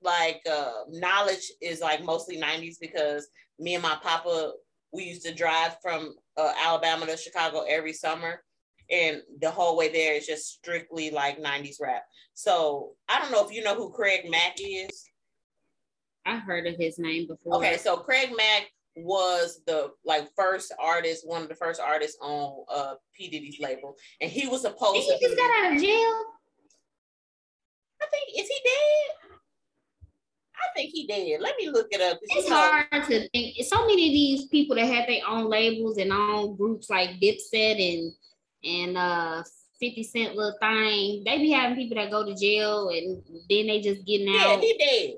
like 0.00 0.40
uh 0.48 0.84
knowledge 0.90 1.50
is 1.60 1.80
like 1.80 2.04
mostly 2.04 2.38
90s 2.38 2.76
because 2.80 3.26
me 3.58 3.74
and 3.74 3.82
my 3.82 3.96
papa 4.00 4.52
we 4.92 5.02
used 5.02 5.26
to 5.26 5.34
drive 5.34 5.76
from 5.82 6.14
uh, 6.36 6.52
Alabama 6.64 7.04
to 7.04 7.16
Chicago 7.16 7.64
every 7.68 7.92
summer 7.92 8.42
and 8.90 9.20
the 9.40 9.50
whole 9.50 9.76
way 9.76 9.90
there 9.90 10.14
is 10.14 10.26
just 10.26 10.48
strictly 10.48 11.10
like 11.10 11.42
90s 11.42 11.76
rap. 11.80 12.02
So 12.34 12.92
I 13.08 13.18
don't 13.20 13.30
know 13.30 13.44
if 13.44 13.52
you 13.52 13.62
know 13.62 13.74
who 13.74 13.90
Craig 13.90 14.30
Mack 14.30 14.56
is. 14.58 15.04
I 16.24 16.36
heard 16.36 16.66
of 16.66 16.76
his 16.76 16.98
name 16.98 17.26
before. 17.26 17.56
Okay, 17.56 17.76
so 17.76 17.98
Craig 17.98 18.30
Mack 18.34 18.70
was 19.04 19.60
the 19.66 19.90
like 20.04 20.28
first 20.36 20.72
artist, 20.78 21.26
one 21.26 21.42
of 21.42 21.48
the 21.48 21.54
first 21.54 21.80
artists 21.80 22.16
on 22.20 22.64
uh 22.68 22.94
P 23.14 23.28
Diddy's 23.28 23.60
label, 23.60 23.96
and 24.20 24.30
he 24.30 24.46
was 24.46 24.62
supposed 24.62 25.08
to. 25.08 25.14
He 25.14 25.26
just 25.26 25.36
got 25.36 25.50
out 25.64 25.74
of 25.74 25.82
jail. 25.82 26.22
I 28.00 28.06
think 28.10 28.38
is 28.38 28.48
he 28.48 28.60
dead? 28.64 29.30
I 30.56 30.74
think 30.76 30.90
he 30.92 31.06
did. 31.06 31.40
Let 31.40 31.56
me 31.56 31.70
look 31.70 31.88
it 31.90 32.00
up. 32.00 32.18
It's 32.22 32.48
hard 32.48 32.86
to 32.90 33.28
think. 33.28 33.56
So 33.66 33.86
many 33.86 34.08
of 34.08 34.12
these 34.12 34.46
people 34.46 34.76
that 34.76 34.86
had 34.86 35.08
their 35.08 35.20
own 35.26 35.48
labels 35.48 35.98
and 35.98 36.12
own 36.12 36.56
groups 36.56 36.90
like 36.90 37.20
Dipset 37.20 37.78
and 37.80 38.12
and 38.64 38.98
uh 38.98 39.42
50 39.80 40.02
Cent 40.02 40.34
little 40.34 40.56
thing, 40.60 41.22
they 41.24 41.38
be 41.38 41.52
having 41.52 41.76
people 41.76 41.96
that 41.96 42.10
go 42.10 42.24
to 42.24 42.34
jail 42.34 42.88
and 42.88 43.22
then 43.48 43.66
they 43.68 43.80
just 43.80 44.04
getting 44.04 44.28
out. 44.28 44.34
Yeah, 44.34 44.60
he 44.60 44.78
dead. 44.78 45.14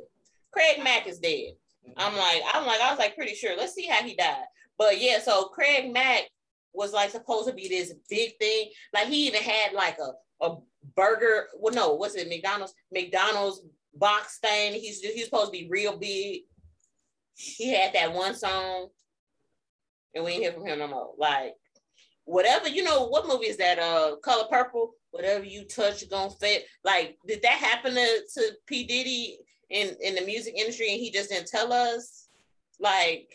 Craig 0.52 0.84
Mack 0.84 1.06
is 1.06 1.18
dead. 1.18 1.54
I'm 1.96 2.16
like, 2.16 2.42
I'm 2.52 2.66
like, 2.66 2.80
I 2.80 2.90
was 2.90 2.98
like 2.98 3.16
pretty 3.16 3.34
sure. 3.34 3.56
Let's 3.56 3.74
see 3.74 3.86
how 3.86 4.02
he 4.02 4.14
died. 4.14 4.44
But 4.78 5.00
yeah, 5.00 5.20
so 5.20 5.44
Craig 5.46 5.92
Mack 5.92 6.22
was 6.72 6.92
like 6.92 7.10
supposed 7.10 7.48
to 7.48 7.54
be 7.54 7.68
this 7.68 7.92
big 8.08 8.36
thing. 8.38 8.70
Like 8.94 9.08
he 9.08 9.26
even 9.26 9.42
had 9.42 9.72
like 9.72 9.98
a, 9.98 10.44
a 10.44 10.56
burger. 10.96 11.48
Well, 11.58 11.74
no, 11.74 11.94
what's 11.94 12.14
it? 12.14 12.28
McDonald's, 12.28 12.74
McDonald's 12.92 13.62
box 13.94 14.38
thing. 14.38 14.74
He's 14.74 15.00
he's 15.00 15.24
supposed 15.24 15.52
to 15.52 15.58
be 15.58 15.68
real 15.68 15.96
big. 15.96 16.42
He 17.34 17.72
had 17.72 17.94
that 17.94 18.12
one 18.12 18.34
song, 18.34 18.88
and 20.14 20.24
we 20.24 20.32
ain't 20.32 20.42
hear 20.42 20.52
from 20.52 20.66
him 20.66 20.78
no 20.78 20.88
more. 20.88 21.12
Like 21.18 21.54
whatever, 22.30 22.68
you 22.68 22.82
know, 22.82 23.06
what 23.06 23.26
movie 23.26 23.46
is 23.46 23.56
that? 23.56 23.78
Uh, 23.78 24.16
Color 24.22 24.44
Purple. 24.50 24.92
Whatever 25.10 25.44
you 25.44 25.64
touch, 25.64 26.08
gonna 26.08 26.30
fit. 26.30 26.66
Like, 26.84 27.18
did 27.26 27.42
that 27.42 27.58
happen 27.58 27.94
to, 27.94 28.20
to 28.34 28.52
P 28.66 28.84
Diddy? 28.84 29.38
In 29.70 29.96
in 30.02 30.14
the 30.14 30.22
music 30.22 30.54
industry 30.56 30.90
and 30.90 31.00
he 31.00 31.10
just 31.10 31.30
didn't 31.30 31.48
tell 31.48 31.72
us 31.72 32.28
like 32.78 33.32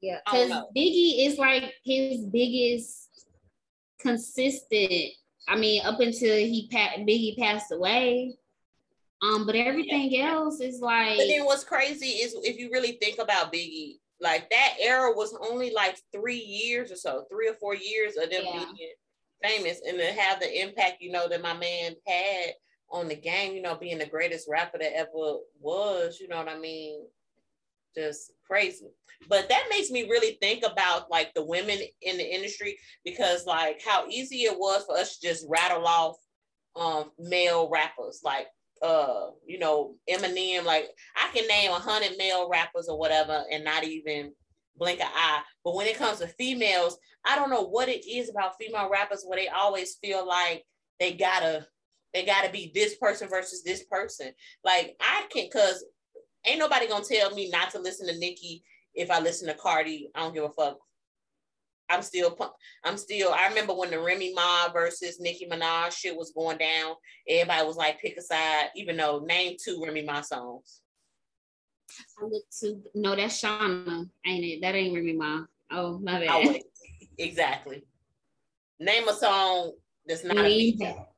yeah 0.00 0.18
because 0.24 0.50
biggie 0.76 1.26
is 1.26 1.38
like 1.38 1.74
his 1.84 2.24
biggest 2.26 3.26
consistent 4.00 5.12
i 5.48 5.56
mean 5.56 5.84
up 5.84 6.00
until 6.00 6.36
he 6.36 6.68
pa- 6.70 6.96
biggie 6.98 7.36
passed 7.38 7.72
away 7.72 8.34
um 9.22 9.46
but 9.46 9.56
everything 9.56 10.10
yeah. 10.10 10.32
else 10.32 10.60
is 10.60 10.80
like 10.80 11.16
but 11.16 11.26
then 11.26 11.44
what's 11.44 11.64
crazy 11.64 12.06
is 12.06 12.36
if 12.42 12.58
you 12.58 12.70
really 12.70 12.92
think 12.92 13.18
about 13.18 13.52
biggie 13.52 13.94
like 14.20 14.48
that 14.50 14.74
era 14.80 15.12
was 15.14 15.36
only 15.50 15.72
like 15.72 15.98
three 16.12 16.38
years 16.38 16.92
or 16.92 16.96
so 16.96 17.24
three 17.30 17.48
or 17.48 17.54
four 17.54 17.74
years 17.74 18.16
of 18.16 18.30
them 18.30 18.42
yeah. 18.44 18.64
being 18.76 18.92
famous 19.42 19.80
and 19.86 19.98
to 19.98 20.12
have 20.12 20.40
the 20.40 20.62
impact 20.62 21.00
you 21.00 21.10
know 21.10 21.28
that 21.28 21.42
my 21.42 21.54
man 21.54 21.94
had 22.06 22.52
on 22.90 23.08
the 23.08 23.16
game, 23.16 23.54
you 23.54 23.62
know, 23.62 23.76
being 23.76 23.98
the 23.98 24.06
greatest 24.06 24.48
rapper 24.48 24.78
that 24.78 24.96
ever 24.96 25.38
was, 25.60 26.18
you 26.20 26.28
know 26.28 26.36
what 26.36 26.48
I 26.48 26.58
mean? 26.58 27.04
Just 27.94 28.32
crazy. 28.46 28.86
But 29.28 29.48
that 29.48 29.66
makes 29.70 29.90
me 29.90 30.04
really 30.04 30.38
think 30.40 30.62
about 30.64 31.10
like 31.10 31.32
the 31.34 31.44
women 31.44 31.78
in 32.02 32.16
the 32.16 32.34
industry 32.34 32.78
because 33.04 33.46
like 33.46 33.80
how 33.84 34.06
easy 34.08 34.44
it 34.44 34.58
was 34.58 34.84
for 34.84 34.96
us 34.96 35.18
to 35.18 35.28
just 35.28 35.46
rattle 35.48 35.86
off 35.86 36.16
um 36.76 37.10
male 37.18 37.70
rappers 37.72 38.20
like 38.22 38.48
uh 38.82 39.28
you 39.46 39.58
know 39.58 39.94
Eminem 40.10 40.64
like 40.64 40.90
I 41.16 41.30
can 41.34 41.48
name 41.48 41.70
a 41.70 41.74
hundred 41.74 42.18
male 42.18 42.50
rappers 42.50 42.88
or 42.88 42.98
whatever 42.98 43.44
and 43.50 43.64
not 43.64 43.84
even 43.84 44.32
blink 44.76 45.00
an 45.00 45.06
eye 45.10 45.40
but 45.64 45.74
when 45.74 45.86
it 45.86 45.96
comes 45.96 46.18
to 46.18 46.26
females 46.28 46.98
I 47.24 47.36
don't 47.36 47.48
know 47.48 47.66
what 47.66 47.88
it 47.88 48.06
is 48.06 48.28
about 48.28 48.56
female 48.60 48.90
rappers 48.90 49.24
where 49.26 49.38
they 49.38 49.48
always 49.48 49.96
feel 50.02 50.26
like 50.26 50.64
they 51.00 51.14
gotta 51.14 51.66
they 52.16 52.24
got 52.24 52.44
to 52.44 52.50
be 52.50 52.72
this 52.74 52.96
person 52.96 53.28
versus 53.28 53.62
this 53.62 53.84
person. 53.84 54.32
Like 54.64 54.96
I 55.00 55.26
can't, 55.28 55.52
cause 55.52 55.84
ain't 56.46 56.58
nobody 56.58 56.88
gonna 56.88 57.04
tell 57.04 57.34
me 57.34 57.50
not 57.50 57.70
to 57.72 57.78
listen 57.78 58.06
to 58.06 58.18
Nicki 58.18 58.64
if 58.94 59.10
I 59.10 59.20
listen 59.20 59.48
to 59.48 59.54
Cardi. 59.54 60.10
I 60.14 60.20
don't 60.20 60.34
give 60.34 60.44
a 60.44 60.48
fuck. 60.48 60.78
I'm 61.90 62.00
still, 62.00 62.34
I'm 62.84 62.96
still. 62.96 63.34
I 63.34 63.48
remember 63.48 63.74
when 63.74 63.90
the 63.90 64.00
Remy 64.00 64.32
Ma 64.32 64.70
versus 64.72 65.20
Nicki 65.20 65.46
Minaj 65.46 65.92
shit 65.92 66.16
was 66.16 66.32
going 66.32 66.56
down. 66.56 66.94
Everybody 67.28 67.66
was 67.66 67.76
like, 67.76 68.00
pick 68.00 68.16
a 68.16 68.22
side. 68.22 68.70
Even 68.74 68.96
though 68.96 69.18
name 69.20 69.56
two 69.62 69.82
Remy 69.84 70.02
Ma 70.02 70.22
songs. 70.22 70.80
I 72.18 72.24
look 72.24 72.44
to 72.60 72.80
no, 72.94 73.14
that's 73.14 73.40
Shawnna, 73.42 74.08
ain't 74.24 74.44
it? 74.44 74.62
That 74.62 74.74
ain't 74.74 74.94
Remy 74.94 75.12
Ma. 75.12 75.42
Oh, 75.70 75.98
my 75.98 76.24
bad. 76.24 76.28
Oh, 76.30 76.54
exactly. 77.18 77.84
Name 78.80 79.06
a 79.06 79.12
song 79.12 79.72
that's 80.06 80.24
not 80.24 80.38
a, 80.38 80.40
a 80.40 80.48
lean 80.48 80.78
feature. 80.78 80.94
back. 80.94 81.08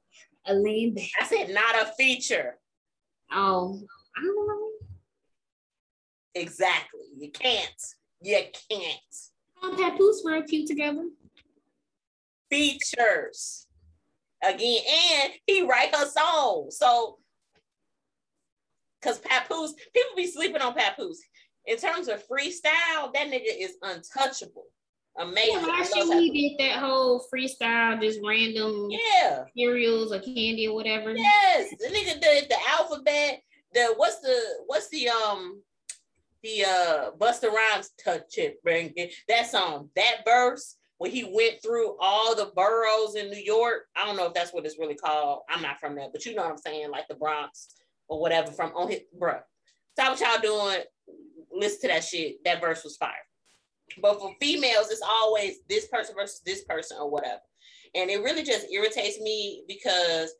A 0.49 0.55
lean 0.55 0.95
back. 0.95 1.11
I 1.21 1.27
said 1.27 1.51
not 1.51 1.83
a 1.83 1.93
feature. 1.99 2.59
Oh, 3.31 3.81
I 4.17 4.23
don't 4.23 4.49
know. 4.49 4.69
Exactly. 6.35 7.01
You 7.19 7.31
can't. 7.31 7.83
You 8.23 8.39
can't. 8.71 8.93
Um, 9.63 9.77
Papoose 9.77 10.23
were 10.25 10.41
cute 10.43 10.67
together. 10.67 11.07
Features. 12.51 13.67
Again, 14.43 14.81
and 15.23 15.33
he 15.47 15.63
write 15.63 15.95
her 15.95 16.07
song. 16.07 16.69
So, 16.71 17.19
because 19.01 19.19
Papoose, 19.19 19.75
people 19.75 20.17
be 20.17 20.27
sleeping 20.27 20.63
on 20.63 20.75
Papoose. 20.75 21.21
In 21.67 21.77
terms 21.77 22.09
of 22.09 22.27
freestyle, 22.27 23.13
that 23.13 23.29
nigga 23.29 23.53
is 23.59 23.77
untouchable. 23.83 24.65
Amazing. 25.19 25.55
Yeah, 25.55 25.66
I 25.66 25.79
last 25.81 25.97
love 25.97 26.07
year 26.09 26.21
he 26.21 26.31
Papoose. 26.31 26.59
did 26.59 26.66
that 26.66 26.79
whole 26.79 27.25
freestyle, 27.33 28.01
just 28.01 28.21
random 28.25 28.89
Yeah. 28.91 29.45
cereals 29.57 30.12
or 30.12 30.21
candy 30.21 30.69
or 30.69 30.75
whatever. 30.75 31.12
Yes. 31.16 31.71
The 31.79 31.87
nigga 31.89 32.21
did 32.21 32.49
the 32.49 32.57
alphabet. 32.69 33.43
The 33.75 33.95
what's 33.97 34.21
the 34.21 34.41
what's 34.66 34.89
the 34.89 35.09
um 35.09 35.62
the 36.43 36.64
uh 36.64 37.11
Busta 37.19 37.51
Rhymes 37.53 37.91
touch 38.03 38.39
it, 38.39 38.62
bring 38.62 38.93
it. 38.97 39.12
That 39.29 39.51
song, 39.51 39.91
that 39.97 40.19
verse 40.25 40.77
when 40.99 41.11
he 41.11 41.25
went 41.25 41.62
through 41.62 41.97
all 42.01 42.35
the 42.35 42.53
boroughs 42.55 43.14
in 43.16 43.31
New 43.31 43.43
York. 43.43 43.87
I 43.97 44.07
don't 44.07 44.16
know 44.16 44.27
if 44.27 44.35
that's 44.35 44.53
what 44.53 44.64
it's 44.66 44.79
really 44.79 44.95
called. 44.95 45.43
I'm 45.49 45.62
not 45.62 45.81
from 45.81 45.95
there, 45.97 46.09
but 46.12 46.25
you 46.25 46.35
know 46.35 46.43
what 46.43 46.53
I'm 46.53 46.59
saying, 46.59 46.91
like 46.91 47.09
the 47.09 47.14
Bronx 47.16 47.75
or 48.09 48.21
whatever 48.21 48.51
from 48.53 48.73
on 48.75 48.89
his 48.91 49.01
bruh. 49.21 49.41
Stop 49.93 50.19
what 50.19 50.21
y'all 50.21 50.41
doing. 50.41 50.83
Listen 51.53 51.81
to 51.83 51.89
that 51.89 52.05
shit. 52.05 52.37
That 52.45 52.61
verse 52.61 52.85
was 52.85 52.97
fire. 52.97 53.12
But 54.01 54.18
for 54.18 54.34
females, 54.41 54.91
it's 54.91 55.03
always 55.03 55.59
this 55.68 55.89
person 55.89 56.14
versus 56.14 56.41
this 56.45 56.64
person 56.64 56.99
or 57.01 57.11
whatever. 57.11 57.41
And 57.95 58.11
it 58.11 58.22
really 58.22 58.43
just 58.43 58.70
irritates 58.70 59.20
me 59.20 59.64
because 59.66 60.32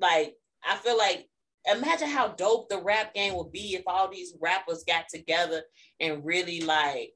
like 0.00 0.34
I 0.64 0.76
feel 0.76 0.96
like 0.96 1.28
imagine 1.70 2.08
how 2.08 2.28
dope 2.28 2.68
the 2.68 2.82
rap 2.82 3.14
game 3.14 3.36
would 3.36 3.52
be 3.52 3.74
if 3.74 3.82
all 3.86 4.08
these 4.08 4.34
rappers 4.40 4.84
got 4.86 5.08
together 5.08 5.62
and 6.00 6.24
really 6.24 6.60
like 6.62 7.12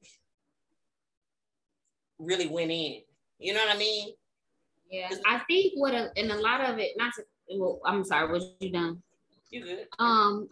really 2.19 2.47
went 2.47 2.71
in. 2.71 3.01
You 3.39 3.53
know 3.53 3.65
what 3.65 3.75
I 3.75 3.79
mean? 3.79 4.13
Yeah, 4.89 5.09
I 5.25 5.41
think 5.47 5.73
what 5.75 5.93
a, 5.93 6.09
and 6.15 6.31
a 6.31 6.39
lot 6.39 6.61
of 6.61 6.77
it, 6.77 6.91
not 6.95 7.13
to, 7.15 7.23
well, 7.57 7.81
I'm 7.85 8.03
sorry, 8.03 8.31
what 8.31 8.43
you 8.59 8.71
done? 8.71 9.01
You 9.49 9.63
good? 9.63 9.87
Um, 9.99 10.47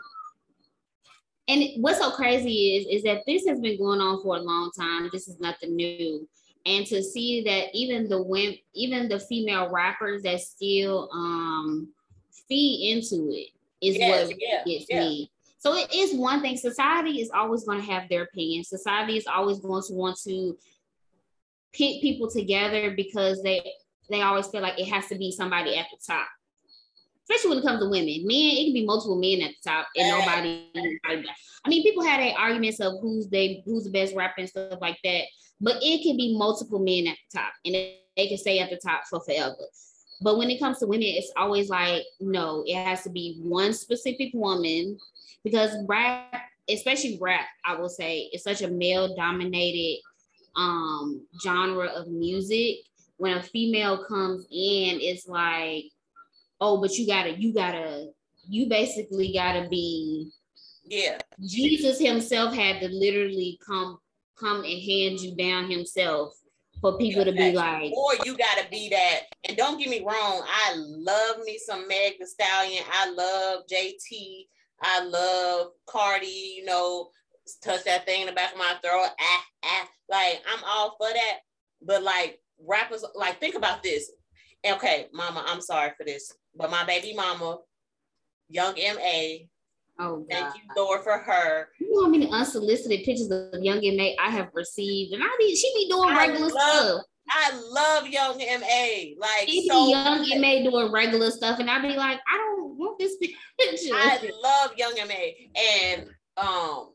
and 1.47 1.63
what's 1.77 1.99
so 1.99 2.11
crazy 2.11 2.77
is 2.77 2.87
is 2.87 3.03
that 3.03 3.23
this 3.25 3.45
has 3.47 3.59
been 3.59 3.77
going 3.77 3.99
on 3.99 4.21
for 4.21 4.37
a 4.37 4.41
long 4.41 4.71
time. 4.77 5.09
This 5.11 5.27
is 5.27 5.39
nothing 5.39 5.75
new, 5.75 6.27
and 6.65 6.85
to 6.87 7.03
see 7.03 7.43
that 7.43 7.67
even 7.73 8.07
the 8.07 8.21
women, 8.21 8.55
even 8.73 9.09
the 9.09 9.19
female 9.19 9.69
rappers 9.69 10.23
that 10.23 10.39
still 10.41 11.09
um 11.13 11.89
feed 12.47 12.93
into 12.93 13.31
it 13.31 13.49
is 13.85 13.97
Yes, 13.97 14.27
what 14.27 14.37
yeah, 14.39 14.63
gets 14.65 14.85
yeah. 14.89 14.99
me. 14.99 15.31
So 15.57 15.75
it 15.75 15.93
is 15.93 16.13
one 16.13 16.41
thing. 16.41 16.57
Society 16.57 17.21
is 17.21 17.31
always 17.31 17.63
going 17.63 17.79
to 17.79 17.91
have 17.91 18.09
their 18.09 18.23
opinion. 18.23 18.63
Society 18.63 19.17
is 19.17 19.27
always 19.27 19.59
going 19.59 19.83
to 19.83 19.93
want 19.93 20.17
to 20.25 20.57
pit 21.73 22.01
people 22.01 22.29
together 22.29 22.91
because 22.95 23.41
they 23.43 23.61
they 24.09 24.21
always 24.21 24.47
feel 24.47 24.61
like 24.61 24.79
it 24.79 24.89
has 24.89 25.07
to 25.07 25.15
be 25.15 25.31
somebody 25.31 25.77
at 25.77 25.87
the 25.91 25.97
top. 26.05 26.27
Especially 27.23 27.49
when 27.49 27.59
it 27.59 27.65
comes 27.65 27.79
to 27.79 27.89
women. 27.89 28.27
Men, 28.27 28.51
it 28.51 28.65
can 28.65 28.73
be 28.73 28.85
multiple 28.85 29.19
men 29.19 29.41
at 29.41 29.51
the 29.51 29.69
top 29.69 29.87
and 29.95 30.09
nobody. 30.09 30.69
I 31.65 31.69
mean, 31.69 31.83
people 31.83 32.03
had 32.03 32.19
arguments 32.37 32.79
of 32.81 32.93
who's 33.01 33.27
they 33.29 33.63
who's 33.65 33.85
the 33.85 33.91
best 33.91 34.13
rapper 34.13 34.41
and 34.41 34.49
stuff 34.49 34.79
like 34.81 34.97
that. 35.03 35.23
But 35.61 35.77
it 35.81 36.03
can 36.03 36.17
be 36.17 36.37
multiple 36.37 36.79
men 36.79 37.07
at 37.07 37.15
the 37.31 37.39
top 37.39 37.53
and 37.63 37.75
they, 37.75 37.99
they 38.17 38.27
can 38.27 38.37
stay 38.37 38.59
at 38.59 38.69
the 38.69 38.77
top 38.77 39.03
for 39.09 39.21
forever. 39.21 39.55
But 40.21 40.37
when 40.37 40.49
it 40.49 40.59
comes 40.59 40.79
to 40.79 40.87
women, 40.87 41.07
it's 41.07 41.31
always 41.37 41.69
like, 41.69 42.03
no, 42.19 42.63
it 42.65 42.75
has 42.75 43.03
to 43.03 43.09
be 43.09 43.39
one 43.41 43.73
specific 43.73 44.31
woman 44.33 44.97
because 45.43 45.71
rap, 45.87 46.33
especially 46.69 47.17
rap, 47.21 47.45
I 47.65 47.75
will 47.75 47.89
say, 47.89 48.29
is 48.33 48.43
such 48.43 48.61
a 48.61 48.69
male 48.69 49.15
dominated 49.15 49.99
um 50.55 51.25
genre 51.41 51.87
of 51.87 52.07
music. 52.09 52.77
When 53.17 53.37
a 53.37 53.43
female 53.43 54.03
comes 54.05 54.45
in, 54.51 54.99
it's 54.99 55.27
like, 55.27 55.85
oh, 56.61 56.81
but 56.81 56.97
you 56.97 57.07
gotta, 57.07 57.31
you 57.39 57.53
gotta, 57.53 58.07
you 58.47 58.67
basically 58.67 59.33
gotta 59.33 59.67
be 59.69 60.31
Yeah. 60.85 61.19
Jesus 61.41 61.99
himself 61.99 62.53
had 62.53 62.81
to 62.81 62.89
literally 62.89 63.59
come 63.65 63.99
come 64.37 64.57
and 64.57 64.65
hand 64.81 65.19
you 65.19 65.35
down 65.35 65.69
himself 65.69 66.33
for 66.81 66.97
people 66.97 67.23
to 67.23 67.31
be 67.31 67.53
like, 67.53 67.93
or 67.93 68.13
you 68.25 68.35
gotta 68.35 68.67
be 68.69 68.89
that. 68.89 69.21
And 69.47 69.55
don't 69.55 69.77
get 69.79 69.89
me 69.89 70.01
wrong, 70.01 70.43
I 70.45 70.73
love 70.75 71.37
me 71.45 71.57
some 71.57 71.87
Meg 71.87 72.13
the 72.19 72.27
Stallion. 72.27 72.83
I 72.91 73.09
love 73.11 73.63
JT. 73.71 74.47
I 74.81 75.03
love 75.05 75.67
Cardi. 75.87 76.55
You 76.57 76.65
know, 76.65 77.09
touch 77.63 77.85
that 77.85 78.05
thing 78.05 78.21
in 78.21 78.27
the 78.27 78.33
back 78.33 78.51
of 78.51 78.57
my 78.57 78.75
throat. 78.83 79.07
Ah, 79.19 79.45
ah. 79.63 79.87
Like 80.09 80.41
I'm 80.51 80.63
all 80.65 80.95
for 80.97 81.07
that. 81.07 81.39
But 81.81 82.03
like 82.03 82.39
rappers, 82.59 83.05
like 83.15 83.39
think 83.39 83.55
about 83.55 83.81
this. 83.81 84.11
Okay, 84.69 85.07
Mama, 85.13 85.43
I'm 85.47 85.61
sorry 85.61 85.91
for 85.97 86.05
this, 86.05 86.33
but 86.55 86.71
my 86.71 86.83
baby 86.85 87.13
mama, 87.13 87.59
Young 88.49 88.77
M.A. 88.77 89.47
oh 89.99 90.25
Thank 90.29 90.45
God. 90.45 90.55
you, 90.55 90.61
Lord, 90.75 91.01
for 91.03 91.17
her. 91.17 91.69
You 91.79 91.91
know 91.91 92.03
how 92.03 92.09
many 92.09 92.29
unsolicited 92.29 93.03
pictures 93.03 93.31
of 93.31 93.63
young 93.63 93.83
M.A. 93.83 94.15
I 94.19 94.29
have 94.29 94.49
received, 94.53 95.13
and 95.13 95.23
I 95.23 95.27
be 95.39 95.55
she 95.55 95.71
be 95.75 95.89
doing 95.89 96.15
regular 96.15 96.49
love 96.49 96.51
stuff. 96.51 97.01
I 97.29 97.51
love 97.55 98.07
Young 98.07 98.41
M.A. 98.41 99.15
Like 99.17 99.47
She 99.47 99.67
so 99.67 99.85
be 99.85 99.91
young 99.91 100.29
M.A. 100.33 100.63
doing 100.63 100.91
regular 100.91 101.31
stuff, 101.31 101.59
and 101.59 101.69
I 101.69 101.81
be 101.81 101.95
like, 101.95 102.19
I 102.27 102.37
don't 102.37 102.77
want 102.77 102.99
this 102.99 103.15
picture. 103.59 103.93
I 103.93 104.29
love 104.41 104.71
Young 104.77 104.93
M.A, 104.99 105.49
and 105.55 106.07
um, 106.37 106.93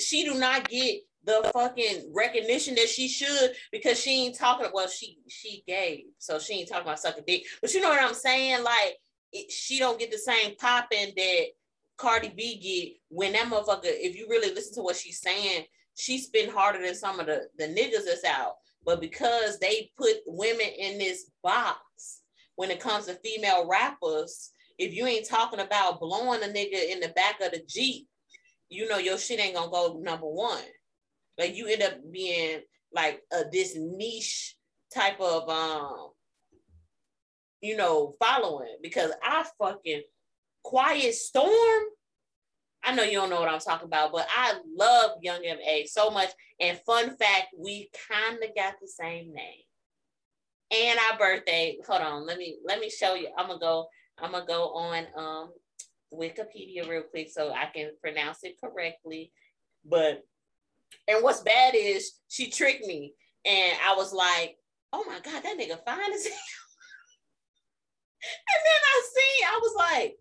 she 0.00 0.24
do 0.24 0.34
not 0.34 0.68
get 0.68 1.00
the 1.26 1.50
fucking 1.52 2.12
recognition 2.14 2.76
that 2.76 2.88
she 2.88 3.08
should 3.08 3.52
because 3.72 4.00
she 4.00 4.26
ain't 4.26 4.38
talking. 4.38 4.68
Well, 4.72 4.88
she 4.88 5.18
she 5.28 5.62
gave, 5.66 6.04
so 6.18 6.38
she 6.38 6.54
ain't 6.54 6.68
talking 6.68 6.86
about 6.86 7.00
sucking 7.00 7.24
dick. 7.26 7.44
But 7.60 7.74
you 7.74 7.80
know 7.80 7.88
what 7.88 8.02
I'm 8.02 8.14
saying? 8.14 8.62
Like 8.62 8.96
it, 9.32 9.50
she 9.50 9.78
don't 9.78 9.98
get 9.98 10.10
the 10.12 10.18
same 10.18 10.54
popping 10.56 11.12
that 11.16 11.44
Cardi 11.98 12.32
B 12.34 12.58
get 12.58 13.00
when 13.08 13.32
that 13.32 13.46
motherfucker. 13.46 13.80
If 13.84 14.16
you 14.16 14.28
really 14.30 14.54
listen 14.54 14.74
to 14.76 14.82
what 14.82 14.96
she's 14.96 15.20
saying, 15.20 15.64
she 15.96 16.18
spin 16.18 16.50
harder 16.50 16.80
than 16.80 16.94
some 16.94 17.18
of 17.18 17.26
the 17.26 17.48
the 17.58 17.64
niggas 17.64 18.06
that's 18.06 18.24
out. 18.24 18.54
But 18.84 19.00
because 19.00 19.58
they 19.58 19.90
put 19.98 20.14
women 20.26 20.68
in 20.78 20.98
this 20.98 21.30
box 21.42 22.20
when 22.54 22.70
it 22.70 22.80
comes 22.80 23.06
to 23.06 23.14
female 23.14 23.66
rappers, 23.68 24.52
if 24.78 24.94
you 24.94 25.06
ain't 25.06 25.26
talking 25.26 25.58
about 25.58 25.98
blowing 25.98 26.42
a 26.42 26.46
nigga 26.46 26.90
in 26.92 27.00
the 27.00 27.12
back 27.16 27.40
of 27.40 27.50
the 27.50 27.62
Jeep, 27.68 28.06
you 28.68 28.88
know 28.88 28.98
your 28.98 29.18
shit 29.18 29.40
ain't 29.40 29.56
gonna 29.56 29.70
go 29.70 29.98
number 30.00 30.26
one. 30.26 30.62
Like 31.38 31.56
you 31.56 31.66
end 31.66 31.82
up 31.82 31.94
being 32.10 32.60
like 32.92 33.22
a 33.32 33.44
this 33.50 33.76
niche 33.76 34.56
type 34.92 35.20
of 35.20 35.48
um, 35.48 36.10
you 37.60 37.76
know, 37.76 38.14
following 38.22 38.76
because 38.82 39.10
I 39.22 39.44
fucking 39.58 40.02
quiet 40.62 41.14
storm. 41.14 41.84
I 42.84 42.94
know 42.94 43.02
you 43.02 43.14
don't 43.14 43.30
know 43.30 43.40
what 43.40 43.48
I'm 43.48 43.58
talking 43.58 43.86
about, 43.86 44.12
but 44.12 44.26
I 44.30 44.54
love 44.76 45.12
Young 45.20 45.44
M.A 45.44 45.86
so 45.86 46.10
much. 46.10 46.30
And 46.60 46.78
fun 46.86 47.16
fact, 47.16 47.48
we 47.58 47.90
kind 48.08 48.36
of 48.42 48.54
got 48.54 48.74
the 48.80 48.86
same 48.86 49.32
name. 49.32 49.62
And 50.70 50.98
our 51.10 51.18
birthday. 51.18 51.78
Hold 51.86 52.02
on, 52.02 52.26
let 52.26 52.38
me 52.38 52.56
let 52.64 52.80
me 52.80 52.90
show 52.90 53.14
you. 53.14 53.28
I'm 53.36 53.46
gonna 53.46 53.60
go. 53.60 53.86
I'm 54.18 54.32
gonna 54.32 54.46
go 54.46 54.70
on 54.74 55.06
um 55.16 55.52
Wikipedia 56.12 56.88
real 56.88 57.02
quick 57.02 57.28
so 57.30 57.52
I 57.52 57.66
can 57.72 57.90
pronounce 58.00 58.38
it 58.42 58.56
correctly. 58.62 59.32
But 59.84 60.22
and 61.08 61.22
what's 61.22 61.40
bad 61.40 61.74
is 61.74 62.12
she 62.28 62.50
tricked 62.50 62.86
me, 62.86 63.14
and 63.44 63.76
I 63.84 63.94
was 63.94 64.12
like, 64.12 64.56
"Oh 64.92 65.04
my 65.06 65.20
god, 65.20 65.42
that 65.42 65.58
nigga 65.58 65.82
fine 65.84 66.12
as 66.12 66.26
hell." 66.26 66.36
and 68.22 68.62
then 68.64 68.80
I 68.84 69.08
seen, 69.14 69.46
I 69.46 69.60
was 69.62 69.74
like, 69.76 70.18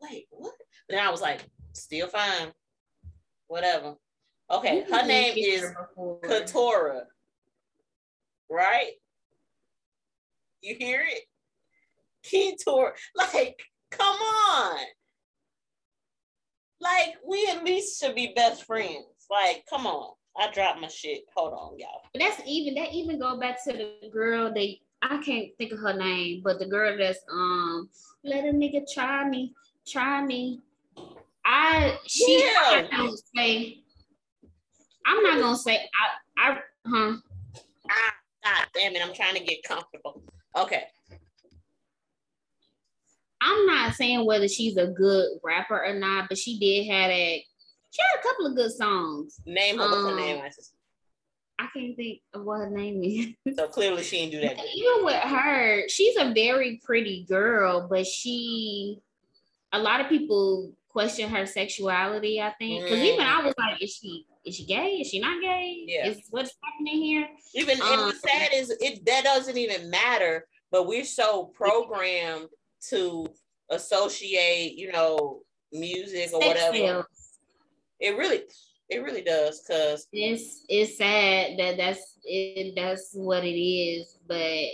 "Wait, 0.00 0.26
what?" 0.30 0.54
Then 0.88 0.98
I 1.06 1.10
was 1.10 1.20
like, 1.20 1.40
"Still 1.72 2.08
fine, 2.08 2.52
whatever." 3.46 3.96
Okay, 4.50 4.84
her 4.90 5.06
name 5.06 5.34
is 5.36 5.62
Katorah, 5.96 7.02
right? 8.48 8.92
You 10.62 10.74
hear 10.74 11.04
it? 11.06 11.24
Ketor, 12.24 12.92
like, 13.14 13.60
come 13.90 14.16
on. 14.16 14.78
Like, 16.80 17.16
we 17.26 17.48
at 17.50 17.64
least 17.64 18.00
should 18.00 18.14
be 18.14 18.32
best 18.34 18.64
friends. 18.64 19.06
Like, 19.30 19.64
come 19.68 19.86
on. 19.86 20.14
I 20.38 20.50
dropped 20.52 20.80
my 20.80 20.88
shit. 20.88 21.24
Hold 21.36 21.52
on, 21.52 21.78
y'all. 21.78 22.02
But 22.12 22.20
that's 22.20 22.40
even 22.46 22.74
that 22.74 22.92
even 22.92 23.18
go 23.18 23.38
back 23.38 23.62
to 23.64 23.72
the 23.72 24.08
girl 24.10 24.52
they 24.52 24.80
I 25.02 25.18
can't 25.18 25.48
think 25.58 25.72
of 25.72 25.80
her 25.80 25.94
name, 25.94 26.42
but 26.44 26.58
the 26.58 26.66
girl 26.66 26.96
that's 26.96 27.18
um 27.30 27.88
let 28.24 28.44
a 28.44 28.52
nigga 28.52 28.82
try 28.92 29.28
me, 29.28 29.54
try 29.86 30.24
me. 30.24 30.60
I 31.44 31.98
she 32.06 32.40
Yeah. 32.40 32.54
I'm 32.70 32.82
not 32.82 32.90
gonna 32.90 33.16
say 33.36 33.78
I'm 35.06 35.22
not 35.22 35.40
gonna 35.40 35.56
say 35.56 35.88
I 36.38 36.50
I 36.50 36.58
huh 36.86 37.16
Ah, 37.90 38.14
God 38.44 38.66
damn 38.74 38.94
it! 38.94 39.02
I'm 39.04 39.14
trying 39.14 39.34
to 39.34 39.40
get 39.42 39.62
comfortable. 39.62 40.22
Okay. 40.56 40.84
I'm 43.40 43.66
not 43.66 43.94
saying 43.94 44.24
whether 44.26 44.48
she's 44.48 44.76
a 44.76 44.88
good 44.88 45.38
rapper 45.42 45.84
or 45.84 45.94
not, 45.94 46.28
but 46.28 46.38
she 46.38 46.58
did 46.58 46.90
have 46.90 47.10
a 47.10 47.44
she 47.90 48.02
had 48.02 48.20
a 48.20 48.22
couple 48.22 48.46
of 48.46 48.56
good 48.56 48.72
songs. 48.72 49.40
Name 49.46 49.78
her. 49.78 49.84
Um, 49.84 49.90
what's 49.90 50.10
her 50.10 50.16
name? 50.16 50.42
I 51.60 51.66
can't 51.74 51.96
think 51.96 52.20
of 52.34 52.44
what 52.44 52.60
her 52.60 52.70
name 52.70 53.02
is. 53.02 53.34
So 53.56 53.68
clearly 53.68 54.02
she 54.02 54.16
didn't 54.18 54.32
do 54.32 54.40
that. 54.40 54.64
Even 54.74 55.04
with 55.04 55.22
her, 55.22 55.88
she's 55.88 56.16
a 56.16 56.32
very 56.32 56.80
pretty 56.84 57.24
girl, 57.28 57.86
but 57.88 58.06
she 58.06 58.98
a 59.72 59.78
lot 59.78 60.00
of 60.00 60.08
people 60.08 60.72
question 60.88 61.28
her 61.30 61.46
sexuality, 61.46 62.40
I 62.40 62.52
think. 62.58 62.84
Because 62.84 62.98
mm. 62.98 63.14
even 63.14 63.26
I 63.26 63.42
was 63.42 63.54
like, 63.58 63.82
is 63.82 63.94
she 63.94 64.26
is 64.44 64.56
she 64.56 64.66
gay? 64.66 64.98
Is 65.00 65.08
she 65.08 65.20
not 65.20 65.40
gay? 65.42 65.84
Yeah. 65.86 66.08
Is 66.08 66.22
what's 66.30 66.52
happening 66.62 67.02
here? 67.02 67.28
Even 67.54 67.80
um, 67.80 67.88
and 67.92 68.00
what's 68.02 68.20
sad 68.20 68.50
is 68.54 68.70
it 68.80 69.04
that 69.06 69.24
doesn't 69.24 69.56
even 69.56 69.90
matter, 69.90 70.46
but 70.70 70.86
we're 70.86 71.04
so 71.04 71.46
programmed 71.54 72.48
to 72.90 73.26
associate, 73.70 74.76
you 74.76 74.92
know, 74.92 75.40
music 75.72 76.30
or 76.32 76.40
whatever. 76.40 76.76
Sales. 76.76 77.06
It 78.00 78.16
really 78.16 78.42
it 78.88 79.02
really 79.02 79.22
does 79.22 79.60
because 79.60 80.06
it's 80.12 80.64
it's 80.68 80.96
sad 80.96 81.58
that 81.58 81.76
that's 81.76 82.18
it 82.24 82.74
that's 82.76 83.10
what 83.12 83.44
it 83.44 83.58
is. 83.58 84.18
But 84.26 84.64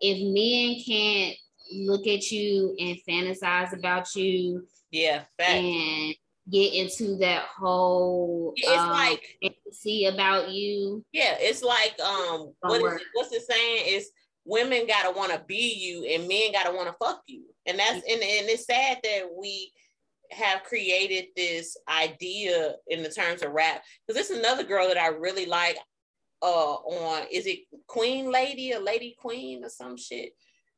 if 0.00 0.18
men 0.22 0.82
can't 0.84 1.36
look 1.72 2.06
at 2.06 2.30
you 2.30 2.76
and 2.78 2.98
fantasize 3.08 3.72
about 3.76 4.14
you, 4.14 4.66
yeah, 4.90 5.22
fact. 5.38 5.50
and 5.50 6.14
get 6.50 6.74
into 6.74 7.16
that 7.16 7.44
whole 7.56 8.52
it's 8.56 8.68
um, 8.68 8.90
like 8.90 9.22
see 9.72 10.06
about 10.06 10.50
you. 10.50 11.04
Yeah, 11.12 11.36
it's 11.38 11.62
like 11.62 11.98
um 12.00 12.52
what 12.60 12.80
is 12.82 13.00
it, 13.00 13.06
what's 13.14 13.32
it 13.32 13.42
saying? 13.42 13.84
Is 13.88 14.10
women 14.44 14.86
gotta 14.86 15.16
want 15.16 15.32
to 15.32 15.42
be 15.46 15.74
you 15.74 16.04
and 16.04 16.28
men 16.28 16.52
gotta 16.52 16.74
want 16.74 16.88
to 16.88 17.04
fuck 17.04 17.22
you, 17.26 17.44
and 17.66 17.78
that's 17.78 17.94
and, 17.94 18.22
and 18.22 18.48
it's 18.48 18.66
sad 18.66 18.98
that 19.02 19.28
we 19.36 19.72
have 20.30 20.62
created 20.64 21.26
this 21.36 21.76
idea 21.88 22.74
in 22.88 23.02
the 23.02 23.10
terms 23.10 23.42
of 23.42 23.52
rap 23.52 23.82
because 24.06 24.18
this 24.18 24.30
is 24.30 24.38
another 24.38 24.64
girl 24.64 24.88
that 24.88 24.98
I 24.98 25.08
really 25.08 25.46
like. 25.46 25.78
Uh, 26.44 26.74
on 26.74 27.24
is 27.30 27.46
it 27.46 27.60
Queen 27.86 28.32
Lady 28.32 28.74
or 28.74 28.80
Lady 28.80 29.14
Queen 29.16 29.64
or 29.64 29.68
some 29.68 29.96
shit? 29.96 30.32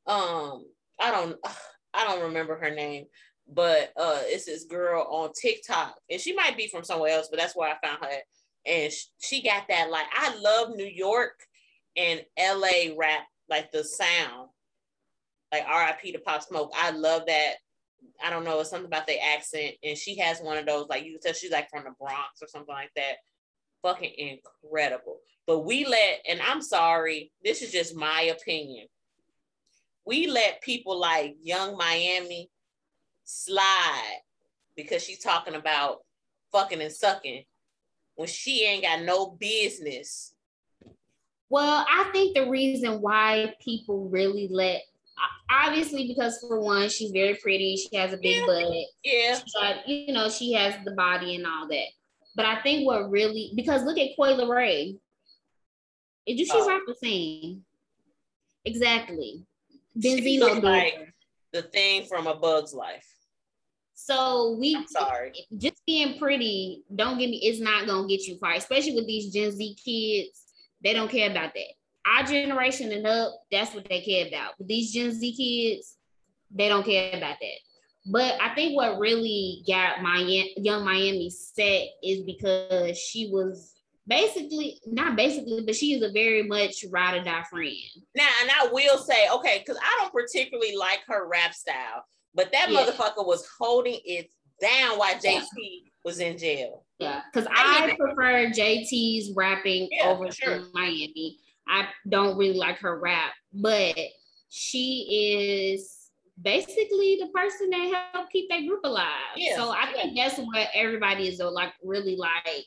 Um, 0.07 0.67
I 1.01 1.11
don't 1.11 1.37
I 1.95 2.05
don't 2.05 2.25
remember 2.25 2.57
her 2.57 2.75
name, 2.75 3.07
but 3.49 3.93
uh, 3.97 4.21
it's 4.25 4.47
this 4.47 4.65
girl 4.65 5.07
on 5.09 5.31
TikTok, 5.33 5.97
and 6.11 6.21
she 6.21 6.35
might 6.35 6.57
be 6.57 6.67
from 6.67 6.85
somewhere 6.85 7.13
else, 7.13 7.29
but 7.31 7.39
that's 7.39 7.55
where 7.55 7.71
I 7.71 7.87
found 7.87 8.05
her. 8.05 8.19
And 8.67 8.93
she 9.21 9.43
got 9.43 9.69
that 9.69 9.91
like 9.91 10.07
I 10.13 10.37
love 10.37 10.75
New 10.75 10.87
York 10.87 11.39
and 11.97 12.25
LA 12.39 12.95
rap, 12.97 13.23
like 13.49 13.73
the 13.73 13.85
sound, 13.85 14.49
like 15.53 15.65
R.I.P. 15.67 16.13
to 16.13 16.19
Pop 16.19 16.43
Smoke. 16.43 16.73
I 16.75 16.91
love 16.91 17.25
that 17.27 17.55
I 18.23 18.31
don't 18.31 18.45
know, 18.45 18.61
it's 18.61 18.71
something 18.71 18.87
about 18.87 19.07
the 19.07 19.23
accent. 19.23 19.75
And 19.83 19.97
she 19.97 20.19
has 20.19 20.41
one 20.41 20.57
of 20.57 20.67
those, 20.67 20.89
like 20.89 21.05
you 21.05 21.13
can 21.13 21.21
tell 21.21 21.33
she's 21.33 21.51
like 21.51 21.71
from 21.71 21.85
the 21.85 21.91
Bronx 21.99 22.43
or 22.43 22.49
something 22.49 22.75
like 22.75 22.93
that. 22.97 23.17
Fucking 23.83 24.13
incredible. 24.17 25.19
But 25.47 25.61
we 25.61 25.85
let, 25.85 26.21
and 26.29 26.41
I'm 26.41 26.63
sorry, 26.63 27.33
this 27.43 27.63
is 27.63 27.73
just 27.73 27.95
my 27.95 28.23
opinion. 28.23 28.87
We 30.07 30.27
let 30.27 30.63
people 30.63 30.99
like 30.99 31.37
Young 31.43 31.77
Miami 31.77 32.51
slide 33.25 34.19
because 34.77 35.03
she's 35.03 35.21
talking 35.23 35.55
about 35.55 35.99
fucking 36.53 36.81
and 36.81 36.93
sucking 36.93 37.45
when 38.17 38.29
she 38.29 38.65
ain't 38.65 38.85
got 38.85 39.03
no 39.03 39.31
business. 39.31 40.34
Well, 41.55 41.87
I 41.89 42.11
think 42.11 42.35
the 42.35 42.51
reason 42.51 43.01
why 43.01 43.55
people 43.61 44.09
really 44.09 44.49
let 44.51 44.83
obviously 45.49 46.09
because 46.09 46.41
for 46.41 46.59
one, 46.59 46.89
she's 46.89 47.13
very 47.13 47.37
pretty. 47.37 47.77
She 47.77 47.95
has 47.97 48.13
a 48.13 48.17
big 48.17 48.41
yeah. 48.41 48.47
butt. 48.47 48.73
Yeah. 49.05 49.39
But 49.55 49.89
you 49.89 50.13
know, 50.13 50.29
she 50.29 50.53
has 50.55 50.75
the 50.85 50.91
body 50.91 51.37
and 51.37 51.47
all 51.47 51.69
that. 51.69 51.87
But 52.35 52.47
I 52.47 52.61
think 52.63 52.85
what 52.85 53.09
really 53.09 53.53
because 53.55 53.85
look 53.85 53.99
at 53.99 54.17
Coi 54.17 54.33
Leray. 54.33 54.99
Did 56.27 56.41
you 56.41 56.45
see 56.45 56.53
oh. 56.57 56.81
the 56.89 56.95
same? 57.01 57.65
Exactly. 58.65 59.47
Benzino 59.97 60.61
like 60.61 61.15
the 61.53 61.63
thing 61.63 62.05
from 62.07 62.27
a 62.27 62.35
bug's 62.35 62.75
life. 62.75 63.07
So 63.95 64.57
we 64.59 64.75
I'm 64.75 64.89
sorry. 64.89 65.35
Just 65.57 65.87
being 65.87 66.19
pretty, 66.19 66.83
don't 66.93 67.17
get 67.17 67.31
me, 67.31 67.37
it's 67.45 67.61
not 67.61 67.87
gonna 67.87 68.09
get 68.09 68.27
you 68.27 68.39
far, 68.39 68.55
especially 68.55 68.97
with 68.97 69.07
these 69.07 69.33
Gen 69.33 69.53
Z 69.53 69.77
kids. 69.85 70.44
They 70.85 70.93
don't 70.93 71.11
care 71.11 71.31
about 71.31 71.55
that 71.55 71.75
our 72.07 72.25
generation 72.25 72.93
and 72.93 73.07
up, 73.07 73.43
that's 73.51 73.75
what 73.75 73.89
they 73.89 74.01
care 74.01 74.27
about. 74.27 74.53
But 74.59 74.69
these 74.69 74.93
Gen 74.93 75.13
Z 75.13 75.35
kids, 75.35 75.97
they 76.51 76.69
don't 76.69 76.85
care 76.85 77.17
about 77.17 77.37
that. 77.41 77.59
But 78.07 78.41
I 78.41 78.55
think 78.55 78.77
what 78.77 78.99
really 78.99 79.63
got 79.67 80.03
my 80.03 80.19
young 80.57 80.85
Miami 80.85 81.31
set 81.31 81.87
is 82.03 82.23
because 82.23 82.99
she 82.99 83.31
was 83.31 83.75
basically 84.07 84.79
not 84.87 85.17
basically, 85.17 85.63
but 85.65 85.75
she 85.75 85.95
is 85.95 86.03
a 86.03 86.13
very 86.13 86.43
much 86.43 86.85
ride 86.91 87.17
or 87.17 87.25
die 87.25 87.45
friend. 87.49 87.73
Now, 88.15 88.29
and 88.43 88.51
I 88.51 88.69
will 88.71 88.99
say, 88.99 89.29
okay, 89.31 89.63
because 89.65 89.81
I 89.83 90.01
don't 90.03 90.13
particularly 90.13 90.77
like 90.77 91.01
her 91.09 91.27
rap 91.27 91.55
style, 91.55 92.05
but 92.35 92.53
that 92.53 92.71
yeah. 92.71 92.81
motherfucker 92.81 93.27
was 93.27 93.49
holding 93.59 94.01
it 94.05 94.31
down 94.61 94.99
while 94.99 95.15
yeah. 95.23 95.41
Was 96.05 96.21
in 96.21 96.37
jail. 96.37 96.85
Yeah, 96.99 97.17
mm. 97.17 97.23
because 97.33 97.49
I, 97.51 97.91
I 97.91 97.97
prefer 97.97 98.51
JT's 98.51 99.35
rapping 99.35 99.89
yeah, 99.91 100.09
over 100.09 100.31
sure. 100.31 100.63
Miami. 100.73 101.39
I 101.67 101.87
don't 102.09 102.37
really 102.37 102.59
like 102.59 102.79
her 102.79 103.01
rap, 103.01 103.33
but 103.53 103.97
she 104.51 105.39
is 105.79 106.11
basically 106.41 107.19
the 107.21 107.29
person 107.29 107.71
that 107.71 108.11
helped 108.13 108.33
keep 108.33 108.49
that 108.51 108.67
group 108.67 108.81
alive. 108.85 109.07
Yeah. 109.37 109.57
So 109.57 109.71
I 109.71 109.93
think 109.93 110.17
that's 110.17 110.39
what 110.39 110.69
everybody 110.75 111.29
is 111.29 111.41
like 111.41 111.73
really 111.83 112.17
like. 112.17 112.65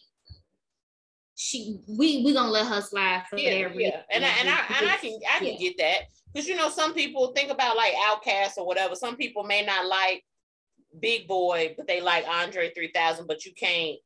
She 1.36 1.80
we 1.88 2.24
we 2.26 2.34
gonna 2.34 2.50
let 2.50 2.66
her 2.68 2.82
slide 2.82 3.24
for 3.30 3.38
yeah, 3.38 3.70
yeah. 3.74 4.02
And 4.12 4.26
I, 4.26 4.30
and 4.40 4.50
I 4.50 4.60
and 4.80 4.90
I 4.90 4.98
can 4.98 5.20
I 5.36 5.38
can 5.38 5.54
yeah. 5.54 5.60
get 5.60 5.78
that 5.78 6.00
because 6.34 6.48
you 6.48 6.56
know 6.56 6.70
some 6.70 6.94
people 6.94 7.34
think 7.36 7.52
about 7.52 7.78
like 7.78 7.94
OutKast 7.94 8.58
or 8.58 8.66
whatever. 8.66 8.96
Some 8.96 9.16
people 9.16 9.44
may 9.44 9.64
not 9.64 9.86
like 9.86 10.24
Big 11.00 11.28
Boi, 11.28 11.74
but 11.78 11.88
they 11.88 12.02
like 12.02 12.28
Andre 12.28 12.72
three 12.74 12.92
thousand. 12.94 13.28
But 13.28 13.46
you 13.46 13.54
can't 13.54 13.98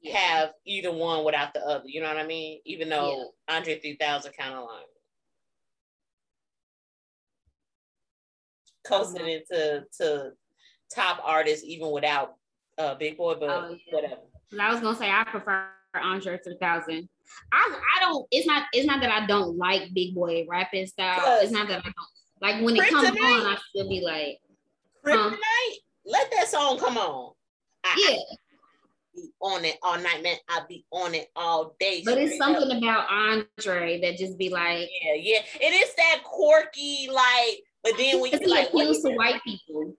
yeah. 0.00 0.16
have 0.16 0.50
either 0.64 0.92
one 0.92 1.24
without 1.24 1.54
the 1.54 1.64
other. 1.66 1.84
You 1.86 2.00
know 2.00 2.08
what 2.08 2.18
I 2.18 2.26
mean? 2.26 2.60
Even 2.64 2.88
though 2.88 3.32
yeah. 3.48 3.56
Andre 3.56 3.78
3000 3.78 4.32
kind 4.38 4.54
of 4.54 4.64
like 4.64 4.86
coasting 8.86 9.22
mm-hmm. 9.22 9.54
into 9.54 9.84
to 9.98 10.32
top 10.94 11.20
artists 11.24 11.64
even 11.64 11.90
without 11.90 12.34
uh 12.78 12.94
Big 12.94 13.16
Boi, 13.16 13.34
but 13.34 13.48
oh, 13.48 13.76
yeah. 13.86 13.94
whatever. 13.94 14.20
I 14.60 14.72
was 14.72 14.80
gonna 14.80 14.96
say 14.96 15.10
I 15.10 15.24
prefer 15.24 15.68
Andre 15.94 16.38
3000. 16.42 17.08
I 17.52 17.80
I 17.96 18.00
don't. 18.00 18.26
It's 18.30 18.46
not. 18.46 18.64
It's 18.72 18.86
not 18.86 19.00
that 19.00 19.10
I 19.10 19.26
don't 19.26 19.56
like 19.56 19.92
Big 19.92 20.14
Boi 20.14 20.46
rapping 20.48 20.86
style. 20.86 21.40
It's 21.42 21.50
not 21.50 21.68
that 21.68 21.80
I 21.80 21.82
don't 21.82 21.94
like 22.40 22.62
when 22.62 22.76
it 22.76 22.88
comes 22.88 23.08
on. 23.08 23.16
I 23.16 23.56
still 23.70 23.88
be 23.88 24.00
like, 24.00 24.38
Kryptonite. 25.04 25.32
Huh? 25.32 25.74
Let 26.06 26.30
that 26.30 26.48
song 26.48 26.78
come 26.78 26.96
on. 26.96 27.32
I, 27.84 28.08
yeah, 28.08 28.36
be 29.16 29.30
on 29.40 29.64
it 29.64 29.76
all 29.82 29.98
night, 29.98 30.22
man. 30.22 30.36
I'll 30.48 30.66
be 30.66 30.84
on 30.92 31.14
it 31.14 31.28
all 31.34 31.74
day. 31.80 32.02
But 32.04 32.18
it's 32.18 32.38
something 32.38 32.70
up. 32.70 32.78
about 32.78 33.06
Andre 33.10 34.00
that 34.00 34.16
just 34.16 34.38
be 34.38 34.50
like, 34.50 34.88
yeah, 35.02 35.14
yeah. 35.14 35.38
It 35.60 35.72
is 35.72 35.94
that 35.94 36.22
quirky, 36.24 37.08
like, 37.12 37.62
but 37.82 37.94
then 37.96 38.20
when 38.20 38.32
you 38.32 38.48
like, 38.48 38.68
appeals 38.68 39.02
to 39.02 39.10
white 39.12 39.42
people, 39.44 39.94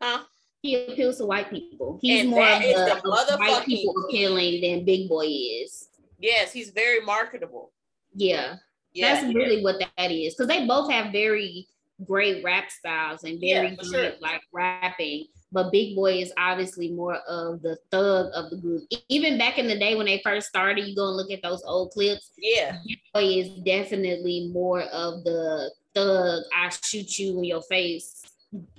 huh? 0.00 0.22
He 0.62 0.76
appeals 0.76 1.18
to 1.18 1.26
white 1.26 1.50
people. 1.50 1.98
He's 2.00 2.22
and 2.22 2.30
more 2.30 2.42
of 2.42 2.62
the, 2.62 3.00
the 3.02 3.36
white 3.36 3.66
people 3.66 3.94
appealing 4.04 4.62
than 4.62 4.84
Big 4.86 5.10
Boi 5.10 5.26
is. 5.26 5.88
Yes, 6.18 6.52
he's 6.52 6.70
very 6.70 7.04
marketable. 7.04 7.72
Yeah, 8.14 8.56
yeah 8.94 9.14
that's 9.14 9.26
yeah. 9.26 9.34
really 9.34 9.62
what 9.62 9.76
that 9.78 10.10
is 10.10 10.34
because 10.34 10.48
they 10.48 10.66
both 10.66 10.90
have 10.90 11.12
very 11.12 11.66
great 12.06 12.42
rap 12.42 12.70
styles 12.70 13.24
and 13.24 13.40
very 13.40 13.68
yeah, 13.68 13.74
good 13.76 13.86
sure. 13.86 14.12
like 14.20 14.40
rapping 14.52 15.26
but 15.54 15.70
Big 15.70 15.94
Boi 15.94 16.14
is 16.20 16.32
obviously 16.36 16.90
more 16.90 17.14
of 17.28 17.62
the 17.62 17.78
thug 17.92 18.32
of 18.34 18.50
the 18.50 18.56
group. 18.56 18.82
Even 19.08 19.38
back 19.38 19.56
in 19.56 19.68
the 19.68 19.78
day 19.78 19.94
when 19.94 20.06
they 20.06 20.20
first 20.24 20.48
started, 20.48 20.84
you 20.84 20.96
go 20.96 21.06
and 21.06 21.16
look 21.16 21.30
at 21.30 21.42
those 21.42 21.62
old 21.64 21.92
clips. 21.92 22.32
Yeah, 22.36 22.78
Big 22.84 22.98
Boi 23.14 23.22
is 23.22 23.48
definitely 23.64 24.50
more 24.52 24.82
of 24.82 25.22
the 25.22 25.70
thug. 25.94 26.42
I 26.54 26.70
shoot 26.82 27.20
you 27.20 27.38
in 27.38 27.44
your 27.44 27.62
face 27.62 28.24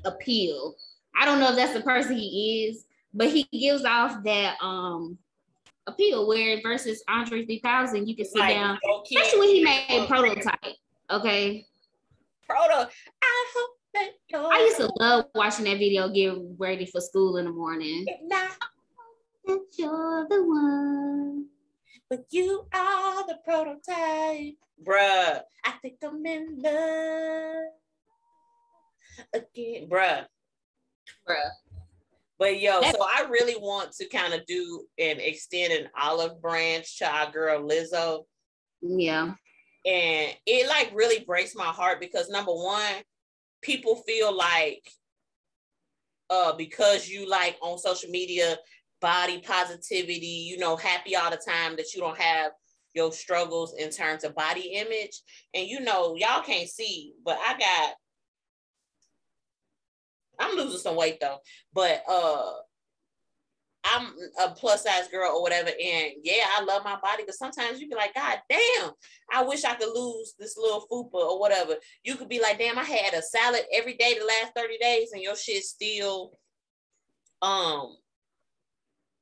appeal. 0.04 0.76
I 1.18 1.24
don't 1.24 1.40
know 1.40 1.50
if 1.52 1.56
that's 1.56 1.74
the 1.74 1.82
person 1.82 2.18
he 2.18 2.68
is, 2.68 2.86
but 3.14 3.30
he 3.30 3.44
gives 3.54 3.86
off 3.86 4.22
that 4.26 4.62
um 4.62 5.18
appeal. 5.88 6.28
Where 6.28 6.60
versus 6.62 7.02
Andre 7.08 7.46
3000, 7.46 8.06
you 8.06 8.18
can 8.18 8.26
sit 8.26 8.38
like, 8.38 8.54
down, 8.54 8.78
especially 9.06 9.40
when 9.40 9.50
he 9.50 9.64
made 9.64 9.86
a 9.90 10.08
prototype. 10.08 10.76
Okay. 11.10 11.66
Proto. 12.48 12.90
I 13.22 13.46
hope 13.56 13.72
I 14.34 14.60
used 14.60 14.78
to 14.78 14.92
love 15.00 15.26
watching 15.36 15.66
that 15.66 15.78
video 15.80 16.10
get 16.10 16.34
ready 16.58 16.86
for 16.86 17.00
school 17.02 17.38
in 17.38 17.46
the 17.46 17.52
morning. 17.52 18.06
That 18.30 18.56
you're 19.78 20.28
the 20.30 20.44
one. 20.44 21.46
but 22.10 22.26
you 22.32 22.66
are 22.74 23.26
the 23.28 23.38
prototype. 23.44 24.56
Bruh, 24.86 25.42
I 25.66 25.72
think 25.82 25.96
I'm 26.04 26.26
in 26.26 26.58
love 26.62 27.66
again. 29.34 29.88
Bruh. 29.90 30.26
Bruh. 31.28 31.50
But 32.38 32.60
yo, 32.60 32.82
so 32.82 32.98
I 33.02 33.28
really 33.30 33.56
want 33.56 33.94
to 33.94 34.10
kind 34.10 34.34
of 34.34 34.46
do 34.46 34.86
and 35.00 35.20
extend 35.20 35.72
an 35.72 35.88
olive 36.00 36.42
branch 36.42 36.98
to 37.00 37.06
our 37.08 37.32
girl 37.32 37.68
Lizzo. 37.68 38.26
Yeah. 38.82 39.36
And 39.86 40.36
it 40.46 40.68
like 40.68 40.92
really 40.94 41.24
breaks 41.24 41.56
my 41.56 41.66
heart 41.66 42.00
because 42.00 42.30
number 42.30 42.52
one, 42.52 43.04
people 43.62 43.96
feel 44.08 44.36
like 44.36 44.90
uh 46.30 46.54
because 46.56 47.08
you 47.08 47.30
like 47.30 47.56
on 47.62 47.78
social 47.78 48.10
media 48.10 48.58
body 49.00 49.40
positivity, 49.40 50.48
you 50.50 50.58
know, 50.58 50.76
happy 50.76 51.16
all 51.16 51.30
the 51.30 51.38
time 51.38 51.76
that 51.76 51.94
you 51.94 52.02
don't 52.02 52.18
have 52.18 52.52
your 52.96 53.12
struggles 53.12 53.76
in 53.78 53.92
terms 53.92 54.24
of 54.24 54.34
body 54.34 54.74
image. 54.74 55.22
And 55.54 55.68
you 55.68 55.82
know, 55.82 56.16
y'all 56.16 56.42
can't 56.42 56.70
see, 56.70 57.14
but 57.24 57.38
I 57.46 57.58
got 57.58 57.96
I'm 60.40 60.58
losing 60.58 60.80
some 60.80 60.96
weight 60.96 61.20
though, 61.22 61.38
but 61.74 62.04
uh 62.10 62.54
I'm 63.86 64.08
a 64.44 64.52
plus 64.52 64.84
size 64.84 65.08
girl 65.10 65.32
or 65.36 65.42
whatever. 65.42 65.70
And 65.70 66.14
yeah, 66.24 66.46
I 66.58 66.64
love 66.64 66.84
my 66.84 66.98
body, 67.02 67.24
but 67.26 67.36
sometimes 67.36 67.80
you 67.80 67.88
be 67.88 67.96
like, 67.96 68.16
God 68.16 68.40
damn, 68.50 68.92
I 69.32 69.44
wish 69.44 69.64
I 69.64 69.76
could 69.76 69.94
lose 69.94 70.34
this 70.40 70.58
little 70.58 70.86
fupa 70.92 71.14
or 71.14 71.40
whatever. 71.40 71.76
You 72.04 72.16
could 72.16 72.30
be 72.30 72.42
like, 72.42 72.58
damn, 72.58 72.80
I 72.80 72.84
had 72.84 73.14
a 73.14 73.22
salad 73.22 73.62
every 73.72 73.96
day 73.96 74.16
the 74.18 74.26
last 74.26 74.54
30 74.56 74.78
days 74.80 75.12
and 75.14 75.22
your 75.22 75.36
shit 75.36 75.64
still 75.64 76.32
um 77.42 77.96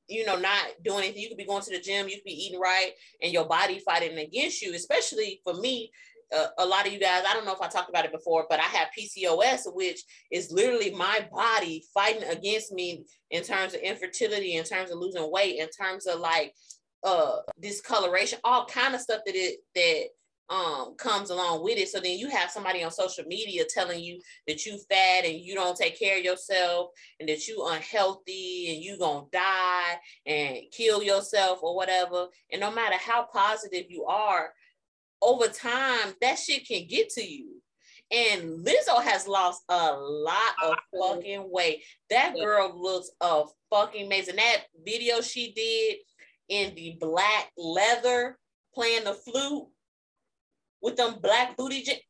you 0.09 0.26
know, 0.26 0.38
not 0.38 0.66
doing 0.84 1.05
anything. 1.05 1.22
You 1.22 1.30
could 1.30 1.38
be 1.38 1.45
going 1.45 1.64
to 1.64 1.72
the 1.72 1.80
gym, 1.80 2.07
you 2.07 2.16
could 2.16 2.26
be 2.26 2.45
eating 2.45 2.59
right, 2.59 2.91
and 3.22 3.32
your 3.32 3.45
body 3.45 3.80
fighting 3.80 4.18
against 4.18 4.61
you. 4.61 4.74
Especially 4.74 5.41
for 5.43 5.53
me, 5.53 5.91
uh, 6.34 6.47
a 6.57 6.65
lot 6.65 6.88
of 6.88 6.93
you 6.93 6.99
guys, 6.99 7.23
I 7.27 7.34
don't 7.34 7.45
know 7.45 7.53
if 7.53 7.61
I 7.61 7.67
talked 7.67 7.89
about 7.89 8.05
it 8.05 8.11
before, 8.11 8.45
but 8.49 8.59
I 8.59 8.63
have 8.63 8.88
PCOS, 8.97 9.73
which 9.73 10.01
is 10.31 10.51
literally 10.51 10.91
my 10.91 11.27
body 11.31 11.84
fighting 11.93 12.23
against 12.23 12.71
me 12.71 13.05
in 13.31 13.43
terms 13.43 13.73
of 13.73 13.81
infertility, 13.81 14.55
in 14.55 14.63
terms 14.63 14.91
of 14.91 14.99
losing 14.99 15.29
weight, 15.31 15.59
in 15.59 15.69
terms 15.69 16.05
of 16.07 16.19
like 16.19 16.53
uh 17.03 17.38
discoloration, 17.59 18.39
all 18.43 18.65
kind 18.65 18.95
of 18.95 19.01
stuff 19.01 19.21
that 19.25 19.36
it 19.36 19.59
that 19.75 20.07
um 20.53 20.95
comes 20.97 21.29
along 21.29 21.63
with 21.63 21.77
it. 21.77 21.89
So 21.89 21.99
then 21.99 22.17
you 22.17 22.29
have 22.29 22.49
somebody 22.49 22.84
on 22.84 22.91
social 22.91 23.25
media 23.25 23.63
telling 23.67 24.03
you 24.03 24.19
that 24.47 24.65
you 24.65 24.77
fat 24.89 25.25
and 25.25 25.39
you 25.39 25.55
don't 25.55 25.77
take 25.77 25.99
care 25.99 26.17
of 26.17 26.23
yourself 26.23 26.89
and 27.19 27.29
that 27.29 27.47
you 27.47 27.65
unhealthy 27.67 28.73
and 28.73 28.84
you 28.84 28.97
gonna 28.97 29.25
die 29.31 29.97
and 30.25 30.57
kill 30.71 31.03
yourself 31.03 31.59
or 31.61 31.75
whatever. 31.75 32.27
And 32.51 32.61
no 32.61 32.71
matter 32.71 32.97
how 32.97 33.27
positive 33.31 33.86
you 33.89 34.05
are, 34.05 34.53
over 35.24 35.47
time 35.47 36.13
that 36.21 36.38
shit 36.38 36.67
can 36.67 36.88
get 36.88 37.09
to 37.11 37.24
you. 37.24 37.61
And 38.11 38.65
Lizzo 38.65 39.01
has 39.01 39.28
lost 39.28 39.63
a 39.69 39.91
lot 39.93 40.53
of 40.63 40.76
fucking 40.99 41.49
weight. 41.49 41.84
That 42.09 42.36
girl 42.36 42.71
looks 42.76 43.09
a 43.21 43.45
fucking 43.71 44.05
amazing. 44.05 44.36
That 44.36 44.63
video 44.86 45.21
she 45.21 45.51
did 45.53 45.97
in 46.49 46.76
the 46.76 46.97
black 46.99 47.51
leather 47.57 48.38
playing 48.76 49.05
the 49.05 49.13
flute 49.13 49.67
with 50.82 50.95
them 50.95 51.15
black 51.21 51.57
booty. 51.57 51.82
J- 51.82 52.03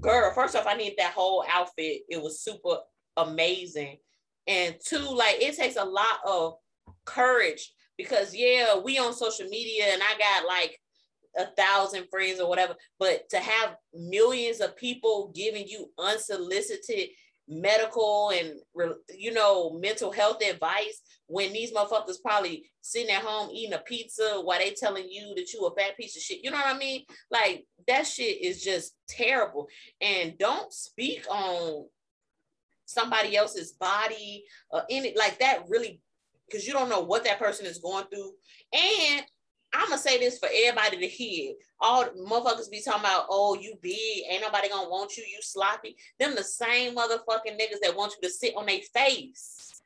Girl, 0.00 0.32
first 0.32 0.56
off, 0.56 0.66
I 0.66 0.74
need 0.74 0.94
that 0.98 1.12
whole 1.12 1.44
outfit. 1.48 2.02
It 2.08 2.20
was 2.20 2.40
super 2.40 2.78
amazing. 3.16 3.98
And 4.46 4.74
two, 4.84 4.98
like 4.98 5.36
it 5.40 5.56
takes 5.56 5.76
a 5.76 5.84
lot 5.84 6.18
of 6.26 6.54
courage 7.04 7.72
because 7.96 8.34
yeah, 8.34 8.78
we 8.78 8.98
on 8.98 9.12
social 9.12 9.46
media 9.48 9.84
and 9.92 10.02
I 10.02 10.18
got 10.18 10.48
like 10.48 10.78
a 11.36 11.46
thousand 11.56 12.06
friends 12.10 12.40
or 12.40 12.48
whatever, 12.48 12.74
but 12.98 13.28
to 13.30 13.38
have 13.38 13.76
millions 13.94 14.60
of 14.60 14.76
people 14.76 15.32
giving 15.34 15.66
you 15.66 15.90
unsolicited 15.98 17.08
medical 17.48 18.30
and 18.30 18.54
you 19.16 19.32
know 19.32 19.72
mental 19.72 20.12
health 20.12 20.38
advice 20.48 21.02
when 21.26 21.52
these 21.52 21.72
motherfuckers 21.72 22.22
probably 22.22 22.70
sitting 22.80 23.10
at 23.10 23.22
home 23.22 23.50
eating 23.52 23.72
a 23.74 23.78
pizza 23.78 24.40
while 24.42 24.58
they 24.58 24.70
telling 24.70 25.08
you 25.10 25.34
that 25.34 25.52
you 25.52 25.64
a 25.66 25.74
fat 25.74 25.96
piece 25.96 26.16
of 26.16 26.22
shit. 26.22 26.42
You 26.42 26.50
know 26.50 26.56
what 26.56 26.74
i 26.74 26.78
mean? 26.78 27.02
Like 27.30 27.66
that 27.88 28.06
shit 28.06 28.42
is 28.42 28.62
just 28.62 28.94
terrible. 29.08 29.68
And 30.00 30.38
don't 30.38 30.72
speak 30.72 31.26
on 31.30 31.86
somebody 32.86 33.36
else's 33.36 33.72
body 33.72 34.44
or 34.70 34.82
any 34.90 35.14
like 35.16 35.38
that 35.40 35.64
really 35.68 36.00
because 36.46 36.66
you 36.66 36.72
don't 36.72 36.90
know 36.90 37.00
what 37.00 37.24
that 37.24 37.38
person 37.38 37.66
is 37.66 37.78
going 37.78 38.04
through. 38.12 38.32
And 38.72 39.24
I'm 39.74 39.88
gonna 39.88 39.98
say 39.98 40.18
this 40.18 40.38
for 40.38 40.48
everybody 40.52 40.98
to 40.98 41.06
hear. 41.06 41.54
All 41.80 42.04
motherfuckers 42.04 42.70
be 42.70 42.82
talking 42.82 43.00
about, 43.00 43.26
oh, 43.30 43.54
you 43.54 43.74
big, 43.80 44.24
ain't 44.28 44.42
nobody 44.42 44.68
gonna 44.68 44.88
want 44.88 45.16
you, 45.16 45.24
you 45.24 45.38
sloppy. 45.40 45.96
Them 46.18 46.34
the 46.34 46.44
same 46.44 46.94
motherfucking 46.94 47.58
niggas 47.58 47.80
that 47.82 47.96
want 47.96 48.14
you 48.20 48.28
to 48.28 48.34
sit 48.34 48.54
on 48.56 48.66
their 48.66 48.80
face. 48.94 49.82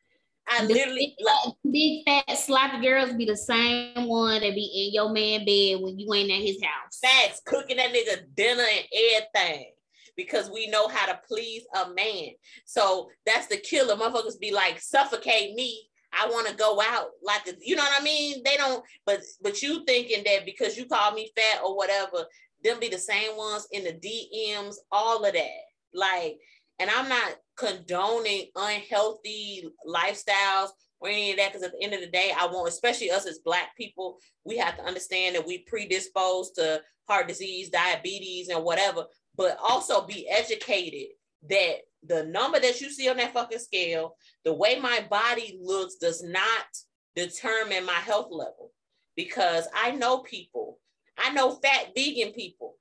I 0.49 0.65
the 0.65 0.75
literally 0.75 1.17
big, 1.19 1.27
like, 1.27 1.55
big 1.73 2.05
fat 2.05 2.39
sloppy 2.39 2.81
girls 2.81 3.13
be 3.15 3.25
the 3.25 3.37
same 3.37 4.07
one 4.07 4.41
that 4.41 4.55
be 4.55 4.87
in 4.87 4.95
your 4.95 5.11
man 5.11 5.45
bed 5.45 5.81
when 5.81 5.99
you 5.99 6.13
ain't 6.15 6.31
at 6.31 6.41
his 6.41 6.63
house. 6.63 6.99
Facts, 7.01 7.41
cooking 7.45 7.79
that 7.79 7.93
nigga 7.93 8.25
dinner 8.35 8.63
and 8.63 8.87
everything. 8.93 9.73
Because 10.17 10.51
we 10.51 10.69
know 10.69 10.89
how 10.89 11.07
to 11.07 11.21
please 11.29 11.65
a 11.75 11.91
man. 11.91 12.31
So 12.65 13.11
that's 13.27 13.49
the 13.49 13.59
killer. 13.59 13.97
Motherfuckers 13.97 14.41
be 14.41 14.51
like, 14.51 14.81
suffocate 14.81 15.55
me 15.55 15.91
I 16.19 16.29
want 16.29 16.49
to 16.49 16.55
go 16.55 16.81
out 16.81 17.09
like 17.23 17.43
you 17.61 17.77
know 17.77 17.83
what 17.83 18.01
I 18.01 18.05
mean. 18.05 18.43
They 18.45 18.57
don't, 18.57 18.85
but 19.05 19.21
but 19.43 19.63
you 19.63 19.85
thinking 19.85 20.25
that 20.25 20.47
because 20.47 20.77
you 20.77 20.87
call 20.87 21.13
me 21.13 21.31
fat 21.37 21.63
or 21.65 21.77
whatever, 21.77 22.25
them 22.65 22.81
be 22.81 22.89
the 22.89 22.99
same 22.99 23.37
ones 23.37 23.67
in 23.73 23.85
the 23.85 23.93
DMs, 23.93 24.77
all 24.91 25.25
of 25.25 25.33
that. 25.33 25.61
Like, 25.95 26.39
and 26.79 26.91
I'm 26.91 27.09
not 27.09 27.37
condoning 27.57 28.47
unhealthy 28.55 29.69
lifestyles 29.89 30.69
or 31.01 31.09
any 31.09 31.33
of 31.33 31.39
that 31.39 31.53
because 31.53 31.67
at 31.67 31.73
the 31.73 31.85
end 31.85 31.95
of 31.95 32.01
the 32.01 32.07
day, 32.07 32.33
I 32.37 32.47
want, 32.47 32.69
especially 32.69 33.11
us 33.11 33.27
as 33.27 33.39
Black 33.39 33.77
people, 33.77 34.19
we 34.45 34.57
have 34.59 34.77
to 34.77 34.85
understand 34.85 35.35
that 35.35 35.47
we 35.47 35.59
predisposed 35.59 36.55
to 36.57 36.83
heart 37.09 37.29
disease, 37.29 37.71
diabetes, 37.71 38.49
and 38.49 38.65
whatever, 38.65 39.05
but 39.37 39.59
also 39.63 40.07
be 40.07 40.29
educated 40.29 41.09
that 41.49 41.77
the 42.03 42.25
number 42.25 42.61
that 42.61 42.81
you 42.81 42.91
see 42.91 43.09
on 43.09 43.17
that 43.17 43.33
fucking 43.33 43.59
scale, 43.59 44.17
the 44.45 44.53
way 44.53 44.79
my 44.79 45.07
body 45.11 45.59
looks 45.61 45.97
does 45.97 46.23
not 46.23 46.67
determine 47.15 47.85
my 47.85 47.93
health 47.93 48.29
level 48.31 48.73
because 49.17 49.67
I 49.75 49.93
know 49.93 50.19
people. 50.19 50.79
I 51.19 51.33
know 51.33 51.53
fat 51.63 51.93
vegan 51.97 52.33
people. 52.33 52.77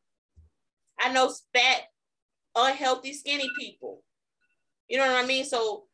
I 0.99 1.11
know 1.11 1.33
fat, 1.53 1.81
unhealthy, 2.55 3.13
skinny 3.13 3.49
people. 3.57 4.03
You 4.87 4.97
know 4.97 5.11
what 5.11 5.23
I 5.23 5.27
mean? 5.27 5.45
So 5.45 5.85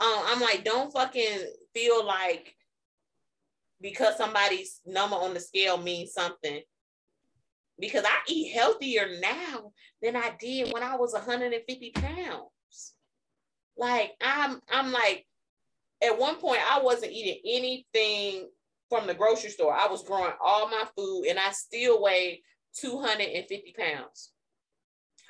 um, 0.00 0.22
I'm 0.26 0.40
like, 0.40 0.64
don't 0.64 0.92
fucking 0.92 1.38
feel 1.74 2.04
like 2.04 2.54
because 3.80 4.16
somebody's 4.16 4.80
number 4.84 5.16
on 5.16 5.34
the 5.34 5.40
scale 5.40 5.78
means 5.78 6.12
something 6.12 6.60
because 7.80 8.04
I 8.04 8.16
eat 8.28 8.52
healthier 8.52 9.18
now 9.20 9.72
than 10.02 10.16
I 10.16 10.32
did 10.38 10.72
when 10.72 10.82
I 10.82 10.96
was 10.96 11.12
150 11.12 11.90
pounds. 11.92 12.94
Like 13.76 14.12
I'm, 14.20 14.60
I'm 14.70 14.92
like, 14.92 15.26
at 16.02 16.18
one 16.18 16.36
point 16.36 16.60
I 16.70 16.80
wasn't 16.82 17.12
eating 17.12 17.40
anything 17.44 18.48
from 18.88 19.06
the 19.06 19.14
grocery 19.14 19.50
store. 19.50 19.74
I 19.74 19.86
was 19.86 20.02
growing 20.02 20.32
all 20.42 20.68
my 20.68 20.84
food 20.96 21.26
and 21.28 21.38
I 21.38 21.50
still 21.52 22.02
weighed 22.02 22.40
250 22.76 23.74
pounds. 23.78 24.32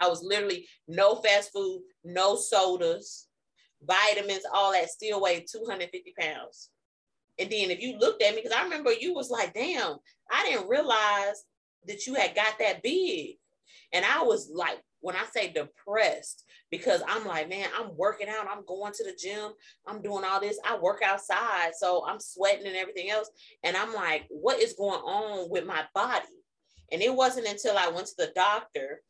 I 0.01 0.09
was 0.09 0.23
literally 0.23 0.67
no 0.89 1.17
fast 1.17 1.53
food, 1.53 1.83
no 2.05 2.37
sodas, 2.37 3.29
vitamins, 3.83 4.45
all 4.53 4.73
that 4.73 4.89
still 4.89 5.21
weighed 5.21 5.47
250 5.51 6.15
pounds. 6.19 6.71
And 7.39 7.51
then 7.51 7.71
if 7.71 7.81
you 7.81 7.99
looked 7.99 8.23
at 8.23 8.35
me, 8.35 8.43
because 8.43 8.57
I 8.57 8.65
remember 8.65 8.93
you 8.93 9.15
was 9.15 9.31
like, 9.31 9.55
damn, 9.55 9.97
I 10.31 10.45
didn't 10.45 10.69
realize 10.69 11.45
that 11.87 12.07
you 12.07 12.15
had 12.15 12.35
got 12.35 12.59
that 12.59 12.83
big. 12.83 13.37
And 13.93 14.05
I 14.05 14.23
was 14.23 14.51
like, 14.55 14.81
when 15.01 15.17
I 15.17 15.25
say 15.35 15.53
depressed, 15.53 16.45
because 16.71 17.03
I'm 17.09 17.27
like, 17.27 17.49
man, 17.49 17.69
I'm 17.77 17.97
working 17.97 18.29
out, 18.29 18.47
I'm 18.51 18.65
going 18.67 18.93
to 18.93 19.05
the 19.05 19.17
gym, 19.19 19.53
I'm 19.87 20.03
doing 20.03 20.25
all 20.25 20.41
this, 20.41 20.59
I 20.65 20.79
work 20.79 21.03
outside, 21.03 21.73
so 21.77 22.05
I'm 22.07 22.21
sweating 22.21 22.67
and 22.67 22.77
everything 22.77 23.11
else. 23.11 23.31
And 23.65 23.77
I'm 23.77 23.95
like, 23.95 24.27
what 24.29 24.61
is 24.61 24.75
going 24.75 25.01
on 25.01 25.51
with 25.51 25.67
my 25.67 25.83
body? 25.95 26.27
And 26.93 27.03
it 27.03 27.15
wasn't 27.15 27.49
until 27.49 27.77
I 27.77 27.89
went 27.89 28.09
to 28.09 28.15
the 28.19 28.33
doctor, 28.35 29.03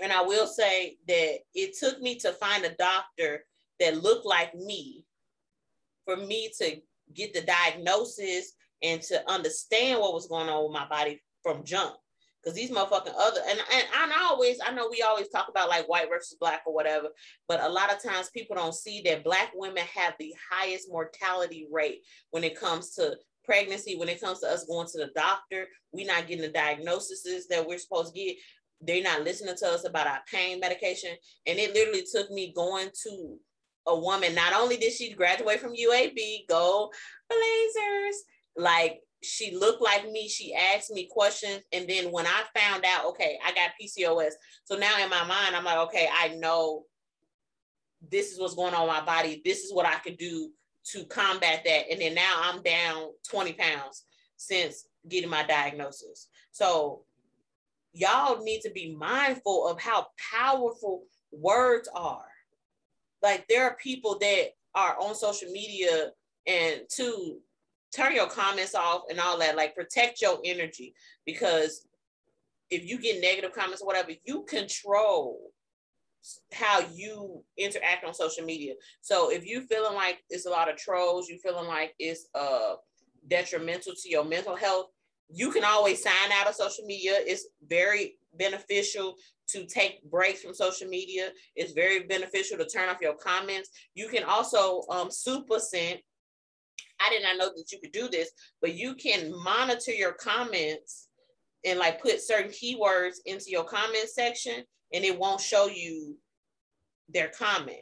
and 0.00 0.12
I 0.12 0.22
will 0.22 0.46
say 0.46 0.96
that 1.08 1.38
it 1.54 1.76
took 1.76 2.00
me 2.00 2.16
to 2.20 2.32
find 2.32 2.64
a 2.64 2.74
doctor 2.76 3.44
that 3.80 4.02
looked 4.02 4.26
like 4.26 4.54
me 4.54 5.04
for 6.04 6.16
me 6.16 6.50
to 6.58 6.76
get 7.14 7.34
the 7.34 7.42
diagnosis 7.42 8.52
and 8.82 9.02
to 9.02 9.28
understand 9.30 10.00
what 10.00 10.14
was 10.14 10.28
going 10.28 10.48
on 10.48 10.64
with 10.64 10.72
my 10.72 10.88
body 10.88 11.20
from 11.42 11.64
jump. 11.64 11.94
Cause 12.42 12.54
these 12.54 12.70
motherfucking 12.70 13.12
other 13.18 13.40
and, 13.46 13.58
and 13.58 13.84
and 14.02 14.12
I 14.14 14.28
always 14.30 14.60
I 14.64 14.72
know 14.72 14.88
we 14.90 15.02
always 15.02 15.28
talk 15.28 15.48
about 15.50 15.68
like 15.68 15.86
white 15.90 16.08
versus 16.08 16.38
black 16.40 16.62
or 16.64 16.72
whatever, 16.72 17.08
but 17.46 17.60
a 17.60 17.68
lot 17.68 17.92
of 17.92 18.02
times 18.02 18.30
people 18.30 18.56
don't 18.56 18.74
see 18.74 19.02
that 19.04 19.24
black 19.24 19.50
women 19.54 19.84
have 19.94 20.14
the 20.18 20.34
highest 20.50 20.88
mortality 20.90 21.68
rate 21.70 21.98
when 22.30 22.42
it 22.42 22.58
comes 22.58 22.94
to 22.94 23.18
pregnancy 23.44 23.96
when 23.96 24.08
it 24.08 24.20
comes 24.20 24.40
to 24.40 24.46
us 24.46 24.64
going 24.64 24.86
to 24.86 24.98
the 24.98 25.10
doctor. 25.14 25.66
We're 25.92 26.06
not 26.06 26.28
getting 26.28 26.42
the 26.42 26.48
diagnoses 26.48 27.46
that 27.48 27.66
we're 27.66 27.78
supposed 27.78 28.14
to 28.14 28.20
get. 28.20 28.36
They're 28.80 29.02
not 29.02 29.24
listening 29.24 29.56
to 29.58 29.68
us 29.68 29.86
about 29.86 30.06
our 30.06 30.20
pain 30.32 30.60
medication. 30.60 31.10
And 31.46 31.58
it 31.58 31.74
literally 31.74 32.04
took 32.10 32.30
me 32.30 32.52
going 32.54 32.88
to 33.04 33.36
a 33.86 33.98
woman. 33.98 34.34
Not 34.34 34.54
only 34.54 34.76
did 34.76 34.92
she 34.92 35.12
graduate 35.12 35.60
from 35.60 35.74
UAB, 35.74 36.48
go 36.48 36.90
Blazers, 37.28 38.22
like 38.56 39.00
she 39.22 39.54
looked 39.54 39.82
like 39.82 40.10
me. 40.10 40.28
She 40.28 40.54
asked 40.54 40.90
me 40.90 41.08
questions. 41.10 41.62
And 41.72 41.88
then 41.88 42.10
when 42.10 42.26
I 42.26 42.42
found 42.56 42.84
out, 42.84 43.06
okay, 43.06 43.38
I 43.44 43.52
got 43.52 43.70
PCOS. 43.80 44.32
So 44.64 44.76
now 44.76 45.02
in 45.02 45.10
my 45.10 45.24
mind, 45.24 45.54
I'm 45.54 45.64
like, 45.64 45.78
okay, 45.88 46.08
I 46.12 46.28
know 46.36 46.84
this 48.10 48.32
is 48.32 48.40
what's 48.40 48.54
going 48.54 48.74
on 48.74 48.86
my 48.86 49.04
body. 49.04 49.42
This 49.44 49.64
is 49.64 49.74
what 49.74 49.86
I 49.86 49.96
could 49.96 50.16
do 50.16 50.50
to 50.92 51.04
combat 51.04 51.62
that. 51.64 51.90
And 51.90 52.00
then 52.00 52.14
now 52.14 52.40
I'm 52.42 52.62
down 52.62 53.10
20 53.28 53.52
pounds 53.54 54.04
since 54.36 54.86
getting 55.08 55.28
my 55.28 55.44
diagnosis. 55.44 56.28
So 56.50 57.04
y'all 57.92 58.42
need 58.42 58.62
to 58.62 58.70
be 58.70 58.96
mindful 58.96 59.68
of 59.68 59.80
how 59.80 60.06
powerful 60.32 61.04
words 61.30 61.88
are. 61.94 62.24
Like 63.22 63.46
there 63.48 63.64
are 63.64 63.76
people 63.76 64.18
that 64.20 64.48
are 64.74 64.96
on 64.98 65.14
social 65.14 65.50
media 65.50 66.12
and 66.46 66.80
to 66.96 67.38
turn 67.94 68.14
your 68.14 68.28
comments 68.28 68.74
off 68.74 69.02
and 69.10 69.18
all 69.20 69.38
that, 69.38 69.56
like 69.56 69.74
protect 69.74 70.22
your 70.22 70.38
energy 70.44 70.94
because 71.26 71.86
if 72.70 72.86
you 72.86 72.98
get 72.98 73.20
negative 73.20 73.52
comments 73.52 73.82
or 73.82 73.86
whatever, 73.86 74.12
you 74.24 74.44
control 74.44 75.50
how 76.52 76.80
you 76.94 77.42
interact 77.56 78.04
on 78.04 78.14
social 78.14 78.44
media. 78.44 78.74
So 79.00 79.30
if 79.30 79.46
you 79.46 79.62
feeling 79.62 79.94
like 79.94 80.18
it's 80.28 80.46
a 80.46 80.50
lot 80.50 80.70
of 80.70 80.76
trolls, 80.76 81.28
you 81.28 81.38
feeling 81.38 81.66
like 81.66 81.94
it's 81.98 82.28
uh 82.34 82.74
detrimental 83.28 83.94
to 83.94 84.08
your 84.08 84.24
mental 84.24 84.56
health, 84.56 84.86
you 85.32 85.50
can 85.50 85.64
always 85.64 86.02
sign 86.02 86.32
out 86.32 86.48
of 86.48 86.54
social 86.54 86.84
media. 86.84 87.14
It's 87.16 87.46
very 87.66 88.16
beneficial 88.34 89.14
to 89.48 89.66
take 89.66 90.08
breaks 90.10 90.42
from 90.42 90.54
social 90.54 90.88
media. 90.88 91.30
It's 91.56 91.72
very 91.72 92.04
beneficial 92.04 92.58
to 92.58 92.66
turn 92.66 92.88
off 92.88 93.00
your 93.00 93.14
comments. 93.14 93.70
You 93.94 94.08
can 94.08 94.24
also 94.24 94.82
um, 94.90 95.10
super 95.10 95.58
send. 95.58 96.00
I 97.00 97.10
did 97.10 97.22
not 97.22 97.38
know 97.38 97.50
that 97.56 97.72
you 97.72 97.78
could 97.80 97.92
do 97.92 98.08
this, 98.08 98.30
but 98.60 98.74
you 98.74 98.94
can 98.94 99.32
monitor 99.42 99.92
your 99.92 100.12
comments 100.12 101.08
and 101.64 101.78
like 101.78 102.02
put 102.02 102.20
certain 102.20 102.50
keywords 102.50 103.16
into 103.26 103.50
your 103.50 103.64
comment 103.64 104.08
section 104.08 104.64
and 104.92 105.04
it 105.04 105.18
won't 105.18 105.40
show 105.40 105.66
you 105.66 106.16
their 107.08 107.28
comment. 107.28 107.78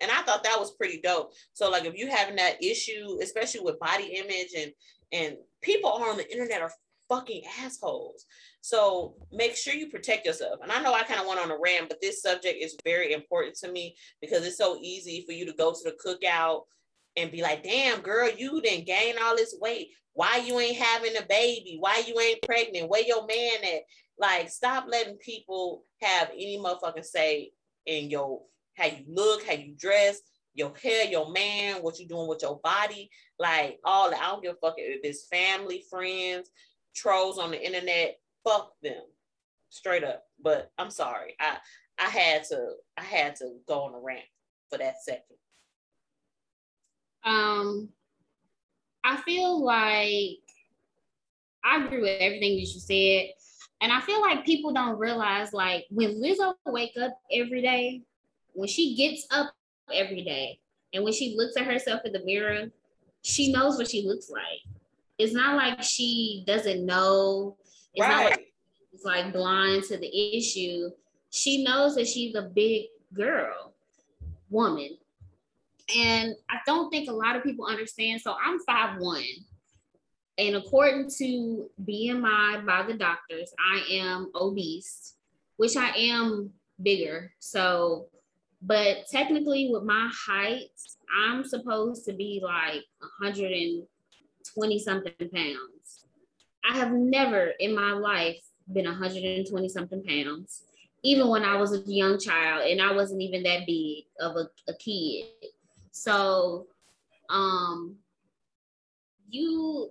And 0.00 0.10
I 0.10 0.22
thought 0.22 0.44
that 0.44 0.58
was 0.58 0.72
pretty 0.72 1.00
dope. 1.00 1.32
So 1.52 1.70
like 1.70 1.84
if 1.84 1.96
you 1.96 2.08
having 2.08 2.36
that 2.36 2.62
issue, 2.62 3.18
especially 3.22 3.60
with 3.60 3.78
body 3.78 4.14
image 4.16 4.54
and 4.56 4.72
and 5.12 5.36
people 5.62 5.90
on 5.90 6.16
the 6.16 6.30
internet 6.32 6.62
are 6.62 6.72
fucking 7.08 7.42
assholes. 7.62 8.24
So 8.60 9.16
make 9.32 9.56
sure 9.56 9.74
you 9.74 9.88
protect 9.88 10.24
yourself. 10.24 10.60
And 10.62 10.70
I 10.70 10.80
know 10.80 10.94
I 10.94 11.02
kind 11.02 11.20
of 11.20 11.26
went 11.26 11.40
on 11.40 11.50
a 11.50 11.58
rant, 11.60 11.88
but 11.88 12.00
this 12.00 12.22
subject 12.22 12.62
is 12.62 12.76
very 12.84 13.12
important 13.12 13.56
to 13.56 13.72
me 13.72 13.96
because 14.20 14.46
it's 14.46 14.56
so 14.56 14.78
easy 14.80 15.24
for 15.26 15.32
you 15.32 15.44
to 15.46 15.52
go 15.52 15.72
to 15.72 15.78
the 15.84 15.96
cookout 16.02 16.62
and 17.16 17.32
be 17.32 17.42
like, 17.42 17.62
damn, 17.62 18.00
girl, 18.00 18.28
you 18.30 18.60
didn't 18.60 18.86
gain 18.86 19.14
all 19.20 19.36
this 19.36 19.56
weight. 19.60 19.88
Why 20.12 20.38
you 20.38 20.58
ain't 20.58 20.76
having 20.76 21.16
a 21.16 21.26
baby? 21.26 21.76
Why 21.78 22.02
you 22.06 22.18
ain't 22.20 22.42
pregnant? 22.42 22.88
Where 22.88 23.02
your 23.02 23.26
man 23.26 23.64
at? 23.64 23.82
Like, 24.18 24.50
stop 24.50 24.86
letting 24.88 25.16
people 25.16 25.84
have 26.02 26.30
any 26.32 26.58
motherfucking 26.58 27.04
say 27.04 27.52
in 27.86 28.10
your 28.10 28.42
how 28.76 28.86
you 28.86 29.04
look, 29.08 29.44
how 29.46 29.54
you 29.54 29.74
dress, 29.78 30.20
your 30.54 30.72
hair, 30.82 31.06
your 31.06 31.30
man, 31.30 31.76
what 31.76 31.98
you 31.98 32.08
doing 32.08 32.28
with 32.28 32.42
your 32.42 32.60
body, 32.62 33.10
like 33.38 33.78
all. 33.84 34.14
I 34.14 34.28
don't 34.28 34.42
give 34.42 34.54
a 34.54 34.66
fuck 34.66 34.74
if 34.78 35.00
it's 35.04 35.26
family, 35.26 35.84
friends, 35.88 36.50
trolls 36.94 37.38
on 37.38 37.50
the 37.50 37.64
internet. 37.64 38.18
Fuck 38.44 38.72
them, 38.82 39.02
straight 39.68 40.04
up. 40.04 40.24
But 40.42 40.70
I'm 40.78 40.90
sorry, 40.90 41.34
I 41.38 41.58
I 41.98 42.08
had 42.08 42.44
to 42.44 42.72
I 42.96 43.02
had 43.02 43.36
to 43.36 43.56
go 43.68 43.82
on 43.82 43.94
a 43.94 44.00
rant 44.00 44.24
for 44.70 44.78
that 44.78 45.02
second. 45.02 45.36
Um, 47.24 47.88
I 49.04 49.16
feel 49.22 49.62
like 49.64 50.38
I 51.64 51.84
agree 51.84 52.00
with 52.00 52.20
everything 52.20 52.56
that 52.56 52.60
you 52.60 52.66
said. 52.66 53.34
And 53.82 53.92
I 53.92 54.00
feel 54.00 54.20
like 54.20 54.44
people 54.44 54.72
don't 54.72 54.98
realize 54.98 55.52
like 55.52 55.86
when 55.90 56.20
Lizzo 56.20 56.54
wake 56.66 56.96
up 57.00 57.18
every 57.32 57.62
day, 57.62 58.02
when 58.52 58.68
she 58.68 58.94
gets 58.94 59.26
up 59.30 59.52
every 59.92 60.22
day, 60.22 60.60
and 60.92 61.04
when 61.04 61.12
she 61.12 61.34
looks 61.36 61.56
at 61.56 61.66
herself 61.66 62.02
in 62.04 62.12
the 62.12 62.24
mirror, 62.24 62.66
she 63.22 63.52
knows 63.52 63.78
what 63.78 63.88
she 63.88 64.06
looks 64.06 64.30
like. 64.30 64.60
It's 65.18 65.32
not 65.32 65.56
like 65.56 65.82
she 65.82 66.44
doesn't 66.46 66.84
know. 66.84 67.56
It's 67.94 68.06
right. 68.06 68.10
not 68.10 68.30
like 68.30 68.52
it's 68.92 69.04
like 69.04 69.32
blind 69.32 69.84
to 69.84 69.96
the 69.96 70.36
issue. 70.36 70.90
She 71.30 71.62
knows 71.62 71.94
that 71.94 72.08
she's 72.08 72.34
a 72.34 72.42
big 72.42 72.86
girl, 73.14 73.72
woman. 74.48 74.96
And 75.96 76.34
I 76.48 76.56
don't 76.66 76.90
think 76.90 77.08
a 77.08 77.12
lot 77.12 77.36
of 77.36 77.42
people 77.42 77.66
understand. 77.66 78.20
So 78.20 78.34
I'm 78.44 78.60
five 78.60 79.00
one. 79.00 79.22
And 80.38 80.56
according 80.56 81.10
to 81.18 81.68
BMI 81.84 82.64
by 82.64 82.84
the 82.86 82.94
doctors, 82.94 83.52
I 83.58 83.84
am 83.92 84.30
obese, 84.34 85.14
which 85.56 85.76
I 85.76 85.90
am 85.90 86.50
bigger. 86.82 87.32
So, 87.38 88.06
but 88.62 89.06
technically, 89.10 89.68
with 89.70 89.82
my 89.82 90.10
height, 90.26 90.70
I'm 91.14 91.44
supposed 91.44 92.06
to 92.06 92.14
be 92.14 92.40
like 92.42 92.84
120 93.00 94.78
something 94.78 95.12
pounds. 95.32 96.06
I 96.64 96.76
have 96.76 96.92
never 96.92 97.52
in 97.58 97.74
my 97.74 97.92
life 97.92 98.40
been 98.72 98.86
120 98.86 99.68
something 99.68 100.02
pounds, 100.04 100.62
even 101.02 101.28
when 101.28 101.42
I 101.42 101.56
was 101.56 101.72
a 101.72 101.82
young 101.86 102.18
child 102.18 102.66
and 102.66 102.80
I 102.80 102.92
wasn't 102.92 103.22
even 103.22 103.42
that 103.42 103.66
big 103.66 104.04
of 104.20 104.36
a, 104.36 104.48
a 104.68 104.74
kid. 104.74 105.26
So, 105.92 106.66
um, 107.28 107.96
you 109.28 109.90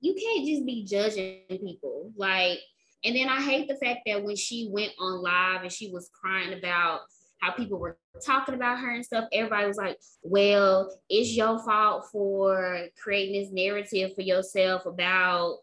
you 0.00 0.14
can't 0.14 0.46
just 0.46 0.66
be 0.66 0.84
judging 0.84 1.40
people. 1.48 2.12
Like, 2.16 2.58
and 3.04 3.16
then 3.16 3.28
I 3.28 3.40
hate 3.40 3.68
the 3.68 3.76
fact 3.76 4.00
that 4.06 4.22
when 4.22 4.36
she 4.36 4.68
went 4.70 4.92
on 4.98 5.22
live 5.22 5.62
and 5.62 5.72
she 5.72 5.90
was 5.90 6.10
crying 6.12 6.56
about 6.56 7.00
how 7.40 7.52
people 7.52 7.78
were 7.78 7.98
talking 8.24 8.54
about 8.54 8.78
her 8.78 8.94
and 8.94 9.04
stuff, 9.04 9.28
everybody 9.32 9.66
was 9.66 9.76
like, 9.76 9.98
well, 10.22 10.96
it's 11.08 11.34
your 11.34 11.58
fault 11.58 12.06
for 12.10 12.86
creating 13.02 13.40
this 13.40 13.52
narrative 13.52 14.12
for 14.14 14.22
yourself 14.22 14.86
about 14.86 15.58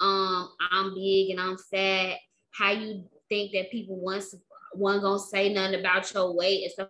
um 0.00 0.50
I'm 0.72 0.94
big 0.94 1.30
and 1.30 1.40
I'm 1.40 1.56
fat. 1.70 2.16
How 2.50 2.72
you 2.72 3.04
think 3.28 3.52
that 3.52 3.70
people 3.70 3.96
once 3.96 4.34
one 4.72 5.00
gonna 5.00 5.18
say 5.18 5.52
nothing 5.52 5.78
about 5.80 6.12
your 6.12 6.34
weight 6.34 6.64
and 6.64 6.72
stuff 6.72 6.88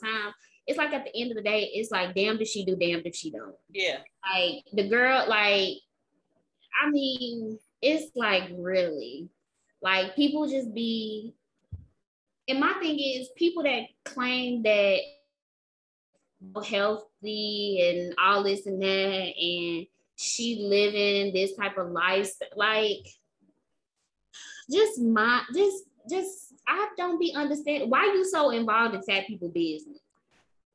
time 0.00 0.32
it's 0.66 0.78
like 0.78 0.92
at 0.92 1.04
the 1.04 1.20
end 1.20 1.30
of 1.30 1.36
the 1.36 1.42
day, 1.42 1.70
it's 1.74 1.90
like 1.90 2.14
damned 2.14 2.40
if 2.40 2.48
she 2.48 2.64
do, 2.64 2.76
damned 2.76 3.06
if 3.06 3.14
she 3.14 3.30
don't. 3.30 3.54
Yeah. 3.70 3.98
Like 4.32 4.64
the 4.72 4.88
girl, 4.88 5.24
like, 5.28 5.78
I 6.82 6.90
mean, 6.90 7.58
it's 7.82 8.10
like 8.16 8.50
really, 8.56 9.28
like 9.82 10.16
people 10.16 10.48
just 10.48 10.74
be. 10.74 11.34
And 12.48 12.60
my 12.60 12.74
thing 12.74 12.98
is, 12.98 13.28
people 13.36 13.62
that 13.62 13.84
claim 14.04 14.62
that 14.64 14.98
healthy 16.66 17.80
and 17.82 18.14
all 18.18 18.42
this 18.42 18.66
and 18.66 18.82
that, 18.82 18.86
and 18.86 19.86
she 20.16 20.58
living 20.60 21.32
this 21.32 21.56
type 21.56 21.78
of 21.78 21.90
life, 21.90 22.30
like, 22.54 23.06
just 24.70 25.00
my, 25.00 25.42
just, 25.54 25.84
just, 26.08 26.54
I 26.66 26.88
don't 26.96 27.18
be 27.18 27.34
understanding 27.34 27.90
why 27.90 28.04
you 28.04 28.24
so 28.24 28.50
involved 28.50 28.94
in 28.94 29.02
fat 29.02 29.26
people 29.26 29.48
business 29.48 29.98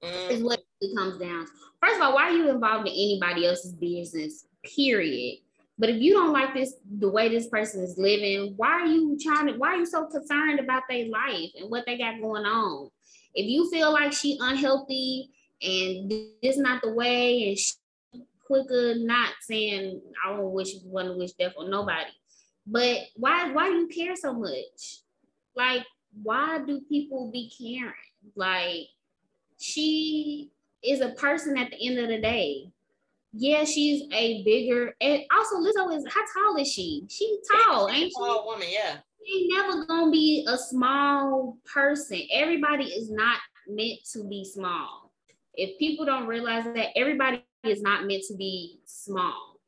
mm. 0.03 0.31
is 0.31 0.43
what 0.43 0.61
it 0.81 0.95
comes 0.95 1.19
down 1.19 1.45
to. 1.45 1.51
First 1.81 1.95
of 1.95 2.01
all, 2.01 2.15
why 2.15 2.29
are 2.29 2.33
you 2.33 2.49
involved 2.49 2.87
in 2.87 2.93
anybody 2.93 3.45
else's 3.45 3.73
business? 3.73 4.45
Period. 4.63 5.39
But 5.77 5.89
if 5.89 6.01
you 6.01 6.13
don't 6.13 6.33
like 6.33 6.53
this, 6.53 6.73
the 6.99 7.09
way 7.09 7.29
this 7.29 7.47
person 7.47 7.81
is 7.81 7.97
living, 7.97 8.53
why 8.57 8.81
are 8.81 8.85
you 8.85 9.17
trying 9.17 9.47
to? 9.47 9.53
Why 9.53 9.75
are 9.75 9.77
you 9.77 9.85
so 9.85 10.05
concerned 10.07 10.59
about 10.59 10.83
their 10.89 11.07
life 11.07 11.51
and 11.57 11.69
what 11.69 11.85
they 11.85 11.97
got 11.97 12.19
going 12.19 12.43
on? 12.43 12.89
If 13.33 13.45
you 13.45 13.69
feel 13.71 13.93
like 13.93 14.11
she 14.11 14.37
unhealthy 14.41 15.29
and 15.61 16.11
this 16.41 16.57
not 16.57 16.81
the 16.81 16.91
way, 16.91 17.47
and 17.47 17.57
she 17.57 17.73
quicker, 18.45 18.95
not 18.95 19.29
saying 19.39 20.01
I 20.25 20.35
don't 20.35 20.51
wish 20.51 20.73
want 20.83 21.07
to 21.07 21.13
wish 21.13 21.31
death 21.33 21.53
on 21.57 21.69
nobody, 21.69 22.11
but 22.67 22.97
why 23.15 23.51
why 23.53 23.69
do 23.69 23.75
you 23.75 23.87
care 23.87 24.17
so 24.17 24.33
much? 24.33 24.99
Like, 25.55 25.85
why 26.23 26.59
do 26.65 26.81
people 26.89 27.31
be 27.31 27.51
caring? 27.57 27.93
Like, 28.35 28.87
she 29.59 30.51
is 30.83 31.01
a 31.01 31.09
person 31.09 31.57
at 31.57 31.71
the 31.71 31.87
end 31.87 31.99
of 31.99 32.07
the 32.07 32.19
day. 32.19 32.71
Yeah, 33.33 33.63
she's 33.63 34.03
a 34.11 34.43
bigger 34.43 34.95
and 35.01 35.21
also 35.31 35.57
Lizzo 35.57 35.95
is 35.95 36.03
how 36.11 36.21
tall 36.33 36.57
is 36.57 36.71
she? 36.71 37.03
She's 37.09 37.37
tall, 37.47 37.87
yeah, 37.87 37.95
ain't 37.95 38.11
she? 38.11 38.19
Tall 38.19 38.45
woman, 38.45 38.67
yeah. 38.71 38.97
She 39.23 39.41
ain't 39.41 39.53
never 39.53 39.85
gonna 39.85 40.09
be 40.09 40.47
a 40.49 40.57
small 40.57 41.57
person. 41.71 42.21
Everybody 42.31 42.85
is 42.85 43.11
not 43.11 43.37
meant 43.67 43.99
to 44.13 44.23
be 44.27 44.43
small. 44.43 45.11
If 45.53 45.77
people 45.77 46.05
don't 46.05 46.25
realize 46.25 46.63
that 46.63 46.97
everybody 46.97 47.43
is 47.63 47.81
not 47.81 48.07
meant 48.07 48.23
to 48.29 48.35
be 48.35 48.79
small. 48.85 49.59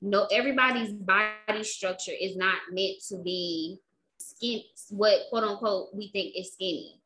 No, 0.00 0.26
everybody's 0.30 0.92
body 0.92 1.62
structure 1.62 2.12
is 2.18 2.36
not 2.36 2.58
meant 2.70 2.96
to 3.08 3.18
be 3.22 3.78
skin 4.38 4.62
what 4.90 5.18
quote 5.30 5.44
unquote 5.44 5.88
we 5.94 6.08
think 6.08 6.34
is 6.36 6.52
skinny. 6.52 7.00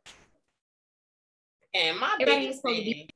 And 1.74 1.98
my 1.98 2.16
Everybody 2.20 2.46
biggest 2.46 2.62
thing 2.62 2.84
be- 2.84 3.10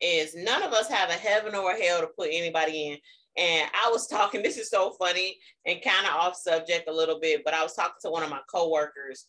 is 0.00 0.34
none 0.36 0.62
of 0.62 0.72
us 0.72 0.88
have 0.88 1.10
a 1.10 1.14
heaven 1.14 1.54
or 1.54 1.72
a 1.72 1.82
hell 1.82 2.00
to 2.00 2.06
put 2.06 2.28
anybody 2.30 2.88
in. 2.88 2.98
And 3.36 3.68
I 3.74 3.90
was 3.90 4.06
talking, 4.06 4.42
this 4.44 4.58
is 4.58 4.70
so 4.70 4.92
funny 4.92 5.36
and 5.66 5.82
kind 5.82 6.06
of 6.06 6.14
off 6.14 6.36
subject 6.36 6.88
a 6.88 6.92
little 6.92 7.18
bit, 7.20 7.42
but 7.44 7.54
I 7.54 7.62
was 7.62 7.74
talking 7.74 7.94
to 8.02 8.10
one 8.10 8.22
of 8.22 8.30
my 8.30 8.40
coworkers 8.52 9.26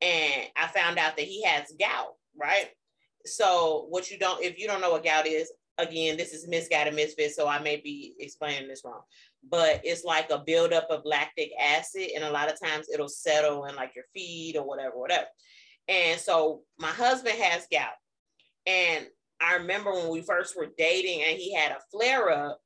and 0.00 0.44
I 0.56 0.66
found 0.68 0.98
out 0.98 1.16
that 1.16 1.26
he 1.26 1.42
has 1.44 1.72
gout, 1.80 2.14
right? 2.38 2.68
So 3.24 3.86
what 3.88 4.10
you 4.10 4.18
don't, 4.18 4.42
if 4.42 4.58
you 4.58 4.66
don't 4.66 4.82
know 4.82 4.90
what 4.90 5.04
gout 5.04 5.26
is, 5.26 5.50
again, 5.78 6.16
this 6.16 6.32
is 6.32 6.48
misguided 6.48 6.94
misfit, 6.94 7.34
so 7.34 7.46
I 7.46 7.58
may 7.58 7.76
be 7.76 8.14
explaining 8.18 8.68
this 8.68 8.82
wrong, 8.84 9.02
but 9.48 9.80
it's 9.84 10.04
like 10.04 10.30
a 10.30 10.38
buildup 10.38 10.88
of 10.90 11.04
lactic 11.04 11.50
acid, 11.60 12.10
and 12.14 12.24
a 12.24 12.30
lot 12.30 12.50
of 12.50 12.60
times 12.60 12.88
it'll 12.92 13.08
settle 13.08 13.64
in 13.66 13.76
like 13.76 13.94
your 13.94 14.04
feet 14.14 14.56
or 14.56 14.66
whatever, 14.66 14.98
whatever. 14.98 15.26
And 15.88 16.18
so 16.18 16.62
my 16.78 16.88
husband 16.88 17.36
has 17.38 17.66
gout, 17.70 17.94
and 18.66 19.06
I 19.40 19.56
remember 19.56 19.92
when 19.92 20.08
we 20.08 20.22
first 20.22 20.56
were 20.56 20.68
dating, 20.78 21.22
and 21.22 21.38
he 21.38 21.54
had 21.54 21.72
a 21.72 21.80
flare 21.90 22.30
up. 22.30 22.60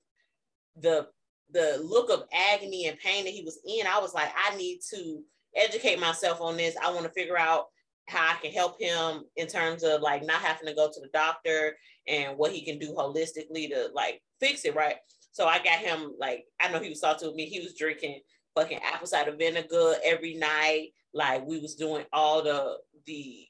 The 0.76 1.08
the 1.52 1.80
look 1.84 2.11
of 2.11 2.24
agony 2.32 2.86
and 2.86 2.98
pain 2.98 3.24
that 3.24 3.32
he 3.34 3.42
was 3.42 3.58
in, 3.66 3.86
I 3.86 3.98
was 3.98 4.14
like, 4.14 4.30
I 4.36 4.56
need 4.56 4.80
to 4.94 5.20
educate 5.56 5.98
myself 5.98 6.40
on 6.40 6.56
this. 6.56 6.76
I 6.82 6.92
want 6.92 7.02
to 7.02 7.12
figure 7.12 7.36
out 7.36 7.66
how 8.11 8.32
I 8.32 8.36
can 8.42 8.52
help 8.52 8.80
him 8.80 9.24
in 9.36 9.46
terms 9.46 9.82
of 9.84 10.02
like 10.02 10.24
not 10.24 10.42
having 10.42 10.66
to 10.66 10.74
go 10.74 10.88
to 10.92 11.00
the 11.00 11.08
doctor 11.12 11.76
and 12.06 12.36
what 12.36 12.52
he 12.52 12.64
can 12.64 12.78
do 12.78 12.92
holistically 12.92 13.68
to 13.70 13.90
like 13.94 14.20
fix 14.40 14.64
it, 14.64 14.74
right? 14.74 14.96
So 15.32 15.46
I 15.46 15.58
got 15.58 15.78
him 15.78 16.12
like 16.18 16.44
I 16.61 16.70
know 16.70 16.80
he 16.80 16.88
was 16.88 17.00
talking 17.00 17.30
to 17.30 17.34
me. 17.34 17.46
He 17.46 17.61
was 17.61 17.74
drinking 17.74 18.20
fucking 18.54 18.80
apple 18.82 19.06
cider 19.06 19.34
vinegar 19.36 19.94
every 20.04 20.34
night. 20.34 20.88
Like 21.14 21.46
we 21.46 21.61
was 21.61 21.74
doing 21.74 22.04
all 22.12 22.42
the 22.42 22.78
the 23.06 23.46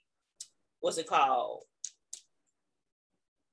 what's 0.81 0.99
it 0.99 1.07
called 1.07 1.65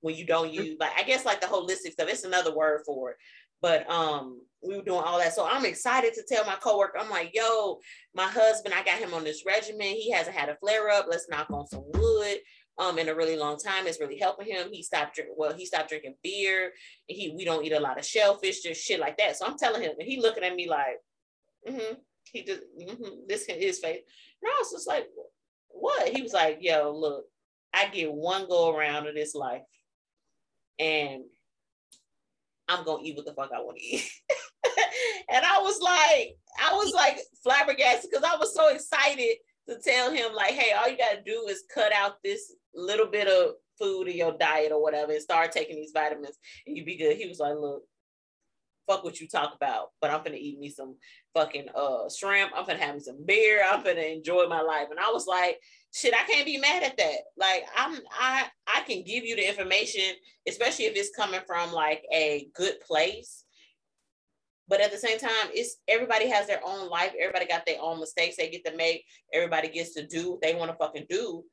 when 0.01 0.15
you 0.15 0.25
don't 0.25 0.53
use 0.53 0.77
like 0.79 0.91
I 0.97 1.03
guess 1.03 1.25
like 1.25 1.41
the 1.41 1.47
holistic 1.47 1.91
stuff. 1.93 2.09
It's 2.09 2.23
another 2.23 2.55
word 2.55 2.81
for 2.85 3.11
it. 3.11 3.17
But 3.61 3.89
um 3.89 4.41
we 4.63 4.75
were 4.75 4.83
doing 4.83 5.03
all 5.05 5.19
that. 5.19 5.33
So 5.33 5.47
I'm 5.47 5.65
excited 5.65 6.13
to 6.15 6.23
tell 6.27 6.45
my 6.45 6.55
coworker, 6.55 6.97
I'm 6.97 7.11
like, 7.11 7.31
yo, 7.33 7.79
my 8.15 8.25
husband, 8.25 8.73
I 8.73 8.83
got 8.83 8.97
him 8.97 9.13
on 9.13 9.23
this 9.23 9.45
regimen. 9.45 9.87
He 9.87 10.11
hasn't 10.11 10.35
had 10.35 10.49
a 10.49 10.57
flare 10.57 10.89
up. 10.89 11.05
Let's 11.07 11.29
knock 11.29 11.49
on 11.51 11.67
some 11.67 11.83
wood 11.93 12.37
um 12.79 12.99
in 12.99 13.09
a 13.09 13.15
really 13.15 13.37
long 13.37 13.57
time. 13.57 13.87
It's 13.87 13.99
really 13.99 14.17
helping 14.17 14.47
him. 14.47 14.69
He 14.71 14.83
stopped 14.83 15.15
drinking, 15.15 15.35
well, 15.37 15.53
he 15.53 15.65
stopped 15.65 15.89
drinking 15.89 16.15
beer. 16.23 16.71
He 17.07 17.33
we 17.35 17.45
don't 17.45 17.65
eat 17.65 17.73
a 17.73 17.79
lot 17.79 17.99
of 17.99 18.05
shellfish, 18.05 18.61
just 18.61 18.83
shit 18.83 18.99
like 18.99 19.17
that. 19.17 19.37
So 19.37 19.45
I'm 19.45 19.57
telling 19.57 19.81
him, 19.81 19.93
and 19.99 20.07
he 20.07 20.19
looking 20.19 20.43
at 20.43 20.55
me 20.55 20.69
like, 20.69 20.97
mm-hmm. 21.67 21.95
He 22.31 22.43
just 22.43 22.61
mm-hmm. 22.79 23.19
this 23.27 23.45
his 23.45 23.79
face. 23.79 24.01
And 24.41 24.49
I 24.49 24.55
was 24.59 24.71
just 24.71 24.87
like, 24.87 25.07
what? 25.69 26.09
He 26.09 26.21
was 26.21 26.33
like, 26.33 26.59
yo, 26.61 26.93
look, 26.95 27.25
I 27.73 27.87
get 27.87 28.11
one 28.11 28.47
go 28.47 28.75
around 28.75 29.07
of 29.07 29.15
this 29.15 29.35
life. 29.35 29.61
And 30.79 31.23
I'm 32.67 32.83
gonna 32.83 33.03
eat 33.03 33.15
what 33.15 33.25
the 33.25 33.33
fuck 33.33 33.51
I 33.53 33.59
want 33.59 33.77
to 33.77 33.83
eat. 33.83 34.09
and 35.29 35.45
I 35.45 35.59
was 35.61 35.79
like, 35.81 36.35
I 36.59 36.73
was 36.73 36.93
like 36.93 37.19
flabbergasted 37.43 38.09
because 38.11 38.25
I 38.25 38.37
was 38.37 38.53
so 38.53 38.69
excited 38.69 39.37
to 39.69 39.77
tell 39.79 40.11
him 40.11 40.33
like, 40.33 40.53
hey, 40.53 40.73
all 40.73 40.89
you 40.89 40.97
gotta 40.97 41.21
do 41.25 41.47
is 41.49 41.63
cut 41.73 41.93
out 41.93 42.15
this 42.23 42.53
little 42.73 43.07
bit 43.07 43.27
of 43.27 43.53
food 43.79 44.07
in 44.07 44.17
your 44.17 44.35
diet 44.37 44.71
or 44.71 44.81
whatever 44.81 45.11
and 45.11 45.21
start 45.21 45.51
taking 45.51 45.75
these 45.75 45.91
vitamins 45.93 46.37
and 46.65 46.75
you'd 46.75 46.85
be 46.85 46.97
good. 46.97 47.17
He 47.17 47.27
was 47.27 47.39
like, 47.39 47.55
look, 47.55 47.83
fuck 48.87 49.03
what 49.03 49.19
you 49.19 49.27
talk 49.27 49.53
about, 49.55 49.89
but 50.01 50.09
I'm 50.09 50.23
gonna 50.23 50.37
eat 50.37 50.59
me 50.59 50.69
some 50.69 50.95
fucking 51.33 51.67
uh 51.75 52.09
shrimp. 52.09 52.51
I'm 52.55 52.65
gonna 52.65 52.79
have 52.79 52.95
me 52.95 53.01
some 53.01 53.25
beer. 53.25 53.63
I'm 53.65 53.83
gonna 53.83 54.01
enjoy 54.01 54.47
my 54.47 54.61
life. 54.61 54.87
And 54.89 54.99
I 54.99 55.11
was 55.11 55.27
like, 55.27 55.59
shit, 55.97 56.13
I 56.13 56.31
can't 56.31 56.45
be 56.45 56.57
mad 56.57 56.83
at 56.83 56.97
that. 56.97 57.17
Like 57.37 57.65
I'm 57.75 57.99
I 58.11 58.45
I 58.67 58.81
can 58.81 59.03
give 59.03 59.25
you 59.25 59.35
the 59.35 59.47
information, 59.47 60.15
especially 60.47 60.85
if 60.85 60.95
it's 60.95 61.15
coming 61.15 61.41
from 61.47 61.71
like 61.71 62.03
a 62.13 62.49
good 62.55 62.79
place. 62.81 63.45
But 64.69 64.81
at 64.81 64.91
the 64.91 64.97
same 64.97 65.17
time, 65.17 65.49
it's 65.53 65.77
everybody 65.87 66.27
has 66.27 66.45
their 66.45 66.61
own 66.63 66.89
life. 66.89 67.13
Everybody 67.19 67.47
got 67.47 67.65
their 67.65 67.81
own 67.81 67.99
mistakes 67.99 68.35
they 68.35 68.49
get 68.49 68.65
to 68.65 68.75
make. 68.75 69.05
Everybody 69.33 69.69
gets 69.69 69.93
to 69.93 70.05
do 70.05 70.31
what 70.31 70.41
they 70.41 70.55
want 70.55 70.69
to 70.71 70.77
fucking 70.77 71.05
do. 71.09 71.43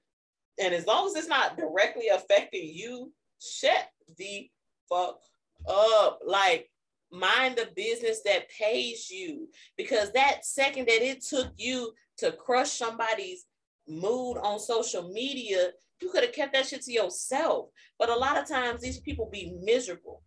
And 0.60 0.74
as 0.74 0.86
long 0.86 1.06
as 1.06 1.14
it's 1.16 1.28
not 1.28 1.56
directly 1.56 2.08
affecting 2.08 2.68
you, 2.68 3.12
shut 3.40 3.88
the 4.18 4.50
fuck 4.88 5.20
up. 5.68 6.20
Like, 6.26 6.70
mind 7.12 7.56
the 7.56 7.68
business 7.76 8.20
that 8.24 8.50
pays 8.50 9.08
you. 9.10 9.48
Because 9.76 10.12
that 10.12 10.44
second 10.44 10.88
that 10.88 11.02
it 11.02 11.24
took 11.24 11.52
you 11.56 11.92
to 12.18 12.32
crush 12.32 12.72
somebody's 12.72 13.46
mood 13.88 14.38
on 14.38 14.58
social 14.58 15.08
media, 15.12 15.70
you 16.00 16.10
could 16.10 16.24
have 16.24 16.32
kept 16.32 16.52
that 16.54 16.66
shit 16.66 16.82
to 16.82 16.92
yourself. 16.92 17.68
But 17.98 18.10
a 18.10 18.16
lot 18.16 18.36
of 18.36 18.48
times 18.48 18.80
these 18.80 19.00
people 19.00 19.28
be 19.30 19.54
miserable. 19.62 20.22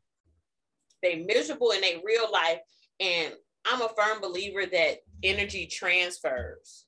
They 1.01 1.23
miserable 1.23 1.71
in 1.71 1.81
their 1.81 1.99
real 2.03 2.31
life. 2.31 2.59
And 2.99 3.33
I'm 3.65 3.81
a 3.81 3.89
firm 3.89 4.21
believer 4.21 4.65
that 4.65 4.97
energy 5.23 5.67
transfers. 5.67 6.85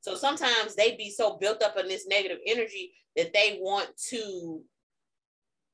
So 0.00 0.14
sometimes 0.14 0.74
they 0.74 0.96
be 0.96 1.10
so 1.10 1.36
built 1.36 1.62
up 1.62 1.76
in 1.76 1.88
this 1.88 2.06
negative 2.06 2.38
energy 2.46 2.92
that 3.16 3.32
they 3.32 3.58
want 3.60 3.88
to 4.10 4.62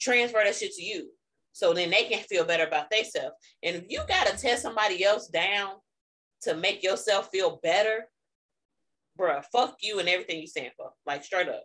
transfer 0.01 0.41
that 0.45 0.55
shit 0.55 0.73
to 0.73 0.83
you. 0.83 1.11
So 1.53 1.75
then 1.75 1.91
they 1.91 2.05
can 2.05 2.21
feel 2.21 2.45
better 2.45 2.67
about 2.67 2.91
themselves. 2.91 3.35
And 3.63 3.77
if 3.77 3.85
you 3.89 4.01
gotta 4.09 4.37
tear 4.37 4.57
somebody 4.57 5.05
else 5.05 5.29
down 5.29 5.75
to 6.43 6.57
make 6.57 6.83
yourself 6.83 7.29
feel 7.31 7.61
better, 7.63 8.09
bruh, 9.19 9.45
fuck 9.53 9.77
you 9.81 9.99
and 9.99 10.09
everything 10.09 10.41
you 10.41 10.47
stand 10.47 10.73
for, 10.77 10.91
like 11.07 11.25
straight 11.25 11.49
up. 11.49 11.65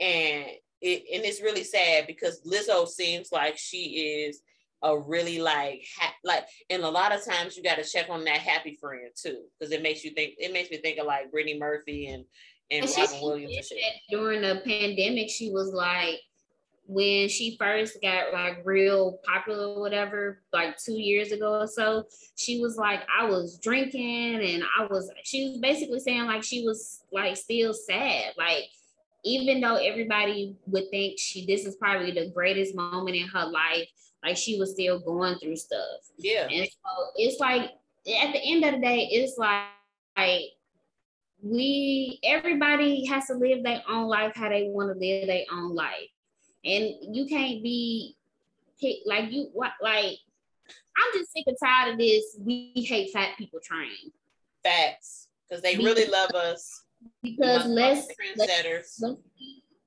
And 0.00 0.46
it 0.80 1.04
and 1.12 1.24
it's 1.24 1.40
really 1.40 1.64
sad 1.64 2.06
because 2.06 2.42
Lizzo 2.46 2.86
seems 2.86 3.28
like 3.32 3.56
she 3.56 4.26
is 4.26 4.40
a 4.82 4.98
really 4.98 5.38
like 5.38 5.82
ha- 5.98 6.14
like 6.22 6.44
and 6.68 6.82
a 6.82 6.88
lot 6.88 7.14
of 7.14 7.24
times 7.24 7.56
you 7.56 7.62
got 7.62 7.76
to 7.76 7.84
check 7.84 8.10
on 8.10 8.24
that 8.24 8.38
happy 8.38 8.76
friend 8.78 9.10
too 9.16 9.44
because 9.58 9.72
it 9.72 9.82
makes 9.82 10.04
you 10.04 10.10
think 10.10 10.34
it 10.38 10.52
makes 10.52 10.70
me 10.70 10.76
think 10.76 10.98
of 10.98 11.06
like 11.06 11.30
Brittany 11.30 11.58
Murphy 11.58 12.08
and 12.08 12.24
and, 12.70 12.84
and 12.84 12.96
Robin 12.96 13.20
Williams 13.22 13.56
and 13.56 13.64
shit. 13.64 13.92
During 14.10 14.42
the 14.42 14.60
pandemic, 14.66 15.30
she 15.30 15.50
was 15.50 15.72
like 15.72 16.20
when 16.86 17.28
she 17.28 17.56
first 17.58 17.98
got 18.00 18.32
like 18.32 18.62
real 18.64 19.18
popular 19.24 19.66
or 19.66 19.80
whatever, 19.80 20.42
like 20.52 20.78
two 20.78 20.94
years 20.94 21.32
ago 21.32 21.60
or 21.60 21.66
so, 21.66 22.04
she 22.36 22.60
was 22.60 22.76
like, 22.76 23.02
I 23.12 23.24
was 23.24 23.58
drinking 23.58 24.36
and 24.36 24.62
I 24.78 24.86
was, 24.86 25.10
she 25.24 25.48
was 25.48 25.58
basically 25.58 26.00
saying 26.00 26.26
like 26.26 26.44
she 26.44 26.64
was 26.64 27.02
like 27.12 27.36
still 27.36 27.74
sad. 27.74 28.34
Like, 28.38 28.64
even 29.24 29.60
though 29.60 29.74
everybody 29.74 30.54
would 30.66 30.88
think 30.90 31.18
she, 31.18 31.44
this 31.46 31.66
is 31.66 31.74
probably 31.74 32.12
the 32.12 32.30
greatest 32.30 32.76
moment 32.76 33.16
in 33.16 33.26
her 33.26 33.46
life, 33.46 33.88
like 34.24 34.36
she 34.36 34.58
was 34.58 34.70
still 34.70 35.00
going 35.00 35.36
through 35.40 35.56
stuff. 35.56 35.80
Yeah. 36.16 36.46
And 36.48 36.66
so 36.66 37.06
it's 37.16 37.40
like, 37.40 37.62
at 37.62 38.32
the 38.32 38.40
end 38.44 38.64
of 38.64 38.74
the 38.74 38.80
day, 38.80 39.08
it's 39.10 39.36
like, 39.36 39.64
like 40.16 40.42
we, 41.42 42.20
everybody 42.22 43.04
has 43.06 43.26
to 43.26 43.34
live 43.34 43.64
their 43.64 43.82
own 43.88 44.06
life 44.06 44.32
how 44.36 44.48
they 44.48 44.68
want 44.68 44.92
to 44.92 44.98
live 44.98 45.26
their 45.26 45.44
own 45.52 45.74
life 45.74 46.10
and 46.66 47.16
you 47.16 47.26
can't 47.26 47.62
be 47.62 48.16
like 49.06 49.30
you 49.30 49.48
what 49.52 49.72
like 49.80 50.18
I'm 50.96 51.18
just 51.18 51.32
sick 51.32 51.44
and 51.46 51.56
tired 51.62 51.92
of 51.92 51.98
this. 51.98 52.36
We 52.40 52.72
hate 52.74 53.12
fat 53.12 53.36
people 53.38 53.60
train. 53.62 54.12
Facts, 54.62 55.28
because 55.48 55.62
they 55.62 55.76
because, 55.76 55.94
really 55.94 56.10
love 56.10 56.30
us. 56.30 56.84
Because 57.22 57.66
let's, 57.66 58.08
let's, 58.36 59.00
let's 59.00 59.20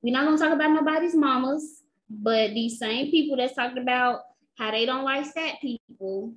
we're 0.01 0.13
not 0.13 0.25
gonna 0.25 0.37
talk 0.37 0.53
about 0.53 0.71
nobody's 0.71 1.15
mamas, 1.15 1.83
but 2.09 2.51
these 2.51 2.79
same 2.79 3.11
people 3.11 3.37
that's 3.37 3.55
talking 3.55 3.81
about 3.81 4.21
how 4.57 4.71
they 4.71 4.85
don't 4.85 5.03
like 5.03 5.25
fat 5.25 5.55
people, 5.61 6.33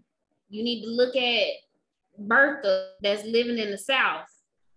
you 0.49 0.65
need 0.65 0.83
to 0.83 0.89
look 0.89 1.15
at 1.15 1.47
Bertha 2.19 2.89
that's 3.01 3.25
living 3.25 3.59
in 3.59 3.71
the 3.71 3.79
South. 3.79 4.27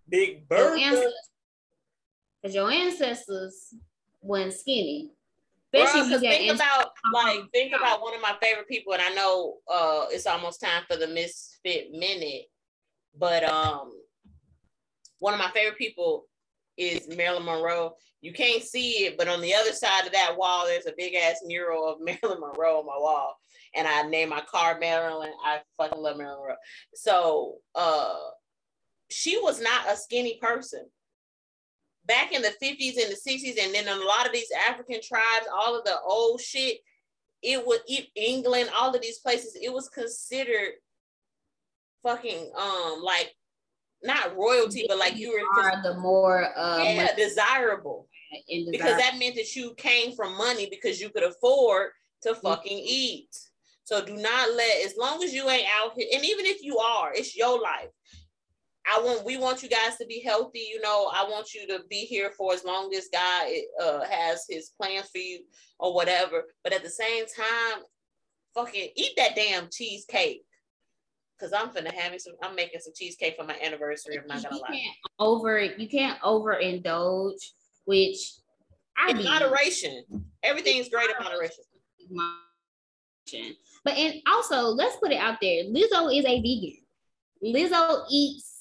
Big 0.08 0.48
Bertha. 0.48 1.12
Because 2.42 2.56
your 2.56 2.70
ancestors 2.70 3.74
weren't 4.22 4.54
skinny. 4.54 5.12
Especially 5.76 6.10
Bro, 6.10 6.20
think 6.20 6.56
about 6.56 6.92
like 7.14 7.40
think 7.52 7.74
about 7.76 8.02
one 8.02 8.16
of 8.16 8.22
my 8.22 8.36
favorite 8.42 8.68
people, 8.68 8.94
and 8.94 9.02
I 9.02 9.14
know 9.14 9.58
uh 9.72 10.06
it's 10.10 10.26
almost 10.28 10.62
time 10.62 10.84
for 10.90 10.98
the 10.98 11.08
misfit 11.08 11.92
minute, 11.92 12.46
but 13.18 13.44
um 13.44 13.92
one 15.20 15.34
of 15.34 15.40
my 15.40 15.50
favorite 15.52 15.78
people 15.78 16.26
is 16.78 17.08
Marilyn 17.16 17.46
Monroe. 17.46 17.96
You 18.22 18.34
can't 18.34 18.64
see 18.64 19.06
it, 19.06 19.18
but 19.18 19.28
on 19.28 19.42
the 19.42 19.54
other 19.54 19.72
side 19.72 20.06
of 20.06 20.12
that 20.14 20.36
wall, 20.38 20.66
there's 20.66 20.88
a 20.88 20.94
big 20.98 21.16
ass 21.16 21.42
mural 21.46 21.88
of 21.88 22.00
Marilyn 22.02 22.42
Monroe 22.42 22.80
on 22.80 22.86
my 22.86 22.98
wall. 22.98 23.38
And 23.74 23.88
I 23.88 24.04
named 24.04 24.32
my 24.32 24.42
car 24.42 24.80
Marilyn. 24.80 25.34
I 25.44 25.60
fucking 25.78 26.02
love 26.02 26.18
Marilyn 26.18 26.40
Monroe. 26.40 26.56
So 26.94 27.58
uh 27.76 28.16
she 29.10 29.38
was 29.38 29.62
not 29.62 29.92
a 29.92 29.96
skinny 29.96 30.40
person 30.42 30.86
back 32.08 32.32
in 32.32 32.42
the 32.42 32.54
50s 32.62 33.02
and 33.02 33.12
the 33.12 33.20
60s, 33.28 33.64
and 33.64 33.74
then 33.74 33.88
a 33.88 34.04
lot 34.04 34.26
of 34.26 34.34
these 34.34 34.52
African 34.70 35.00
tribes, 35.02 35.48
all 35.54 35.78
of 35.78 35.84
the 35.86 35.98
old 36.02 36.42
shit, 36.42 36.78
it 37.42 37.66
was 37.66 37.80
England, 38.16 38.70
all 38.78 38.94
of 38.94 39.02
these 39.02 39.20
places, 39.20 39.58
it 39.62 39.72
was 39.72 39.90
considered 39.90 40.74
fucking 42.04 42.52
um 42.58 43.02
like 43.02 43.34
not 44.04 44.36
royalty, 44.36 44.86
but 44.88 45.00
like 45.00 45.16
you 45.16 45.32
were 45.32 45.64
are 45.64 45.82
the 45.82 45.98
more 46.00 46.48
uh, 46.58 46.84
yeah, 46.84 47.16
desirable 47.16 48.08
because 48.72 48.98
that 48.98 49.18
meant 49.18 49.36
that 49.36 49.56
you 49.56 49.74
came 49.76 50.16
from 50.16 50.38
money 50.38 50.68
because 50.70 51.00
you 51.00 51.10
could 51.10 51.24
afford 51.24 51.92
to 52.22 52.30
mm-hmm. 52.30 52.42
fucking 52.42 52.78
mm-hmm. 52.78 52.88
eat. 52.88 53.30
So 53.84 54.04
do 54.04 54.16
not 54.16 54.54
let, 54.54 54.86
as 54.86 54.96
long 54.98 55.24
as 55.24 55.34
you 55.34 55.48
ain't 55.48 55.68
out 55.80 55.94
here, 55.96 56.08
and 56.14 56.26
even 56.26 56.46
if 56.46 56.64
you 56.64 56.80
are, 56.80 57.14
it's 57.14 57.36
your 57.36 57.62
life. 57.62 57.90
I 58.92 59.02
want, 59.02 59.26
we 59.26 59.38
want 59.38 59.64
you 59.64 59.70
guys 59.70 59.98
to 59.98 60.06
be 60.06 60.22
healthy. 60.22 60.68
You 60.72 60.82
know, 60.82 61.12
I 61.14 61.28
want 61.30 61.54
you 61.54 61.68
to 61.68 61.82
be 61.90 62.06
here 62.06 62.32
for 62.38 62.54
as 62.54 62.64
long 62.64 62.94
as 62.94 63.10
God 63.12 63.48
uh, 63.82 64.06
has 64.06 64.46
His 64.50 64.72
plans 64.80 65.10
for 65.10 65.18
you 65.18 65.42
or 65.80 65.94
whatever. 65.94 66.44
But 66.64 66.74
at 66.74 66.84
the 66.84 66.90
same 66.90 67.26
time, 67.26 67.84
fucking 68.54 68.90
eat 68.96 69.12
that 69.18 69.36
damn 69.36 69.70
cheesecake. 69.72 70.44
Cause 71.38 71.52
I'm 71.52 71.68
finna 71.68 71.94
having 71.94 72.18
some. 72.18 72.36
I'm 72.42 72.56
making 72.56 72.80
some 72.80 72.94
cheesecake 72.96 73.36
for 73.38 73.44
my 73.44 73.58
anniversary. 73.62 74.18
I'm 74.18 74.26
not 74.26 74.42
gonna 74.42 74.56
you 74.56 74.62
lie. 74.62 74.68
Can't 74.70 74.98
over 75.20 75.60
you 75.60 75.90
can't 75.90 76.18
overindulge, 76.22 77.44
which 77.84 78.36
I 78.98 79.10
in 79.10 79.22
moderation. 79.22 80.06
Everything's 80.44 80.88
great 80.88 81.10
in 81.10 81.22
moderation. 81.22 81.66
But 83.84 83.98
and 83.98 84.22
also 84.28 84.68
let's 84.68 84.96
put 84.96 85.12
it 85.12 85.20
out 85.20 85.40
there. 85.42 85.66
Lizzo 85.66 86.18
is 86.18 86.26
a 86.26 86.42
vegan. 86.42 86.78
Lizzo 87.44 88.06
eats. 88.10 88.55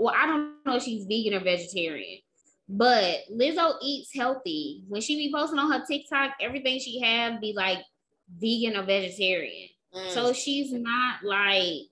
Well, 0.00 0.14
I 0.16 0.26
don't 0.26 0.54
know 0.64 0.76
if 0.76 0.82
she's 0.82 1.04
vegan 1.04 1.34
or 1.34 1.44
vegetarian, 1.44 2.20
but 2.66 3.18
Lizzo 3.30 3.74
eats 3.82 4.10
healthy. 4.14 4.82
When 4.88 5.02
she 5.02 5.16
be 5.16 5.30
posting 5.30 5.58
on 5.58 5.70
her 5.70 5.84
TikTok, 5.86 6.32
everything 6.40 6.80
she 6.80 7.00
have 7.00 7.38
be 7.40 7.52
like 7.54 7.80
vegan 8.38 8.78
or 8.78 8.84
vegetarian. 8.84 9.68
Mm. 9.94 10.10
So 10.10 10.32
she's 10.32 10.72
not 10.72 11.22
like 11.22 11.82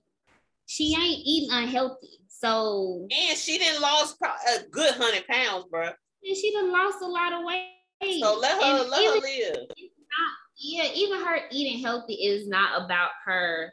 she 0.65 0.95
ain't 0.95 1.21
eating 1.23 1.51
unhealthy. 1.51 2.19
So 2.29 3.07
and 3.11 3.37
she 3.37 3.59
didn't 3.59 3.81
lost 3.81 4.17
a 4.23 4.67
good 4.69 4.95
hundred 4.95 5.27
pounds, 5.27 5.65
bro. 5.69 5.89
And 6.23 6.35
she 6.35 6.51
done 6.51 6.71
lost 6.71 6.97
a 7.03 7.07
lot 7.07 7.33
of 7.33 7.45
weight. 7.45 8.21
So 8.21 8.39
let 8.39 8.59
her 8.59 8.81
and 8.81 8.89
let 8.89 9.05
her 9.05 9.19
live. 9.19 9.67
Not, 9.67 10.31
yeah, 10.57 10.87
even 10.95 11.19
her 11.23 11.41
eating 11.51 11.83
healthy 11.83 12.13
is 12.13 12.47
not 12.47 12.85
about 12.85 13.11
her 13.25 13.71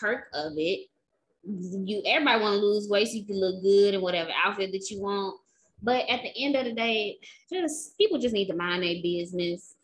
perk 0.00 0.28
of 0.32 0.52
it. 0.56 0.86
You 1.46 2.02
everybody 2.06 2.42
want 2.42 2.54
to 2.54 2.66
lose 2.66 2.88
weight 2.88 3.08
so 3.08 3.14
you 3.14 3.24
can 3.24 3.40
look 3.40 3.62
good 3.62 3.94
in 3.94 4.00
whatever 4.00 4.30
outfit 4.44 4.72
that 4.72 4.90
you 4.90 5.00
want. 5.00 5.36
But 5.82 6.08
at 6.08 6.22
the 6.22 6.32
end 6.44 6.56
of 6.56 6.64
the 6.64 6.72
day, 6.72 7.18
just 7.52 7.96
people 7.98 8.18
just 8.18 8.34
need 8.34 8.48
to 8.48 8.56
mind 8.56 8.82
their 8.82 9.02
business. 9.02 9.74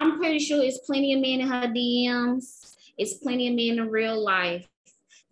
I'm 0.00 0.18
pretty 0.18 0.38
sure 0.38 0.62
it's 0.62 0.78
plenty 0.78 1.14
of 1.14 1.20
men 1.20 1.40
in 1.40 1.48
her 1.48 1.68
DMs. 1.68 2.74
It's 2.98 3.14
plenty 3.14 3.48
of 3.48 3.54
men 3.54 3.84
in 3.84 3.90
real 3.90 4.22
life 4.22 4.68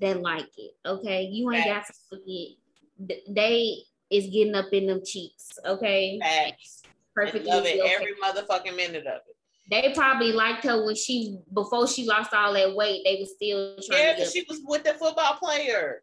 that 0.01 0.21
like 0.21 0.49
it. 0.57 0.73
Okay, 0.87 1.25
you 1.25 1.51
ain't 1.53 1.65
Facts. 1.65 1.91
got 2.09 2.19
to 2.19 2.23
forget 2.23 3.19
they 3.29 3.83
is 4.11 4.27
getting 4.27 4.55
up 4.55 4.73
in 4.73 4.87
them 4.87 5.03
cheeks. 5.05 5.59
Okay, 5.65 6.19
Facts. 6.21 6.83
perfectly. 7.15 7.51
love 7.51 7.65
it 7.67 7.81
okay. 7.81 7.95
every 7.95 8.15
motherfucking 8.23 8.77
minute 8.77 9.07
of 9.07 9.23
it. 9.29 9.37
They 9.71 9.93
probably 9.95 10.33
liked 10.33 10.65
her 10.65 10.85
when 10.85 10.95
she 10.95 11.39
before 11.53 11.87
she 11.87 12.07
lost 12.07 12.33
all 12.33 12.55
that 12.55 12.75
weight. 12.75 13.03
They 13.05 13.19
was 13.21 13.33
still 13.35 13.77
trying. 13.87 14.17
To. 14.17 14.23
Yeah, 14.23 14.29
she 14.29 14.45
was 14.49 14.61
with 14.65 14.85
the 14.85 14.95
football 14.95 15.35
player. 15.35 16.03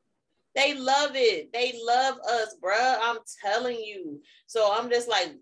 They 0.55 0.73
love 0.73 1.11
it. 1.15 1.51
They 1.51 1.73
love 1.83 2.17
us, 2.29 2.55
bruh. 2.63 2.97
I'm 3.01 3.17
telling 3.43 3.77
you. 3.77 4.21
So 4.47 4.71
I'm 4.71 4.89
just 4.89 5.09
like, 5.09 5.33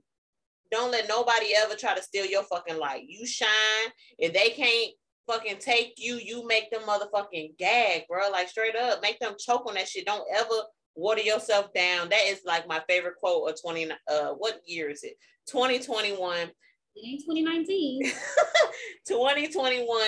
don't 0.71 0.91
let 0.91 1.07
nobody 1.07 1.53
ever 1.55 1.75
try 1.75 1.95
to 1.95 2.01
steal 2.01 2.25
your 2.25 2.43
fucking 2.43 2.79
light. 2.79 3.03
You 3.07 3.25
shine. 3.27 3.91
If 4.17 4.33
they 4.33 4.49
can't 4.49 4.93
fucking 5.27 5.57
take 5.59 5.93
you, 5.97 6.15
you 6.15 6.47
make 6.47 6.71
them 6.71 6.81
motherfucking 6.81 7.57
gag, 7.57 8.03
bro. 8.09 8.29
Like 8.31 8.49
straight 8.49 8.75
up, 8.75 9.01
make 9.01 9.19
them 9.19 9.35
choke 9.37 9.67
on 9.67 9.75
that 9.75 9.87
shit. 9.87 10.05
Don't 10.05 10.25
ever 10.33 10.63
water 10.95 11.21
yourself 11.21 11.73
down. 11.73 12.09
That 12.09 12.25
is 12.25 12.41
like 12.45 12.67
my 12.67 12.81
favorite 12.87 13.15
quote 13.17 13.49
of 13.49 13.61
20 13.61 13.91
uh 13.91 14.29
what 14.37 14.61
year 14.65 14.89
is 14.89 15.03
it? 15.03 15.13
2021. 15.47 16.49
It 16.95 17.05
ain't 17.07 17.21
2019. 17.21 18.03
2021. 19.07 20.01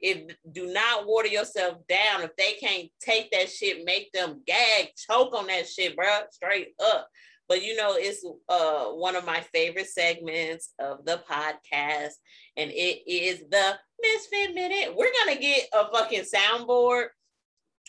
If 0.00 0.36
do 0.52 0.72
not 0.72 1.06
water 1.06 1.28
yourself 1.28 1.78
down. 1.88 2.22
If 2.22 2.36
they 2.36 2.52
can't 2.52 2.88
take 3.00 3.30
that 3.32 3.50
shit, 3.50 3.84
make 3.84 4.12
them 4.12 4.42
gag, 4.46 4.90
choke 4.96 5.34
on 5.34 5.48
that 5.48 5.68
shit, 5.68 5.96
bro. 5.96 6.20
Straight 6.30 6.68
up. 6.80 7.08
But 7.48 7.64
you 7.64 7.74
know, 7.74 7.94
it's 7.96 8.24
uh 8.48 8.86
one 8.90 9.16
of 9.16 9.24
my 9.24 9.40
favorite 9.52 9.88
segments 9.88 10.72
of 10.78 11.04
the 11.04 11.20
podcast, 11.28 12.12
and 12.56 12.70
it 12.70 13.10
is 13.10 13.40
the 13.50 13.74
Misfit 14.00 14.54
Minute. 14.54 14.94
We're 14.94 15.12
gonna 15.24 15.40
get 15.40 15.66
a 15.72 15.90
fucking 15.90 16.24
soundboard. 16.32 17.06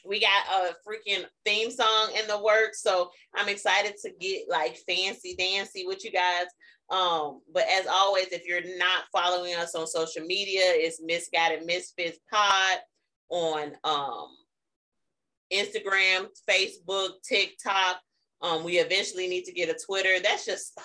We 0.06 0.20
got 0.20 0.45
a 0.52 0.74
freaking 0.88 1.26
theme 1.45 1.72
song 1.72 2.12
in 2.20 2.28
the 2.28 2.41
works, 2.41 2.82
so 2.82 3.12
I'm 3.36 3.50
excited 3.50 3.95
to 4.04 4.12
get 4.20 4.43
like 4.50 4.78
fancy 4.88 5.36
dancy 5.38 5.86
with 5.86 6.04
you 6.04 6.12
guys. 6.12 6.45
Um, 6.89 7.41
but 7.54 7.66
as 7.70 7.86
always, 7.88 8.28
if 8.32 8.45
you're 8.47 8.78
not 8.78 9.04
following 9.12 9.54
us 9.56 9.76
on 9.76 9.86
social 9.86 10.26
media, 10.26 10.64
it's 10.64 11.02
Misguided 11.02 11.66
Misfits 11.66 12.18
Pod 12.32 12.80
on 13.30 13.74
um 13.84 14.28
Instagram, 15.54 16.28
Facebook, 16.50 17.22
TikTok. 17.28 18.00
Um, 18.41 18.64
we 18.64 18.80
eventually 18.80 19.28
need 19.28 19.43
to 19.45 19.52
get 19.52 19.70
a 19.70 19.78
Twitter. 19.86 20.20
That's 20.22 20.45
just 20.45 20.80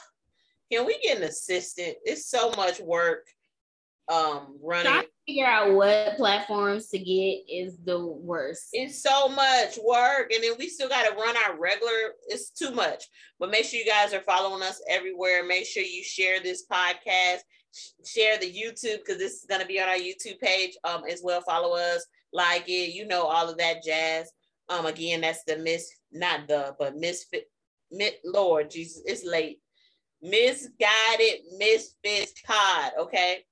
can 0.71 0.87
we 0.87 0.99
get 1.03 1.19
an 1.19 1.25
assistant? 1.25 1.97
It's 2.05 2.29
so 2.29 2.51
much 2.53 2.81
work 2.81 3.27
um 4.09 4.59
running. 4.63 4.93
Trying 4.93 5.03
to 5.03 5.09
figure 5.27 5.47
out 5.47 5.73
what 5.73 6.17
platforms 6.17 6.89
to 6.89 6.99
get 6.99 7.43
is 7.49 7.79
the 7.85 8.07
worst. 8.07 8.69
It's 8.73 9.03
so 9.03 9.29
much 9.29 9.79
work, 9.83 10.33
and 10.33 10.45
then 10.45 10.53
we 10.59 10.69
still 10.69 10.89
got 10.89 11.09
to 11.09 11.17
run 11.17 11.35
our 11.37 11.59
regular. 11.59 12.15
It's 12.29 12.51
too 12.51 12.71
much. 12.71 13.05
But 13.39 13.51
make 13.51 13.65
sure 13.65 13.81
you 13.81 13.87
guys 13.87 14.13
are 14.13 14.21
following 14.21 14.63
us 14.63 14.83
everywhere. 14.89 15.45
Make 15.45 15.67
sure 15.67 15.83
you 15.83 16.03
share 16.03 16.41
this 16.41 16.65
podcast, 16.71 17.41
share 18.05 18.39
the 18.39 18.53
YouTube 18.53 18.99
because 18.99 19.19
this 19.19 19.35
is 19.35 19.47
gonna 19.49 19.67
be 19.67 19.81
on 19.81 19.89
our 19.89 19.97
YouTube 19.97 20.39
page 20.41 20.77
um 20.85 21.03
as 21.11 21.21
well. 21.25 21.41
Follow 21.41 21.75
us, 21.75 22.05
like 22.33 22.69
it, 22.69 22.95
you 22.95 23.07
know 23.07 23.23
all 23.23 23.49
of 23.49 23.59
that 23.59 23.83
jazz. 23.83 24.31
Um, 24.69 24.87
again, 24.87 25.21
that's 25.21 25.45
the 25.45 25.59
miss, 25.59 25.91
not 26.11 26.49
the, 26.49 26.75
but 26.79 26.97
misfit, 26.97 27.51
mit, 27.91 28.21
Lord 28.25 28.71
Jesus, 28.71 29.03
it's 29.05 29.25
late. 29.25 29.61
Misguided 30.23 31.41
Misfits 31.59 32.33
Pod, 32.47 32.93
okay? 32.99 33.45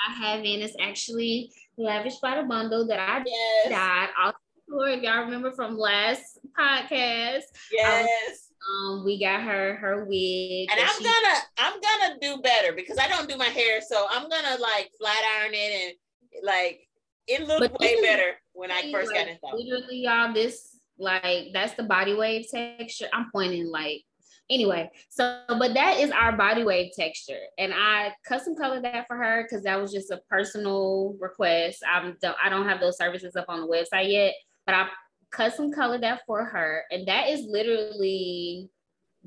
I 0.08 0.14
have 0.14 0.40
in 0.40 0.62
is 0.62 0.76
actually 0.82 1.52
Lavish 1.78 2.18
by 2.18 2.42
the 2.42 2.44
bundle 2.44 2.86
that 2.88 3.00
I 3.00 3.24
yes. 3.26 3.70
got. 3.70 4.10
Also, 4.22 4.92
if 4.92 5.02
y'all 5.02 5.24
remember 5.24 5.52
from 5.52 5.78
last 5.78 6.40
podcast. 6.58 7.44
Yes. 7.72 8.08
Was, 8.30 8.52
um, 8.70 9.06
we 9.06 9.20
got 9.20 9.42
her 9.42 9.76
her 9.76 10.06
wig. 10.06 10.70
And 10.72 10.80
I'm 10.80 10.98
she, 10.98 11.04
gonna 11.04 11.36
I'm 11.58 11.80
gonna 11.82 12.20
do 12.22 12.42
better 12.42 12.74
because 12.74 12.98
I 12.98 13.08
don't 13.08 13.30
do 13.30 13.38
my 13.38 13.46
hair, 13.46 13.82
so 13.82 14.08
I'm 14.10 14.30
gonna 14.30 14.58
like 14.60 14.92
flat 15.00 15.18
iron 15.40 15.52
it 15.54 15.96
and 16.36 16.46
like 16.46 16.88
it 17.28 17.48
looked 17.48 17.80
way 17.80 18.02
better 18.02 18.34
when 18.54 18.72
I 18.72 18.92
first 18.92 19.12
like, 19.12 19.26
got 19.26 19.28
it. 19.28 19.40
Though. 19.42 19.58
Literally, 19.58 20.04
y'all, 20.04 20.34
this 20.34 20.78
like 20.98 21.48
that's 21.54 21.74
the 21.74 21.84
body 21.84 22.14
wave 22.14 22.46
texture. 22.50 23.08
I'm 23.14 23.30
pointing 23.32 23.68
like 23.68 24.04
anyway. 24.50 24.90
So, 25.10 25.42
but 25.48 25.74
that 25.74 26.00
is 26.00 26.12
our 26.12 26.36
body 26.36 26.64
wave 26.64 26.92
texture, 26.98 27.40
and 27.58 27.74
I 27.76 28.14
custom 28.26 28.56
colored 28.56 28.84
that 28.84 29.08
for 29.08 29.18
her 29.18 29.44
because 29.44 29.64
that 29.64 29.82
was 29.82 29.92
just 29.92 30.12
a 30.12 30.22
personal 30.30 31.16
request. 31.20 31.84
I'm 31.88 32.18
I 32.44 32.50
don't 32.50 32.68
have 32.68 32.80
those 32.80 32.98
services 32.98 33.36
up 33.36 33.46
on 33.48 33.62
the 33.62 33.68
website 33.68 34.12
yet, 34.12 34.34
but 34.66 34.76
I 34.76 34.88
custom 35.32 35.72
colored 35.72 36.04
that 36.04 36.22
for 36.28 36.46
her, 36.46 36.84
and 36.92 37.08
that 37.08 37.30
is 37.30 37.46
literally 37.48 38.70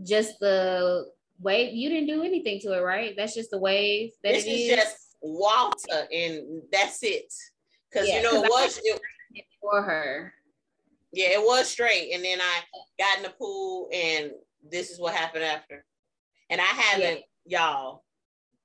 just 0.03 0.39
the 0.41 1.07
wave. 1.41 1.75
You 1.75 1.89
didn't 1.89 2.09
do 2.09 2.23
anything 2.23 2.61
to 2.61 2.79
it, 2.79 2.83
right? 2.83 3.15
That's 3.17 3.35
just 3.35 3.51
the 3.51 3.59
wave 3.59 4.11
that 4.23 4.35
this 4.35 4.45
it 4.45 4.51
is. 4.51 4.71
is. 4.71 4.77
just 4.77 5.17
water, 5.21 6.07
and 6.13 6.63
that's 6.71 7.03
it. 7.03 7.33
Because 7.95 8.09
yeah, 8.09 8.17
you 8.17 8.23
know 8.23 8.41
what? 8.41 8.81
It, 8.83 9.01
for 9.61 9.83
her. 9.83 10.33
Yeah, 11.13 11.29
it 11.29 11.41
was 11.41 11.69
straight, 11.69 12.13
and 12.13 12.25
then 12.25 12.41
I 12.41 12.61
got 12.99 13.19
in 13.19 13.23
the 13.23 13.31
pool, 13.31 13.89
and 13.93 14.33
this 14.69 14.91
is 14.91 14.99
what 14.99 15.15
happened 15.15 15.45
after. 15.45 15.85
And 16.51 16.61
I 16.61 16.65
haven't, 16.65 17.23
yeah. 17.47 17.61
y'all. 17.61 18.05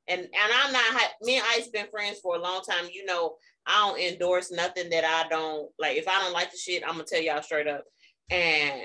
And 0.07 0.21
and 0.21 0.29
I'm 0.33 0.73
not. 0.73 0.83
Me 1.21 1.35
and 1.35 1.45
Ice 1.55 1.67
been 1.67 1.85
friends 1.91 2.19
for 2.19 2.35
a 2.35 2.41
long 2.41 2.61
time. 2.67 2.89
You 2.91 3.05
know, 3.05 3.35
I 3.67 3.87
don't 3.87 3.99
endorse 3.99 4.51
nothing 4.51 4.89
that 4.89 5.05
I 5.05 5.29
don't 5.29 5.69
like. 5.77 5.97
If 5.97 6.07
I 6.07 6.19
don't 6.19 6.33
like 6.33 6.51
the 6.51 6.57
shit, 6.57 6.83
I'm 6.83 6.93
gonna 6.93 7.03
tell 7.03 7.21
y'all 7.21 7.43
straight 7.43 7.67
up. 7.67 7.83
And 8.31 8.81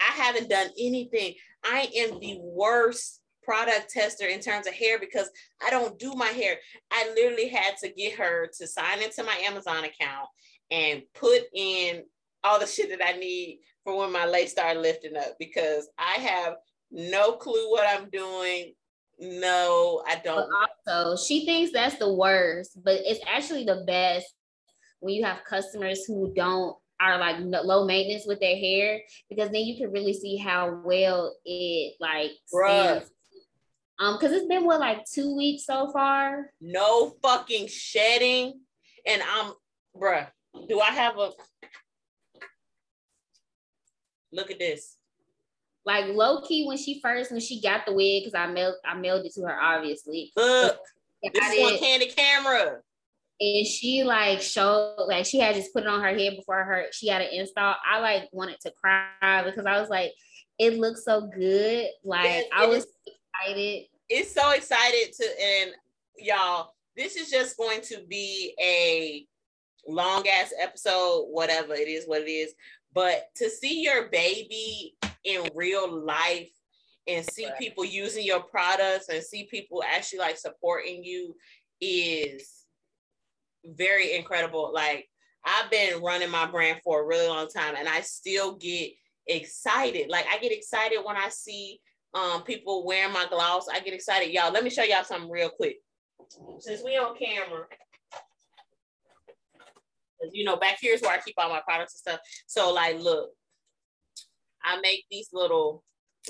I 0.00 0.12
haven't 0.22 0.48
done 0.48 0.68
anything. 0.78 1.34
I 1.64 1.88
am 1.96 2.20
the 2.20 2.38
worst 2.40 3.20
product 3.42 3.90
tester 3.90 4.26
in 4.26 4.40
terms 4.40 4.66
of 4.66 4.74
hair 4.74 4.98
because 4.98 5.30
I 5.64 5.70
don't 5.70 5.98
do 5.98 6.14
my 6.14 6.28
hair. 6.28 6.56
I 6.90 7.10
literally 7.14 7.48
had 7.48 7.76
to 7.82 7.92
get 7.92 8.14
her 8.18 8.48
to 8.58 8.66
sign 8.66 9.02
into 9.02 9.22
my 9.24 9.34
Amazon 9.44 9.84
account 9.84 10.28
and 10.70 11.02
put 11.14 11.42
in 11.54 12.04
all 12.44 12.58
the 12.58 12.66
shit 12.66 12.88
that 12.90 13.06
I 13.06 13.18
need 13.18 13.60
for 13.84 13.96
when 13.98 14.12
my 14.12 14.26
lace 14.26 14.52
started 14.52 14.80
lifting 14.80 15.16
up 15.16 15.36
because 15.38 15.88
I 15.98 16.20
have 16.20 16.54
no 16.90 17.32
clue 17.32 17.70
what 17.70 17.86
I'm 17.88 18.08
doing. 18.10 18.74
No, 19.18 20.02
I 20.06 20.16
don't. 20.16 20.48
But 20.86 20.96
also, 20.96 21.22
she 21.22 21.44
thinks 21.44 21.72
that's 21.72 21.96
the 21.96 22.12
worst, 22.12 22.78
but 22.82 23.00
it's 23.04 23.20
actually 23.26 23.64
the 23.64 23.84
best 23.86 24.26
when 25.00 25.14
you 25.14 25.24
have 25.24 25.44
customers 25.48 26.04
who 26.06 26.32
don't 26.34 26.76
are 27.00 27.18
like 27.18 27.36
low 27.40 27.84
maintenance 27.84 28.24
with 28.26 28.38
their 28.40 28.56
hair 28.56 29.00
because 29.28 29.50
then 29.50 29.62
you 29.62 29.76
can 29.76 29.90
really 29.90 30.12
see 30.12 30.36
how 30.36 30.80
well 30.84 31.34
it 31.44 31.94
like 32.00 32.30
Bruh. 32.54 33.04
Um, 34.02 34.18
because 34.18 34.32
it's 34.32 34.46
been 34.46 34.64
what 34.64 34.80
like 34.80 35.04
two 35.04 35.36
weeks 35.36 35.64
so 35.64 35.92
far. 35.92 36.50
No 36.60 37.14
fucking 37.22 37.68
shedding, 37.68 38.60
and 39.06 39.22
I'm, 39.22 39.52
bruh. 39.96 40.26
Do 40.68 40.80
I 40.80 40.90
have 40.90 41.16
a? 41.18 41.30
Look 44.32 44.50
at 44.50 44.58
this. 44.58 44.96
Like 45.84 46.06
low 46.08 46.40
key 46.42 46.66
when 46.66 46.78
she 46.78 47.00
first 47.00 47.30
when 47.30 47.40
she 47.40 47.60
got 47.60 47.86
the 47.86 47.92
wig 47.92 48.24
because 48.24 48.34
I 48.34 48.46
mailed 48.48 48.74
I 48.84 48.94
mailed 48.94 49.24
it 49.24 49.34
to 49.34 49.42
her 49.42 49.60
obviously. 49.60 50.32
Look, 50.36 50.78
this 51.22 51.52
is 51.52 51.72
on 51.72 51.78
candid 51.78 52.16
camera. 52.16 52.78
And 53.40 53.66
she 53.66 54.04
like 54.04 54.40
showed 54.40 54.96
like 55.06 55.26
she 55.26 55.38
had 55.40 55.56
just 55.56 55.72
put 55.72 55.82
it 55.82 55.88
on 55.88 56.00
her 56.00 56.16
head 56.16 56.36
before 56.36 56.62
her 56.62 56.86
she 56.92 57.08
had 57.08 57.22
an 57.22 57.28
install. 57.32 57.74
I 57.84 57.98
like 58.00 58.28
wanted 58.32 58.60
to 58.60 58.72
cry 58.80 59.42
because 59.44 59.66
I 59.66 59.80
was 59.80 59.90
like, 59.90 60.12
it 60.58 60.74
looks 60.74 61.04
so 61.04 61.28
good. 61.28 61.88
Like 62.04 62.24
yes, 62.24 62.46
I 62.52 62.66
was 62.66 62.86
excited. 63.06 63.86
It's 64.14 64.34
so 64.34 64.50
excited 64.50 65.14
to 65.14 65.24
and 65.42 65.70
y'all, 66.18 66.74
this 66.94 67.16
is 67.16 67.30
just 67.30 67.56
going 67.56 67.80
to 67.84 68.04
be 68.10 68.54
a 68.60 69.24
long 69.90 70.28
ass 70.28 70.52
episode, 70.60 71.28
whatever 71.30 71.72
it 71.72 71.88
is, 71.88 72.04
what 72.04 72.20
it 72.20 72.30
is. 72.30 72.52
But 72.92 73.30
to 73.36 73.48
see 73.48 73.82
your 73.82 74.10
baby 74.10 74.96
in 75.24 75.48
real 75.54 75.90
life 75.90 76.50
and 77.08 77.24
see 77.24 77.48
people 77.58 77.86
using 77.86 78.26
your 78.26 78.42
products 78.42 79.08
and 79.08 79.22
see 79.22 79.48
people 79.50 79.82
actually 79.82 80.18
like 80.18 80.36
supporting 80.36 81.02
you 81.02 81.34
is 81.80 82.66
very 83.64 84.14
incredible. 84.14 84.72
Like 84.74 85.08
I've 85.42 85.70
been 85.70 86.02
running 86.02 86.30
my 86.30 86.44
brand 86.44 86.82
for 86.84 87.00
a 87.00 87.06
really 87.06 87.28
long 87.28 87.48
time 87.48 87.76
and 87.78 87.88
I 87.88 88.02
still 88.02 88.56
get 88.56 88.92
excited. 89.26 90.10
Like 90.10 90.26
I 90.30 90.36
get 90.36 90.52
excited 90.52 90.98
when 91.02 91.16
I 91.16 91.30
see 91.30 91.80
um, 92.14 92.42
people 92.42 92.84
wearing 92.86 93.12
my 93.12 93.26
gloss. 93.28 93.68
I 93.68 93.80
get 93.80 93.94
excited. 93.94 94.32
Y'all, 94.32 94.52
let 94.52 94.64
me 94.64 94.70
show 94.70 94.82
y'all 94.82 95.04
something 95.04 95.30
real 95.30 95.48
quick. 95.48 95.78
Since 96.60 96.82
we 96.84 96.96
on 96.96 97.16
camera, 97.16 97.66
you 100.32 100.44
know, 100.44 100.56
back 100.56 100.78
here 100.80 100.94
is 100.94 101.02
where 101.02 101.12
I 101.12 101.18
keep 101.18 101.34
all 101.38 101.48
my 101.48 101.60
products 101.60 101.94
and 101.94 102.14
stuff. 102.14 102.20
So 102.46 102.72
like, 102.72 103.00
look, 103.00 103.30
I 104.64 104.80
make 104.80 105.04
these 105.10 105.28
little 105.32 105.82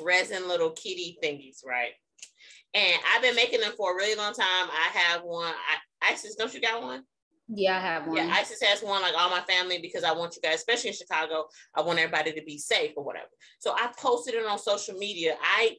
resin 0.02 0.48
little 0.48 0.70
kitty 0.70 1.18
thingies, 1.22 1.66
right? 1.66 1.92
And 2.74 3.00
I've 3.12 3.22
been 3.22 3.36
making 3.36 3.60
them 3.60 3.72
for 3.76 3.92
a 3.92 3.96
really 3.96 4.16
long 4.16 4.32
time. 4.32 4.46
I 4.46 4.88
have 4.94 5.22
one. 5.22 5.52
I, 5.52 6.12
Isis, 6.12 6.36
don't 6.36 6.52
you 6.54 6.60
got 6.60 6.82
one? 6.82 7.04
Yeah, 7.48 7.76
I 7.76 7.80
have 7.80 8.06
one. 8.06 8.16
Yeah, 8.16 8.30
Isis 8.32 8.62
has 8.62 8.82
one, 8.82 9.02
like 9.02 9.14
all 9.16 9.28
my 9.28 9.42
family, 9.42 9.78
because 9.80 10.04
I 10.04 10.12
want 10.12 10.36
you 10.36 10.42
guys, 10.42 10.56
especially 10.56 10.90
in 10.90 10.96
Chicago, 10.96 11.46
I 11.74 11.82
want 11.82 11.98
everybody 11.98 12.32
to 12.32 12.42
be 12.42 12.56
safe 12.56 12.92
or 12.96 13.04
whatever. 13.04 13.28
So 13.58 13.72
I 13.72 13.90
posted 13.98 14.34
it 14.34 14.46
on 14.46 14.58
social 14.58 14.96
media. 14.96 15.36
I 15.42 15.76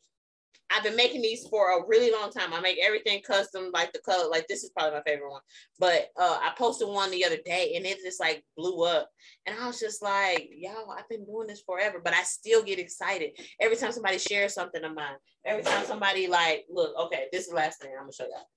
I've 0.71 0.83
been 0.83 0.95
making 0.95 1.21
these 1.21 1.45
for 1.47 1.77
a 1.77 1.87
really 1.87 2.11
long 2.11 2.31
time. 2.31 2.53
I 2.53 2.59
make 2.59 2.79
everything 2.83 3.21
custom, 3.21 3.69
like 3.73 3.93
the 3.93 3.99
color. 3.99 4.29
Like 4.29 4.47
this 4.47 4.63
is 4.63 4.71
probably 4.71 4.97
my 4.97 5.03
favorite 5.03 5.29
one. 5.29 5.41
But 5.77 6.07
uh, 6.19 6.39
I 6.41 6.51
posted 6.57 6.87
one 6.87 7.11
the 7.11 7.25
other 7.25 7.37
day, 7.45 7.73
and 7.75 7.85
it 7.85 7.99
just 8.03 8.19
like 8.19 8.43
blew 8.57 8.83
up. 8.83 9.09
And 9.45 9.55
I 9.59 9.67
was 9.67 9.79
just 9.79 10.01
like, 10.01 10.49
"Y'all, 10.51 10.91
I've 10.91 11.07
been 11.09 11.25
doing 11.25 11.47
this 11.47 11.61
forever." 11.61 12.01
But 12.03 12.13
I 12.13 12.23
still 12.23 12.63
get 12.63 12.79
excited 12.79 13.31
every 13.59 13.77
time 13.77 13.91
somebody 13.91 14.17
shares 14.17 14.53
something 14.53 14.83
of 14.83 14.95
mine. 14.95 15.15
Every 15.45 15.63
time 15.63 15.85
somebody 15.85 16.27
like, 16.27 16.65
look, 16.71 16.95
okay, 16.97 17.25
this 17.31 17.43
is 17.43 17.49
the 17.49 17.55
last 17.55 17.81
thing 17.81 17.91
I'm 17.91 18.03
gonna 18.03 18.13
show 18.13 18.23
y'all. 18.23 18.47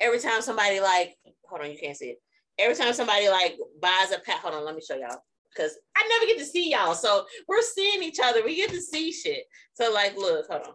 Every 0.00 0.18
time 0.18 0.42
somebody 0.42 0.80
like, 0.80 1.16
hold 1.48 1.62
on, 1.62 1.70
you 1.70 1.78
can't 1.78 1.96
see 1.96 2.10
it. 2.10 2.18
Every 2.58 2.76
time 2.76 2.92
somebody 2.92 3.28
like 3.28 3.56
buys 3.80 4.12
a 4.12 4.20
pack, 4.20 4.40
hold 4.40 4.54
on, 4.54 4.64
let 4.64 4.74
me 4.74 4.80
show 4.80 4.96
y'all 4.96 5.22
because 5.54 5.76
I 5.96 6.08
never 6.08 6.26
get 6.26 6.38
to 6.38 6.44
see 6.44 6.70
y'all. 6.70 6.94
So 6.94 7.26
we're 7.48 7.62
seeing 7.62 8.02
each 8.02 8.18
other. 8.22 8.44
We 8.44 8.56
get 8.56 8.70
to 8.70 8.80
see 8.80 9.12
shit. 9.12 9.44
So 9.74 9.92
like, 9.92 10.16
look, 10.16 10.46
hold 10.48 10.62
on 10.66 10.74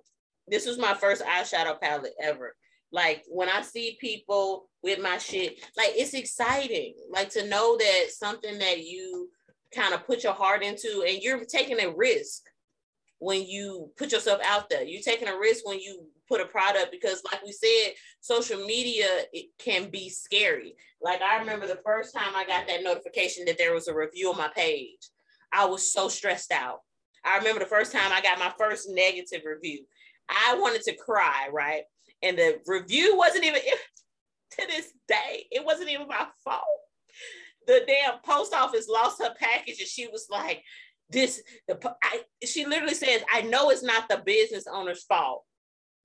this 0.50 0.66
was 0.66 0.78
my 0.78 0.94
first 0.94 1.24
eyeshadow 1.24 1.80
palette 1.80 2.14
ever. 2.22 2.56
Like 2.92 3.24
when 3.28 3.50
I 3.50 3.62
see 3.62 3.98
people 4.02 4.70
with 4.82 5.00
my 5.00 5.18
shit, 5.18 5.60
like 5.78 5.92
it's 5.96 6.14
exciting. 6.14 6.96
Like 7.10 7.30
to 7.32 7.48
know 7.48 7.78
that 7.78 8.06
something 8.10 8.58
that 8.60 8.84
you 8.84 9.30
kind 9.74 9.94
of 9.94 10.06
put 10.06 10.24
your 10.24 10.34
heart 10.34 10.64
into 10.64 11.06
and 11.08 11.22
you're 11.22 11.46
taking 11.46 11.80
a 11.80 11.92
risk 11.92 12.44
when 13.20 13.46
you 13.46 13.92
put 13.98 14.12
yourself 14.12 14.42
out 14.44 14.70
there. 14.70 14.84
You're 14.84 15.02
taking 15.02 15.28
a 15.28 15.38
risk 15.38 15.68
when 15.68 15.80
you 15.80 16.08
put 16.30 16.42
a 16.42 16.46
product 16.46 16.92
because 16.92 17.22
like 17.30 17.44
we 17.44 17.52
said, 17.52 17.94
social 18.22 18.66
media 18.66 19.08
it 19.34 19.48
can 19.58 19.90
be 19.90 20.10
scary. 20.10 20.76
Like 21.02 21.22
I 21.22 21.40
remember 21.40 21.68
the 21.68 21.82
first 21.84 22.14
time 22.14 22.36
I 22.36 22.46
got 22.46 22.68
that 22.68 22.84
notification 22.84 23.46
that 23.46 23.58
there 23.58 23.74
was 23.74 23.88
a 23.88 23.96
review 23.96 24.30
on 24.30 24.38
my 24.38 24.50
page. 24.56 25.10
I 25.52 25.66
was 25.66 25.92
so 25.92 26.08
stressed 26.08 26.52
out. 26.52 26.82
I 27.26 27.38
remember 27.38 27.60
the 27.60 27.66
first 27.66 27.92
time 27.92 28.12
I 28.12 28.22
got 28.22 28.40
my 28.40 28.54
first 28.58 28.90
negative 28.90 29.42
review. 29.44 29.84
I 30.30 30.56
wanted 30.60 30.84
to 30.84 30.96
cry, 30.96 31.50
right? 31.52 31.84
And 32.22 32.38
the 32.38 32.60
review 32.68 33.18
wasn't 33.18 33.46
even 33.46 33.62
to 34.52 34.68
this 34.68 34.94
day, 35.08 35.46
it 35.52 35.66
wasn't 35.66 35.90
even 35.90 36.08
my 36.08 36.28
fault. 36.44 36.64
The 37.68 37.82
damn 37.88 38.20
post 38.24 38.54
office 38.54 38.88
lost 38.88 39.22
her 39.22 39.34
package 39.40 39.80
and 39.80 39.88
she 39.88 40.08
was 40.08 40.28
like, 40.30 40.64
this 41.10 41.42
the 41.68 41.80
I, 42.04 42.22
she 42.46 42.66
literally 42.66 42.94
says, 42.94 43.22
I 43.32 43.42
know 43.42 43.70
it's 43.70 43.84
not 43.84 44.08
the 44.10 44.22
business 44.24 44.66
owner's 44.72 45.04
fault, 45.04 45.44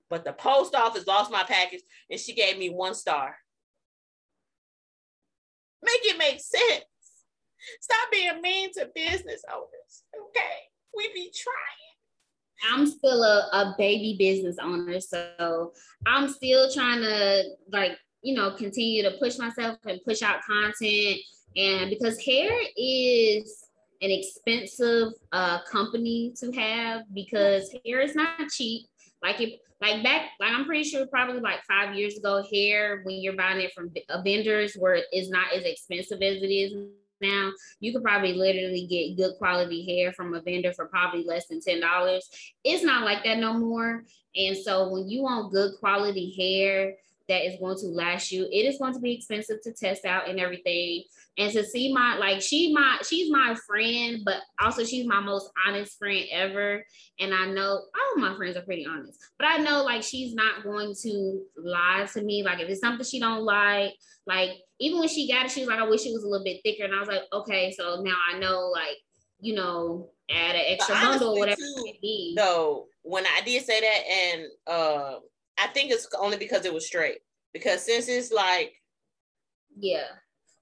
but 0.09 0.23
the 0.23 0.33
post 0.33 0.75
office 0.75 1.07
lost 1.07 1.31
my 1.31 1.43
package 1.43 1.81
and 2.09 2.19
she 2.19 2.33
gave 2.33 2.57
me 2.57 2.69
one 2.69 2.93
star. 2.93 3.35
Make 5.83 6.01
it 6.03 6.17
make 6.17 6.39
sense. 6.39 6.85
Stop 7.81 8.11
being 8.11 8.41
mean 8.41 8.71
to 8.73 8.89
business 8.93 9.43
owners. 9.51 10.03
Okay. 10.29 10.41
We 10.95 11.11
be 11.13 11.31
trying. 11.35 11.85
I'm 12.71 12.87
still 12.87 13.23
a, 13.23 13.49
a 13.51 13.75
baby 13.77 14.15
business 14.17 14.57
owner, 14.61 14.99
so 14.99 15.73
I'm 16.05 16.29
still 16.29 16.71
trying 16.71 17.01
to 17.01 17.43
like 17.71 17.97
you 18.21 18.33
know 18.33 18.51
continue 18.51 19.03
to 19.03 19.17
push 19.19 19.37
myself 19.37 19.77
and 19.85 19.99
push 20.03 20.21
out 20.21 20.41
content. 20.43 21.19
And 21.57 21.89
because 21.89 22.19
hair 22.23 22.51
is 22.77 23.65
an 24.01 24.11
expensive 24.11 25.13
uh 25.31 25.59
company 25.63 26.33
to 26.39 26.51
have 26.51 27.03
because 27.13 27.73
hair 27.85 28.01
is 28.01 28.15
not 28.15 28.49
cheap. 28.49 28.87
Like 29.23 29.41
it, 29.41 29.59
like 29.81 30.03
back, 30.03 30.31
like 30.39 30.51
I'm 30.51 30.65
pretty 30.65 30.83
sure 30.83 31.05
probably 31.07 31.41
like 31.41 31.63
five 31.67 31.95
years 31.95 32.17
ago, 32.17 32.43
hair 32.51 33.01
when 33.03 33.21
you're 33.21 33.35
buying 33.35 33.61
it 33.61 33.73
from 33.73 33.91
vendors 34.23 34.75
where 34.75 35.01
it's 35.11 35.29
not 35.29 35.53
as 35.53 35.63
expensive 35.63 36.21
as 36.21 36.41
it 36.41 36.51
is 36.51 36.73
now. 37.21 37.51
You 37.79 37.93
could 37.93 38.03
probably 38.03 38.33
literally 38.33 38.87
get 38.87 39.17
good 39.17 39.37
quality 39.37 39.85
hair 39.85 40.13
from 40.13 40.33
a 40.33 40.41
vendor 40.41 40.73
for 40.73 40.87
probably 40.87 41.23
less 41.23 41.47
than 41.47 41.61
ten 41.61 41.81
dollars. 41.81 42.29
It's 42.63 42.83
not 42.83 43.03
like 43.03 43.23
that 43.23 43.37
no 43.37 43.53
more. 43.53 44.03
And 44.35 44.57
so 44.57 44.89
when 44.89 45.09
you 45.09 45.23
want 45.23 45.51
good 45.51 45.73
quality 45.79 46.33
hair 46.37 46.95
that 47.27 47.45
is 47.45 47.59
going 47.59 47.77
to 47.77 47.87
last 47.87 48.31
you, 48.31 48.45
it 48.51 48.65
is 48.65 48.77
going 48.77 48.93
to 48.93 48.99
be 48.99 49.13
expensive 49.13 49.57
to 49.63 49.73
test 49.73 50.05
out 50.05 50.29
and 50.29 50.39
everything. 50.39 51.03
And 51.37 51.51
to 51.51 51.65
see 51.65 51.93
my 51.93 52.17
like 52.17 52.41
she 52.41 52.71
my 52.73 52.99
she's 53.05 53.29
my 53.29 53.57
friend 53.67 54.21
but 54.23 54.37
also 54.61 54.85
she's 54.85 55.05
my 55.05 55.19
most 55.19 55.49
honest 55.67 55.97
friend 55.97 56.25
ever. 56.31 56.85
And 57.19 57.33
i 57.33 57.45
know 57.47 57.69
all 57.71 58.13
of 58.15 58.19
my 58.19 58.37
friends 58.37 58.55
are 58.55 58.61
pretty 58.61 58.85
honest 58.85 59.19
but 59.37 59.47
i 59.47 59.57
know 59.57 59.83
like 59.83 60.03
she's 60.03 60.33
not 60.33 60.63
going 60.63 60.93
to 61.03 61.41
lie 61.57 62.07
to 62.13 62.21
me. 62.23 62.43
Like 62.43 62.61
if 62.61 62.69
it's 62.69 62.79
something 62.79 63.05
she 63.05 63.19
don't 63.19 63.43
like 63.43 63.93
like 64.25 64.51
even 64.79 64.99
when 64.99 65.09
she 65.09 65.27
got 65.27 65.45
it 65.45 65.51
she 65.51 65.61
was 65.61 65.69
like 65.69 65.79
i 65.79 65.87
wish 65.87 66.05
it 66.05 66.13
was 66.13 66.23
a 66.23 66.27
little 66.27 66.45
bit 66.45 66.61
thicker. 66.63 66.85
And 66.85 66.95
i 66.95 66.99
was 66.99 67.09
like 67.09 67.23
okay 67.33 67.73
so 67.77 68.01
now 68.01 68.15
i 68.33 68.39
know 68.39 68.69
like 68.73 68.97
you 69.39 69.55
know 69.55 70.09
add 70.29 70.55
an 70.55 70.63
extra 70.67 70.95
bundle 70.95 71.33
or 71.33 71.39
whatever 71.39 71.61
too, 71.61 72.33
though 72.35 72.85
when 73.03 73.25
i 73.27 73.41
did 73.45 73.63
say 73.63 73.79
that 73.79 74.01
and 74.09 74.47
uh 74.67 75.19
i 75.57 75.67
think 75.67 75.91
it's 75.91 76.07
only 76.19 76.37
because 76.37 76.65
it 76.65 76.73
was 76.73 76.85
straight 76.85 77.19
because 77.53 77.83
since 77.83 78.07
it's 78.07 78.31
like 78.31 78.73
yeah 79.77 80.05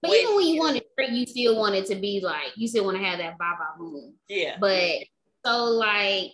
but 0.03 0.11
Wait, 0.11 0.23
even 0.23 0.35
when 0.35 0.47
you 0.47 0.59
want 0.59 0.75
it 0.75 0.85
straight, 0.91 1.11
you 1.11 1.25
still 1.25 1.57
want 1.57 1.75
it 1.75 1.85
to 1.85 1.95
be 1.95 2.19
like 2.21 2.51
you 2.57 2.67
still 2.67 2.83
want 2.83 2.97
to 2.97 3.03
have 3.03 3.19
that 3.19 3.37
baba 3.37 3.69
boom. 3.79 4.13
Yeah. 4.27 4.57
But 4.59 4.97
so 5.45 5.63
like 5.63 6.31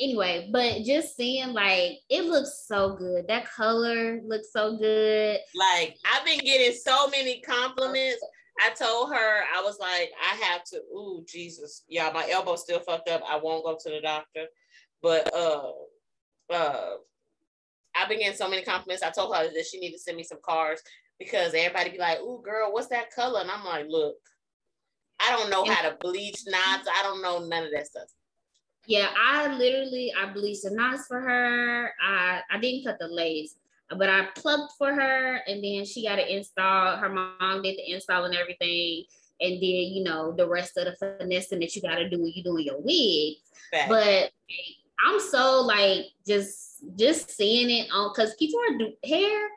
anyway, 0.00 0.48
but 0.52 0.82
just 0.82 1.16
seeing 1.16 1.52
like 1.52 1.98
it 2.10 2.24
looks 2.24 2.64
so 2.66 2.96
good. 2.96 3.28
That 3.28 3.48
color 3.48 4.20
looks 4.26 4.52
so 4.52 4.76
good. 4.76 5.38
Like 5.54 5.96
I've 6.12 6.24
been 6.24 6.40
getting 6.40 6.76
so 6.76 7.08
many 7.08 7.40
compliments. 7.40 8.20
I 8.60 8.70
told 8.70 9.12
her 9.12 9.44
I 9.54 9.62
was 9.62 9.78
like, 9.78 10.10
I 10.20 10.36
have 10.46 10.64
to. 10.64 10.78
Ooh, 10.78 11.24
Jesus, 11.28 11.84
yeah, 11.88 12.10
my 12.12 12.28
elbow 12.28 12.56
still 12.56 12.80
fucked 12.80 13.08
up. 13.08 13.22
I 13.28 13.36
won't 13.36 13.64
go 13.64 13.76
to 13.80 13.90
the 13.90 14.00
doctor, 14.00 14.46
but 15.02 15.32
uh, 15.32 15.70
uh, 16.52 16.90
I've 17.94 18.08
been 18.08 18.18
getting 18.18 18.36
so 18.36 18.48
many 18.48 18.62
compliments. 18.62 19.02
I 19.02 19.10
told 19.10 19.34
her 19.34 19.44
that 19.44 19.66
she 19.66 19.78
needed 19.78 19.96
to 19.96 20.02
send 20.02 20.16
me 20.16 20.24
some 20.24 20.38
cards 20.44 20.82
because 21.18 21.54
everybody 21.54 21.90
be 21.90 21.98
like, 21.98 22.20
"Ooh, 22.20 22.42
girl, 22.42 22.72
what's 22.72 22.88
that 22.88 23.14
color?" 23.14 23.40
And 23.40 23.50
I'm 23.50 23.64
like, 23.64 23.86
"Look, 23.88 24.16
I 25.20 25.30
don't 25.30 25.50
know 25.50 25.64
how 25.64 25.88
to 25.88 25.96
bleach 26.00 26.42
knots. 26.46 26.88
I 26.88 27.02
don't 27.02 27.22
know 27.22 27.46
none 27.46 27.64
of 27.64 27.70
that 27.72 27.86
stuff." 27.86 28.08
Yeah, 28.86 29.08
I 29.16 29.56
literally 29.56 30.12
I 30.12 30.26
bleached 30.32 30.64
the 30.64 30.70
knots 30.70 31.06
for 31.06 31.20
her. 31.20 31.92
I 32.02 32.42
I 32.50 32.58
didn't 32.58 32.84
cut 32.84 32.98
the 32.98 33.08
lace, 33.08 33.56
but 33.90 34.08
I 34.08 34.26
plucked 34.34 34.74
for 34.76 34.92
her, 34.92 35.40
and 35.46 35.62
then 35.64 35.84
she 35.84 36.04
got 36.06 36.18
it 36.18 36.28
installed. 36.28 36.98
Her 36.98 37.08
mom 37.08 37.62
did 37.62 37.78
the 37.78 37.92
install 37.92 38.24
and 38.24 38.34
everything, 38.34 39.04
and 39.40 39.54
then 39.54 39.60
you 39.62 40.04
know 40.04 40.32
the 40.32 40.48
rest 40.48 40.76
of 40.76 40.86
the 40.86 40.96
finessing 40.96 41.60
that 41.60 41.74
you 41.74 41.82
got 41.82 41.96
to 41.96 42.08
do 42.08 42.18
when 42.18 42.32
you 42.34 42.42
doing 42.42 42.66
your 42.66 42.80
wig. 42.80 43.36
But 43.88 44.32
I'm 45.04 45.20
so 45.20 45.62
like 45.62 46.06
just 46.26 46.73
just 46.96 47.30
seeing 47.30 47.70
it 47.70 47.88
on 47.92 48.12
because 48.14 48.30
are 48.32 48.78
do 48.78 48.92
hair 49.04 49.48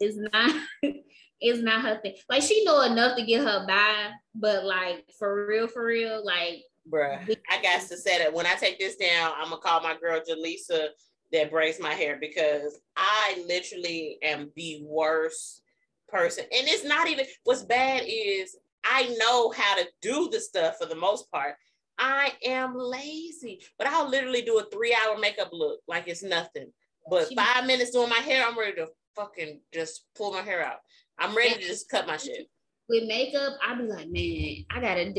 is 0.00 0.16
not 0.16 0.54
is 1.42 1.62
not 1.62 1.82
her 1.82 2.00
thing. 2.00 2.14
Like 2.28 2.42
she 2.42 2.64
know 2.64 2.82
enough 2.82 3.16
to 3.16 3.24
get 3.24 3.42
her 3.42 3.66
by, 3.66 4.10
but 4.34 4.64
like 4.64 5.04
for 5.18 5.46
real, 5.46 5.68
for 5.68 5.84
real, 5.84 6.24
like 6.24 6.64
bruh, 6.90 7.36
I 7.50 7.62
got 7.62 7.86
to 7.88 7.96
say 7.96 8.18
that 8.18 8.32
when 8.32 8.46
I 8.46 8.54
take 8.54 8.78
this 8.78 8.96
down, 8.96 9.32
I'm 9.36 9.50
gonna 9.50 9.60
call 9.60 9.82
my 9.82 9.96
girl 10.00 10.20
Jaleesa 10.20 10.88
that 11.32 11.50
braids 11.50 11.78
my 11.80 11.92
hair 11.92 12.16
because 12.20 12.80
I 12.96 13.44
literally 13.46 14.18
am 14.22 14.50
the 14.56 14.82
worst 14.84 15.62
person. 16.08 16.44
And 16.44 16.66
it's 16.66 16.84
not 16.84 17.08
even 17.08 17.26
what's 17.44 17.62
bad 17.62 18.02
is 18.06 18.56
I 18.84 19.14
know 19.18 19.50
how 19.50 19.76
to 19.76 19.86
do 20.00 20.28
the 20.30 20.40
stuff 20.40 20.78
for 20.78 20.86
the 20.86 20.94
most 20.94 21.30
part. 21.30 21.56
I 21.98 22.32
am 22.44 22.74
lazy, 22.76 23.60
but 23.76 23.86
I'll 23.86 24.08
literally 24.08 24.42
do 24.42 24.58
a 24.58 24.64
three 24.70 24.94
hour 24.94 25.18
makeup 25.18 25.50
look 25.52 25.80
like 25.88 26.08
it's 26.08 26.22
nothing. 26.22 26.72
But 27.10 27.32
five 27.34 27.66
minutes 27.66 27.90
doing 27.90 28.08
my 28.08 28.16
hair, 28.16 28.46
I'm 28.46 28.58
ready 28.58 28.76
to 28.76 28.88
fucking 29.16 29.60
just 29.72 30.04
pull 30.16 30.32
my 30.32 30.42
hair 30.42 30.64
out. 30.64 30.78
I'm 31.18 31.36
ready 31.36 31.54
to 31.54 31.60
just 31.60 31.88
cut 31.88 32.06
my 32.06 32.16
shit. 32.16 32.48
With 32.88 33.04
makeup, 33.06 33.54
I'd 33.66 33.78
be 33.78 33.84
like, 33.84 34.08
man, 34.08 34.64
I 34.70 34.80
gotta. 34.80 35.12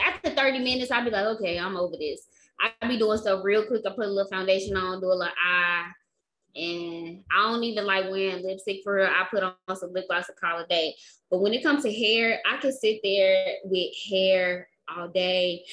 After 0.00 0.30
30 0.30 0.58
minutes, 0.58 0.90
I'd 0.90 1.04
be 1.04 1.10
like, 1.10 1.26
okay, 1.36 1.58
I'm 1.58 1.76
over 1.76 1.96
this. 1.96 2.26
I'd 2.60 2.88
be 2.88 2.98
doing 2.98 3.18
stuff 3.18 3.44
real 3.44 3.66
quick. 3.66 3.82
I 3.86 3.90
put 3.90 4.06
a 4.06 4.08
little 4.08 4.30
foundation 4.30 4.76
on, 4.76 5.00
do 5.00 5.06
a 5.06 5.08
little 5.08 5.28
eye, 5.44 5.86
and 6.54 7.22
I 7.30 7.50
don't 7.50 7.64
even 7.64 7.86
like 7.86 8.10
wearing 8.10 8.44
lipstick 8.44 8.80
for 8.82 8.94
real. 8.94 9.06
I 9.06 9.26
put 9.30 9.42
on 9.42 9.76
some 9.76 9.92
lip 9.92 10.06
gloss 10.08 10.26
to 10.26 10.32
call 10.32 10.60
a 10.60 10.66
day. 10.66 10.94
But 11.30 11.40
when 11.40 11.54
it 11.54 11.62
comes 11.62 11.84
to 11.84 11.92
hair, 11.92 12.40
I 12.50 12.58
can 12.58 12.72
sit 12.72 13.00
there 13.02 13.54
with 13.64 13.92
hair 14.10 14.68
all 14.94 15.08
day, 15.08 15.64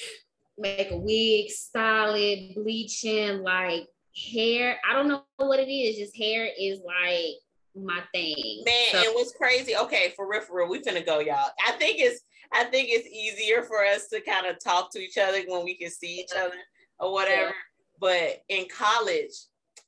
make 0.60 0.90
a 0.90 0.96
wig, 0.96 1.50
style 1.50 2.14
it, 2.14 2.54
bleaching, 2.54 3.42
like 3.42 3.86
hair. 4.32 4.78
I 4.88 4.94
don't 4.94 5.08
know 5.08 5.24
what 5.36 5.60
it 5.60 5.70
is. 5.70 5.96
Just 5.96 6.16
hair 6.16 6.48
is 6.58 6.80
like 6.84 7.36
my 7.74 8.00
thing. 8.12 8.62
Man, 8.64 8.74
so- 8.92 8.98
and 8.98 9.14
what's 9.14 9.32
crazy? 9.32 9.76
Okay, 9.76 10.12
for 10.16 10.28
real, 10.28 10.42
for 10.42 10.58
real, 10.58 10.68
we 10.68 10.80
finna 10.80 11.04
go, 11.04 11.20
y'all. 11.20 11.50
I 11.66 11.72
think 11.72 11.98
it's 11.98 12.20
I 12.52 12.64
think 12.64 12.88
it's 12.90 13.06
easier 13.06 13.62
for 13.62 13.84
us 13.84 14.08
to 14.08 14.20
kind 14.20 14.46
of 14.46 14.56
talk 14.62 14.90
to 14.92 14.98
each 14.98 15.16
other 15.18 15.40
when 15.46 15.64
we 15.64 15.76
can 15.76 15.90
see 15.90 16.18
each 16.18 16.32
other 16.36 16.56
or 16.98 17.12
whatever. 17.12 17.42
Yeah. 17.42 17.52
But 18.00 18.42
in 18.48 18.66
college, 18.76 19.32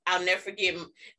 I'll 0.07 0.24
never 0.24 0.40
forget 0.40 0.77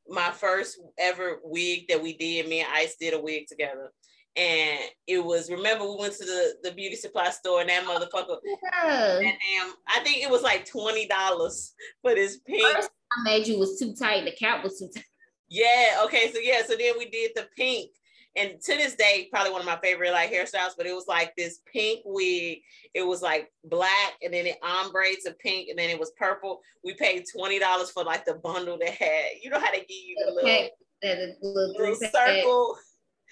my 0.08 0.32
first 0.32 0.80
ever 0.98 1.40
wig 1.44 1.88
that 1.90 2.02
we 2.02 2.16
did. 2.16 2.48
Me 2.48 2.62
and 2.62 2.70
Ice 2.74 2.96
did 2.96 3.14
a 3.14 3.22
wig 3.22 3.48
together. 3.48 3.92
And 4.36 4.80
it 5.06 5.24
was 5.24 5.52
remember 5.52 5.86
we 5.86 5.98
went 6.00 6.14
to 6.16 6.26
the, 6.26 6.54
the 6.64 6.72
beauty 6.72 6.96
supply 6.96 7.30
store 7.30 7.62
and 7.62 7.70
that 7.70 7.84
oh, 7.86 8.00
motherfucker 8.00 8.38
yeah. 8.74 9.18
and 9.18 9.26
damn 9.26 9.74
I 9.88 10.04
think 10.04 10.24
it 10.24 10.30
was 10.30 10.42
like 10.42 10.66
twenty 10.66 11.08
dollars 11.08 11.74
for 12.02 12.16
this 12.16 12.40
pink. 12.40 12.66
First 12.76 12.90
I 13.12 13.24
made 13.24 13.48
you 13.48 13.60
was 13.60 13.78
too 13.78 13.94
tight, 13.94 14.26
the 14.26 14.32
cap 14.32 14.64
was 14.64 14.80
too 14.80 14.90
tight. 14.94 15.06
Yeah. 15.54 16.02
Okay. 16.06 16.32
So 16.34 16.40
yeah. 16.40 16.62
So 16.66 16.76
then 16.76 16.94
we 16.98 17.10
did 17.10 17.32
the 17.36 17.48
pink, 17.56 17.92
and 18.36 18.60
to 18.60 18.76
this 18.76 18.96
day, 18.96 19.28
probably 19.32 19.52
one 19.52 19.62
of 19.62 19.68
my 19.68 19.78
favorite 19.84 20.12
like 20.12 20.34
hairstyles. 20.34 20.76
But 20.76 20.88
it 20.88 20.96
was 20.96 21.06
like 21.08 21.36
this 21.38 21.60
pink 21.72 22.02
wig. 22.06 22.60
It 22.96 23.04
was 23.04 23.22
like 23.22 23.52
black, 23.64 24.14
and 24.24 24.34
then 24.34 24.48
it 24.48 24.58
ombre 24.64 25.04
to 25.26 25.36
pink, 25.40 25.70
and 25.70 25.78
then 25.78 25.92
it 25.92 26.00
was 26.00 26.12
purple. 26.18 26.62
We 26.84 26.96
paid 26.96 27.26
twenty 27.32 27.60
dollars 27.60 27.92
for 27.92 28.04
like 28.04 28.26
the 28.26 28.34
bundle 28.34 28.80
that 28.80 28.90
had. 28.90 29.26
You 29.44 29.52
know 29.52 29.60
how 29.60 29.72
they 29.72 29.80
give 29.80 29.90
you 29.90 30.16
the 30.26 30.34
little, 30.34 30.70
the 31.04 31.36
little, 31.44 31.76
little 31.78 31.96
circle. 32.12 32.78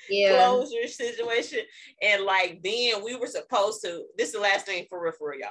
Yeah. 0.10 0.45
Closure 0.45 0.88
situation. 0.88 1.60
And 2.02 2.23
like 2.23 2.61
then 2.64 3.03
we 3.03 3.15
were 3.15 3.28
supposed 3.28 3.82
to, 3.84 4.06
this 4.18 4.30
is 4.30 4.34
the 4.34 4.40
last 4.40 4.65
thing 4.65 4.86
for 4.90 5.02
real, 5.02 5.14
for 5.14 5.32
real, 5.32 5.41
y'all. 5.41 5.49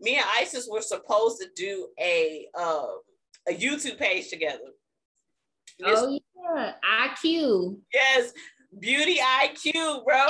Me 0.00 0.16
and 0.16 0.26
Isis 0.38 0.68
were 0.70 0.80
supposed 0.80 1.40
to 1.40 1.48
do 1.56 1.88
a 1.98 2.46
uh, 2.56 2.86
a 3.48 3.52
YouTube 3.52 3.98
page 3.98 4.28
together 4.28 4.70
oh 5.84 6.18
yeah, 6.34 6.72
IQ. 7.02 7.78
Yes, 7.92 8.32
beauty 8.78 9.18
IQ, 9.18 10.04
bro. 10.04 10.26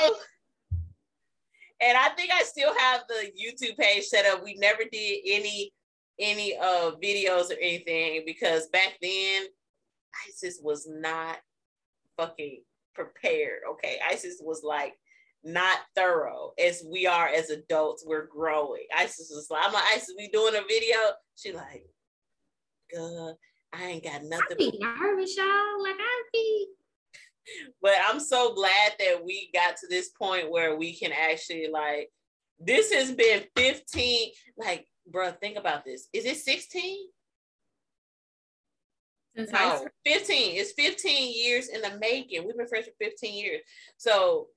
And 1.80 1.96
I 1.96 2.08
think 2.10 2.32
I 2.32 2.42
still 2.42 2.76
have 2.76 3.04
the 3.08 3.30
YouTube 3.40 3.76
page 3.76 4.04
set 4.04 4.26
up. 4.26 4.42
We 4.42 4.54
never 4.54 4.82
did 4.90 5.20
any 5.26 5.72
any 6.20 6.56
uh 6.56 6.90
videos 7.00 7.50
or 7.50 7.58
anything 7.60 8.24
because 8.26 8.66
back 8.68 8.94
then 9.00 9.44
Isis 10.28 10.58
was 10.60 10.88
not 10.90 11.38
fucking 12.16 12.62
prepared. 12.98 13.60
Okay, 13.72 13.98
Isis 14.10 14.40
was 14.42 14.62
like 14.64 14.94
not 15.44 15.78
thorough 15.94 16.52
as 16.62 16.84
we 16.90 17.06
are 17.06 17.28
as 17.28 17.50
adults. 17.50 18.04
We're 18.06 18.26
growing. 18.26 18.86
Isis 18.96 19.30
was 19.32 19.48
like, 19.50 19.64
I'm 19.64 19.72
like, 19.72 19.84
Isis, 19.94 20.14
we 20.16 20.28
doing 20.28 20.54
a 20.54 20.62
video. 20.68 20.98
She 21.36 21.52
like, 21.52 21.84
God, 22.94 23.34
I 23.72 23.84
ain't 23.84 24.04
got 24.04 24.24
nothing. 24.24 24.52
I 24.52 24.54
be 24.54 24.78
nervous, 24.78 25.36
y'all. 25.36 25.82
Like 25.82 25.96
I 25.98 26.22
be. 26.32 26.66
But 27.80 27.94
I'm 28.06 28.20
so 28.20 28.52
glad 28.54 28.92
that 28.98 29.24
we 29.24 29.48
got 29.54 29.78
to 29.78 29.86
this 29.88 30.10
point 30.10 30.50
where 30.50 30.76
we 30.76 30.94
can 30.94 31.12
actually 31.12 31.68
like. 31.72 32.10
This 32.60 32.92
has 32.92 33.12
been 33.12 33.44
15. 33.56 34.32
Like, 34.58 34.86
bro, 35.10 35.30
think 35.30 35.56
about 35.56 35.82
this. 35.82 36.08
Is 36.12 36.26
it 36.26 36.36
16? 36.36 37.06
No, 39.38 39.86
15. 40.04 40.56
It's 40.56 40.72
15 40.72 41.32
years 41.34 41.68
in 41.68 41.80
the 41.80 41.98
making. 41.98 42.44
We've 42.46 42.56
been 42.56 42.66
friends 42.66 42.86
for 42.86 43.04
15 43.04 43.34
years. 43.34 43.60
So 43.96 44.48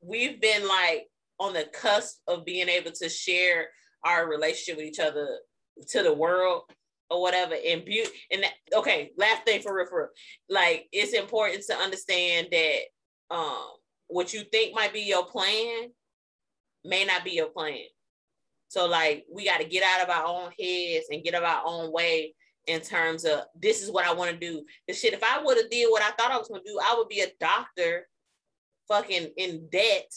we've 0.00 0.40
been 0.40 0.66
like 0.66 1.08
on 1.38 1.52
the 1.52 1.68
cusp 1.72 2.18
of 2.26 2.44
being 2.44 2.68
able 2.68 2.92
to 2.92 3.08
share 3.08 3.68
our 4.04 4.28
relationship 4.28 4.76
with 4.76 4.86
each 4.86 5.00
other 5.00 5.38
to 5.88 6.02
the 6.02 6.12
world 6.12 6.62
or 7.10 7.22
whatever 7.22 7.54
and 7.54 7.84
beauty 7.84 8.10
and 8.30 8.42
that, 8.42 8.52
okay 8.74 9.10
last 9.16 9.44
thing 9.44 9.62
for 9.62 9.74
real, 9.74 9.86
for 9.86 9.98
real 9.98 10.08
like 10.50 10.86
it's 10.92 11.14
important 11.14 11.64
to 11.64 11.74
understand 11.74 12.48
that 12.50 12.80
um 13.30 13.66
what 14.08 14.34
you 14.34 14.42
think 14.52 14.74
might 14.74 14.92
be 14.92 15.00
your 15.00 15.24
plan 15.24 15.88
may 16.84 17.04
not 17.04 17.24
be 17.24 17.32
your 17.32 17.48
plan. 17.48 17.84
So 18.68 18.86
like 18.86 19.24
we 19.32 19.44
got 19.44 19.60
to 19.60 19.68
get 19.68 19.84
out 19.84 20.02
of 20.02 20.10
our 20.10 20.26
own 20.26 20.50
heads 20.58 21.06
and 21.10 21.22
get 21.22 21.34
of 21.34 21.44
our 21.44 21.62
own 21.64 21.92
way 21.92 22.34
in 22.68 22.80
terms 22.80 23.24
of 23.24 23.40
this 23.58 23.82
is 23.82 23.90
what 23.90 24.06
I 24.06 24.12
want 24.12 24.30
to 24.30 24.36
do. 24.36 24.64
The 24.86 24.94
shit, 24.94 25.14
if 25.14 25.22
I 25.22 25.42
would 25.42 25.56
have 25.56 25.70
did 25.70 25.90
what 25.90 26.02
I 26.02 26.10
thought 26.10 26.30
I 26.30 26.36
was 26.36 26.48
gonna 26.48 26.62
do, 26.64 26.78
I 26.80 26.94
would 26.96 27.08
be 27.08 27.20
a 27.20 27.32
doctor, 27.40 28.06
fucking 28.86 29.30
in 29.36 29.68
debt, 29.70 30.10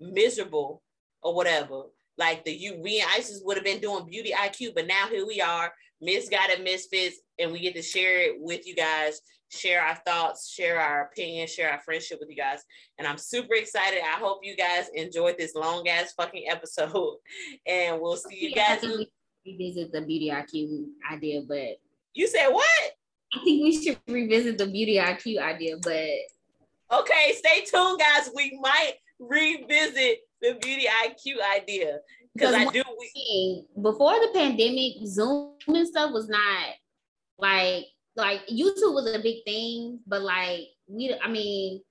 miserable, 0.00 0.82
or 1.22 1.34
whatever. 1.34 1.82
Like 2.18 2.44
the 2.44 2.52
you, 2.52 2.80
we 2.82 3.00
and 3.00 3.10
Isis 3.14 3.42
would 3.44 3.56
have 3.56 3.64
been 3.64 3.80
doing 3.80 4.06
beauty 4.06 4.32
IQ, 4.32 4.74
but 4.74 4.86
now 4.86 5.06
here 5.08 5.26
we 5.26 5.40
are, 5.40 5.72
misguided 6.00 6.64
misfits, 6.64 7.20
and 7.38 7.52
we 7.52 7.60
get 7.60 7.74
to 7.74 7.82
share 7.82 8.30
it 8.30 8.36
with 8.38 8.66
you 8.66 8.74
guys, 8.74 9.20
share 9.50 9.82
our 9.82 9.96
thoughts, 9.96 10.48
share 10.48 10.80
our 10.80 11.02
opinions, 11.02 11.52
share 11.52 11.70
our 11.70 11.80
friendship 11.80 12.18
with 12.20 12.30
you 12.30 12.36
guys. 12.36 12.60
And 12.98 13.06
I'm 13.06 13.18
super 13.18 13.54
excited. 13.54 14.00
I 14.02 14.18
hope 14.18 14.40
you 14.42 14.56
guys 14.56 14.88
enjoyed 14.94 15.36
this 15.36 15.54
long 15.54 15.86
ass 15.88 16.14
fucking 16.16 16.46
episode, 16.48 17.16
and 17.66 18.00
we'll 18.00 18.16
see 18.16 18.38
you 18.38 18.54
guys. 18.54 18.82
Revisit 19.46 19.92
the 19.92 20.00
beauty 20.02 20.30
IQ 20.30 20.86
idea, 21.12 21.42
but 21.46 21.78
you 22.14 22.26
said 22.26 22.48
what? 22.48 22.64
I 23.34 23.38
think 23.44 23.62
we 23.62 23.82
should 23.82 23.98
revisit 24.08 24.58
the 24.58 24.66
beauty 24.66 24.98
IQ 24.98 25.40
idea, 25.40 25.76
but 25.82 26.98
okay, 27.00 27.34
stay 27.36 27.64
tuned, 27.64 28.00
guys. 28.00 28.30
We 28.34 28.58
might 28.60 28.94
revisit 29.18 30.20
the 30.40 30.58
beauty 30.60 30.86
IQ 31.04 31.36
idea 31.56 31.98
because 32.34 32.54
I 32.54 32.66
do. 32.66 32.82
We- 32.98 33.64
before 33.80 34.14
the 34.14 34.30
pandemic, 34.34 34.94
Zoom 35.06 35.54
and 35.68 35.86
stuff 35.86 36.12
was 36.12 36.28
not 36.28 36.74
like 37.38 37.86
like 38.16 38.46
YouTube 38.48 38.94
was 38.94 39.12
a 39.14 39.18
big 39.18 39.44
thing, 39.44 40.00
but 40.06 40.22
like 40.22 40.68
we, 40.88 41.14
I 41.22 41.28
mean, 41.28 41.82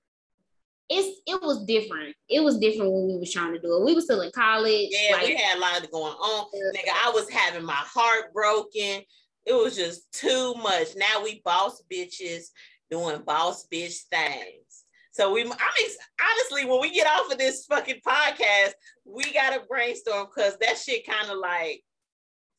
it's 0.88 1.20
it 1.26 1.40
was 1.42 1.64
different. 1.64 2.14
It 2.28 2.40
was 2.40 2.58
different 2.58 2.92
when 2.92 3.08
we 3.08 3.18
was 3.18 3.32
trying 3.32 3.52
to 3.52 3.60
do 3.60 3.74
it. 3.74 3.84
We 3.84 3.94
were 3.94 4.00
still 4.00 4.20
in 4.20 4.30
college. 4.30 4.88
Yeah, 4.90 5.16
like, 5.16 5.26
we 5.26 5.36
had 5.36 5.58
a 5.58 5.60
lot 5.60 5.90
going 5.90 6.12
on. 6.12 6.46
Nigga, 6.74 6.92
I 6.94 7.10
was 7.10 7.28
having 7.28 7.64
my 7.64 7.72
heart 7.74 8.32
broken. 8.32 9.02
It 9.44 9.52
was 9.52 9.76
just 9.76 10.12
too 10.12 10.54
much. 10.54 10.88
Now 10.96 11.22
we 11.22 11.40
boss 11.44 11.82
bitches 11.92 12.46
doing 12.90 13.22
boss 13.22 13.66
bitch 13.72 14.02
things. 14.10 14.84
So 15.12 15.32
we, 15.32 15.40
I 15.40 15.44
mean, 15.44 15.90
honestly, 16.20 16.70
when 16.70 16.80
we 16.80 16.92
get 16.92 17.06
off 17.06 17.32
of 17.32 17.38
this 17.38 17.64
fucking 17.64 18.00
podcast, 18.06 18.72
we 19.04 19.32
gotta 19.32 19.62
brainstorm 19.68 20.26
because 20.26 20.58
that 20.58 20.76
shit 20.76 21.06
kind 21.06 21.30
of 21.30 21.38
like 21.38 21.82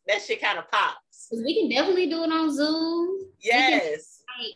that 0.07 0.21
shit 0.21 0.41
kind 0.41 0.57
of 0.57 0.69
pops. 0.71 1.27
We 1.31 1.53
can 1.53 1.69
definitely 1.69 2.09
do 2.09 2.23
it 2.23 2.31
on 2.31 2.53
Zoom. 2.53 3.19
Yes. 3.39 4.23
Can, 4.27 4.45
like, 4.45 4.55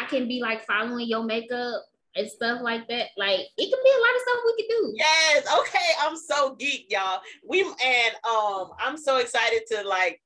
I 0.00 0.08
can 0.08 0.26
be 0.26 0.40
like 0.40 0.64
following 0.66 1.06
your 1.06 1.24
makeup 1.24 1.82
and 2.16 2.28
stuff 2.28 2.60
like 2.62 2.88
that. 2.88 3.08
Like 3.16 3.40
it 3.56 3.70
can 3.70 3.80
be 3.84 3.90
a 3.96 4.00
lot 4.00 4.14
of 4.14 4.20
stuff 4.22 4.40
we 4.46 4.56
could 4.56 4.68
do. 4.68 4.94
Yes. 4.96 5.58
Okay. 5.60 5.78
I'm 6.02 6.16
so 6.16 6.54
geek, 6.54 6.86
y'all. 6.90 7.20
We 7.48 7.62
and 7.62 8.14
um, 8.28 8.70
I'm 8.78 8.96
so 8.96 9.18
excited 9.18 9.62
to 9.72 9.86
like 9.86 10.20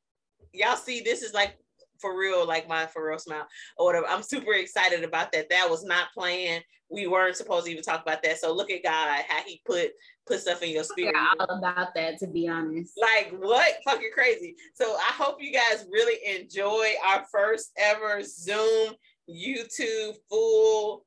y'all 0.53 0.77
see 0.77 1.01
this 1.01 1.23
is 1.23 1.35
like 1.35 1.57
for 1.99 2.19
real, 2.19 2.47
like 2.47 2.69
my 2.69 2.87
for 2.87 3.09
real 3.09 3.19
smile 3.19 3.47
or 3.79 3.87
whatever. 3.87 4.07
I'm 4.09 4.23
super 4.23 4.53
excited 4.53 5.05
about 5.05 5.33
that. 5.33 5.49
That 5.51 5.69
was 5.71 5.85
not 5.85 6.09
planned. 6.13 6.65
We 6.91 7.07
weren't 7.07 7.37
supposed 7.37 7.65
to 7.67 7.71
even 7.71 7.83
talk 7.83 8.03
about 8.03 8.23
that. 8.23 8.39
So 8.39 8.53
look 8.53 8.71
at 8.71 8.83
God, 8.83 9.21
how 9.29 9.43
He 9.47 9.63
put 9.65 9.93
put 10.27 10.41
stuff 10.41 10.63
in 10.63 10.71
your 10.71 10.85
spirit. 10.85 11.17
all 11.17 11.59
about 11.59 11.95
that, 11.95 12.19
to 12.19 12.27
be 12.27 12.49
honest. 12.49 12.93
Like 13.01 13.35
what? 13.39 13.77
Fucking 13.85 14.11
crazy. 14.13 14.57
So 14.75 14.85
I 14.85 15.13
hope 15.13 15.37
you 15.41 15.53
guys 15.53 15.87
really 15.91 16.39
enjoy 16.39 16.91
our 17.07 17.25
first 17.33 17.71
ever 17.79 18.23
Zoom 18.23 18.95
YouTube 19.31 20.17
full 20.29 21.05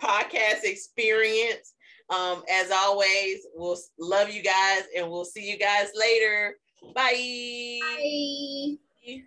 podcast 0.00 0.64
experience. 0.64 1.74
Um, 2.10 2.42
as 2.50 2.70
always, 2.70 3.46
we'll 3.54 3.78
love 3.98 4.30
you 4.30 4.42
guys 4.42 4.82
and 4.96 5.10
we'll 5.10 5.24
see 5.24 5.50
you 5.50 5.58
guys 5.58 5.90
later. 5.94 6.56
Bye. 6.94 7.80
Bye. 7.80 9.20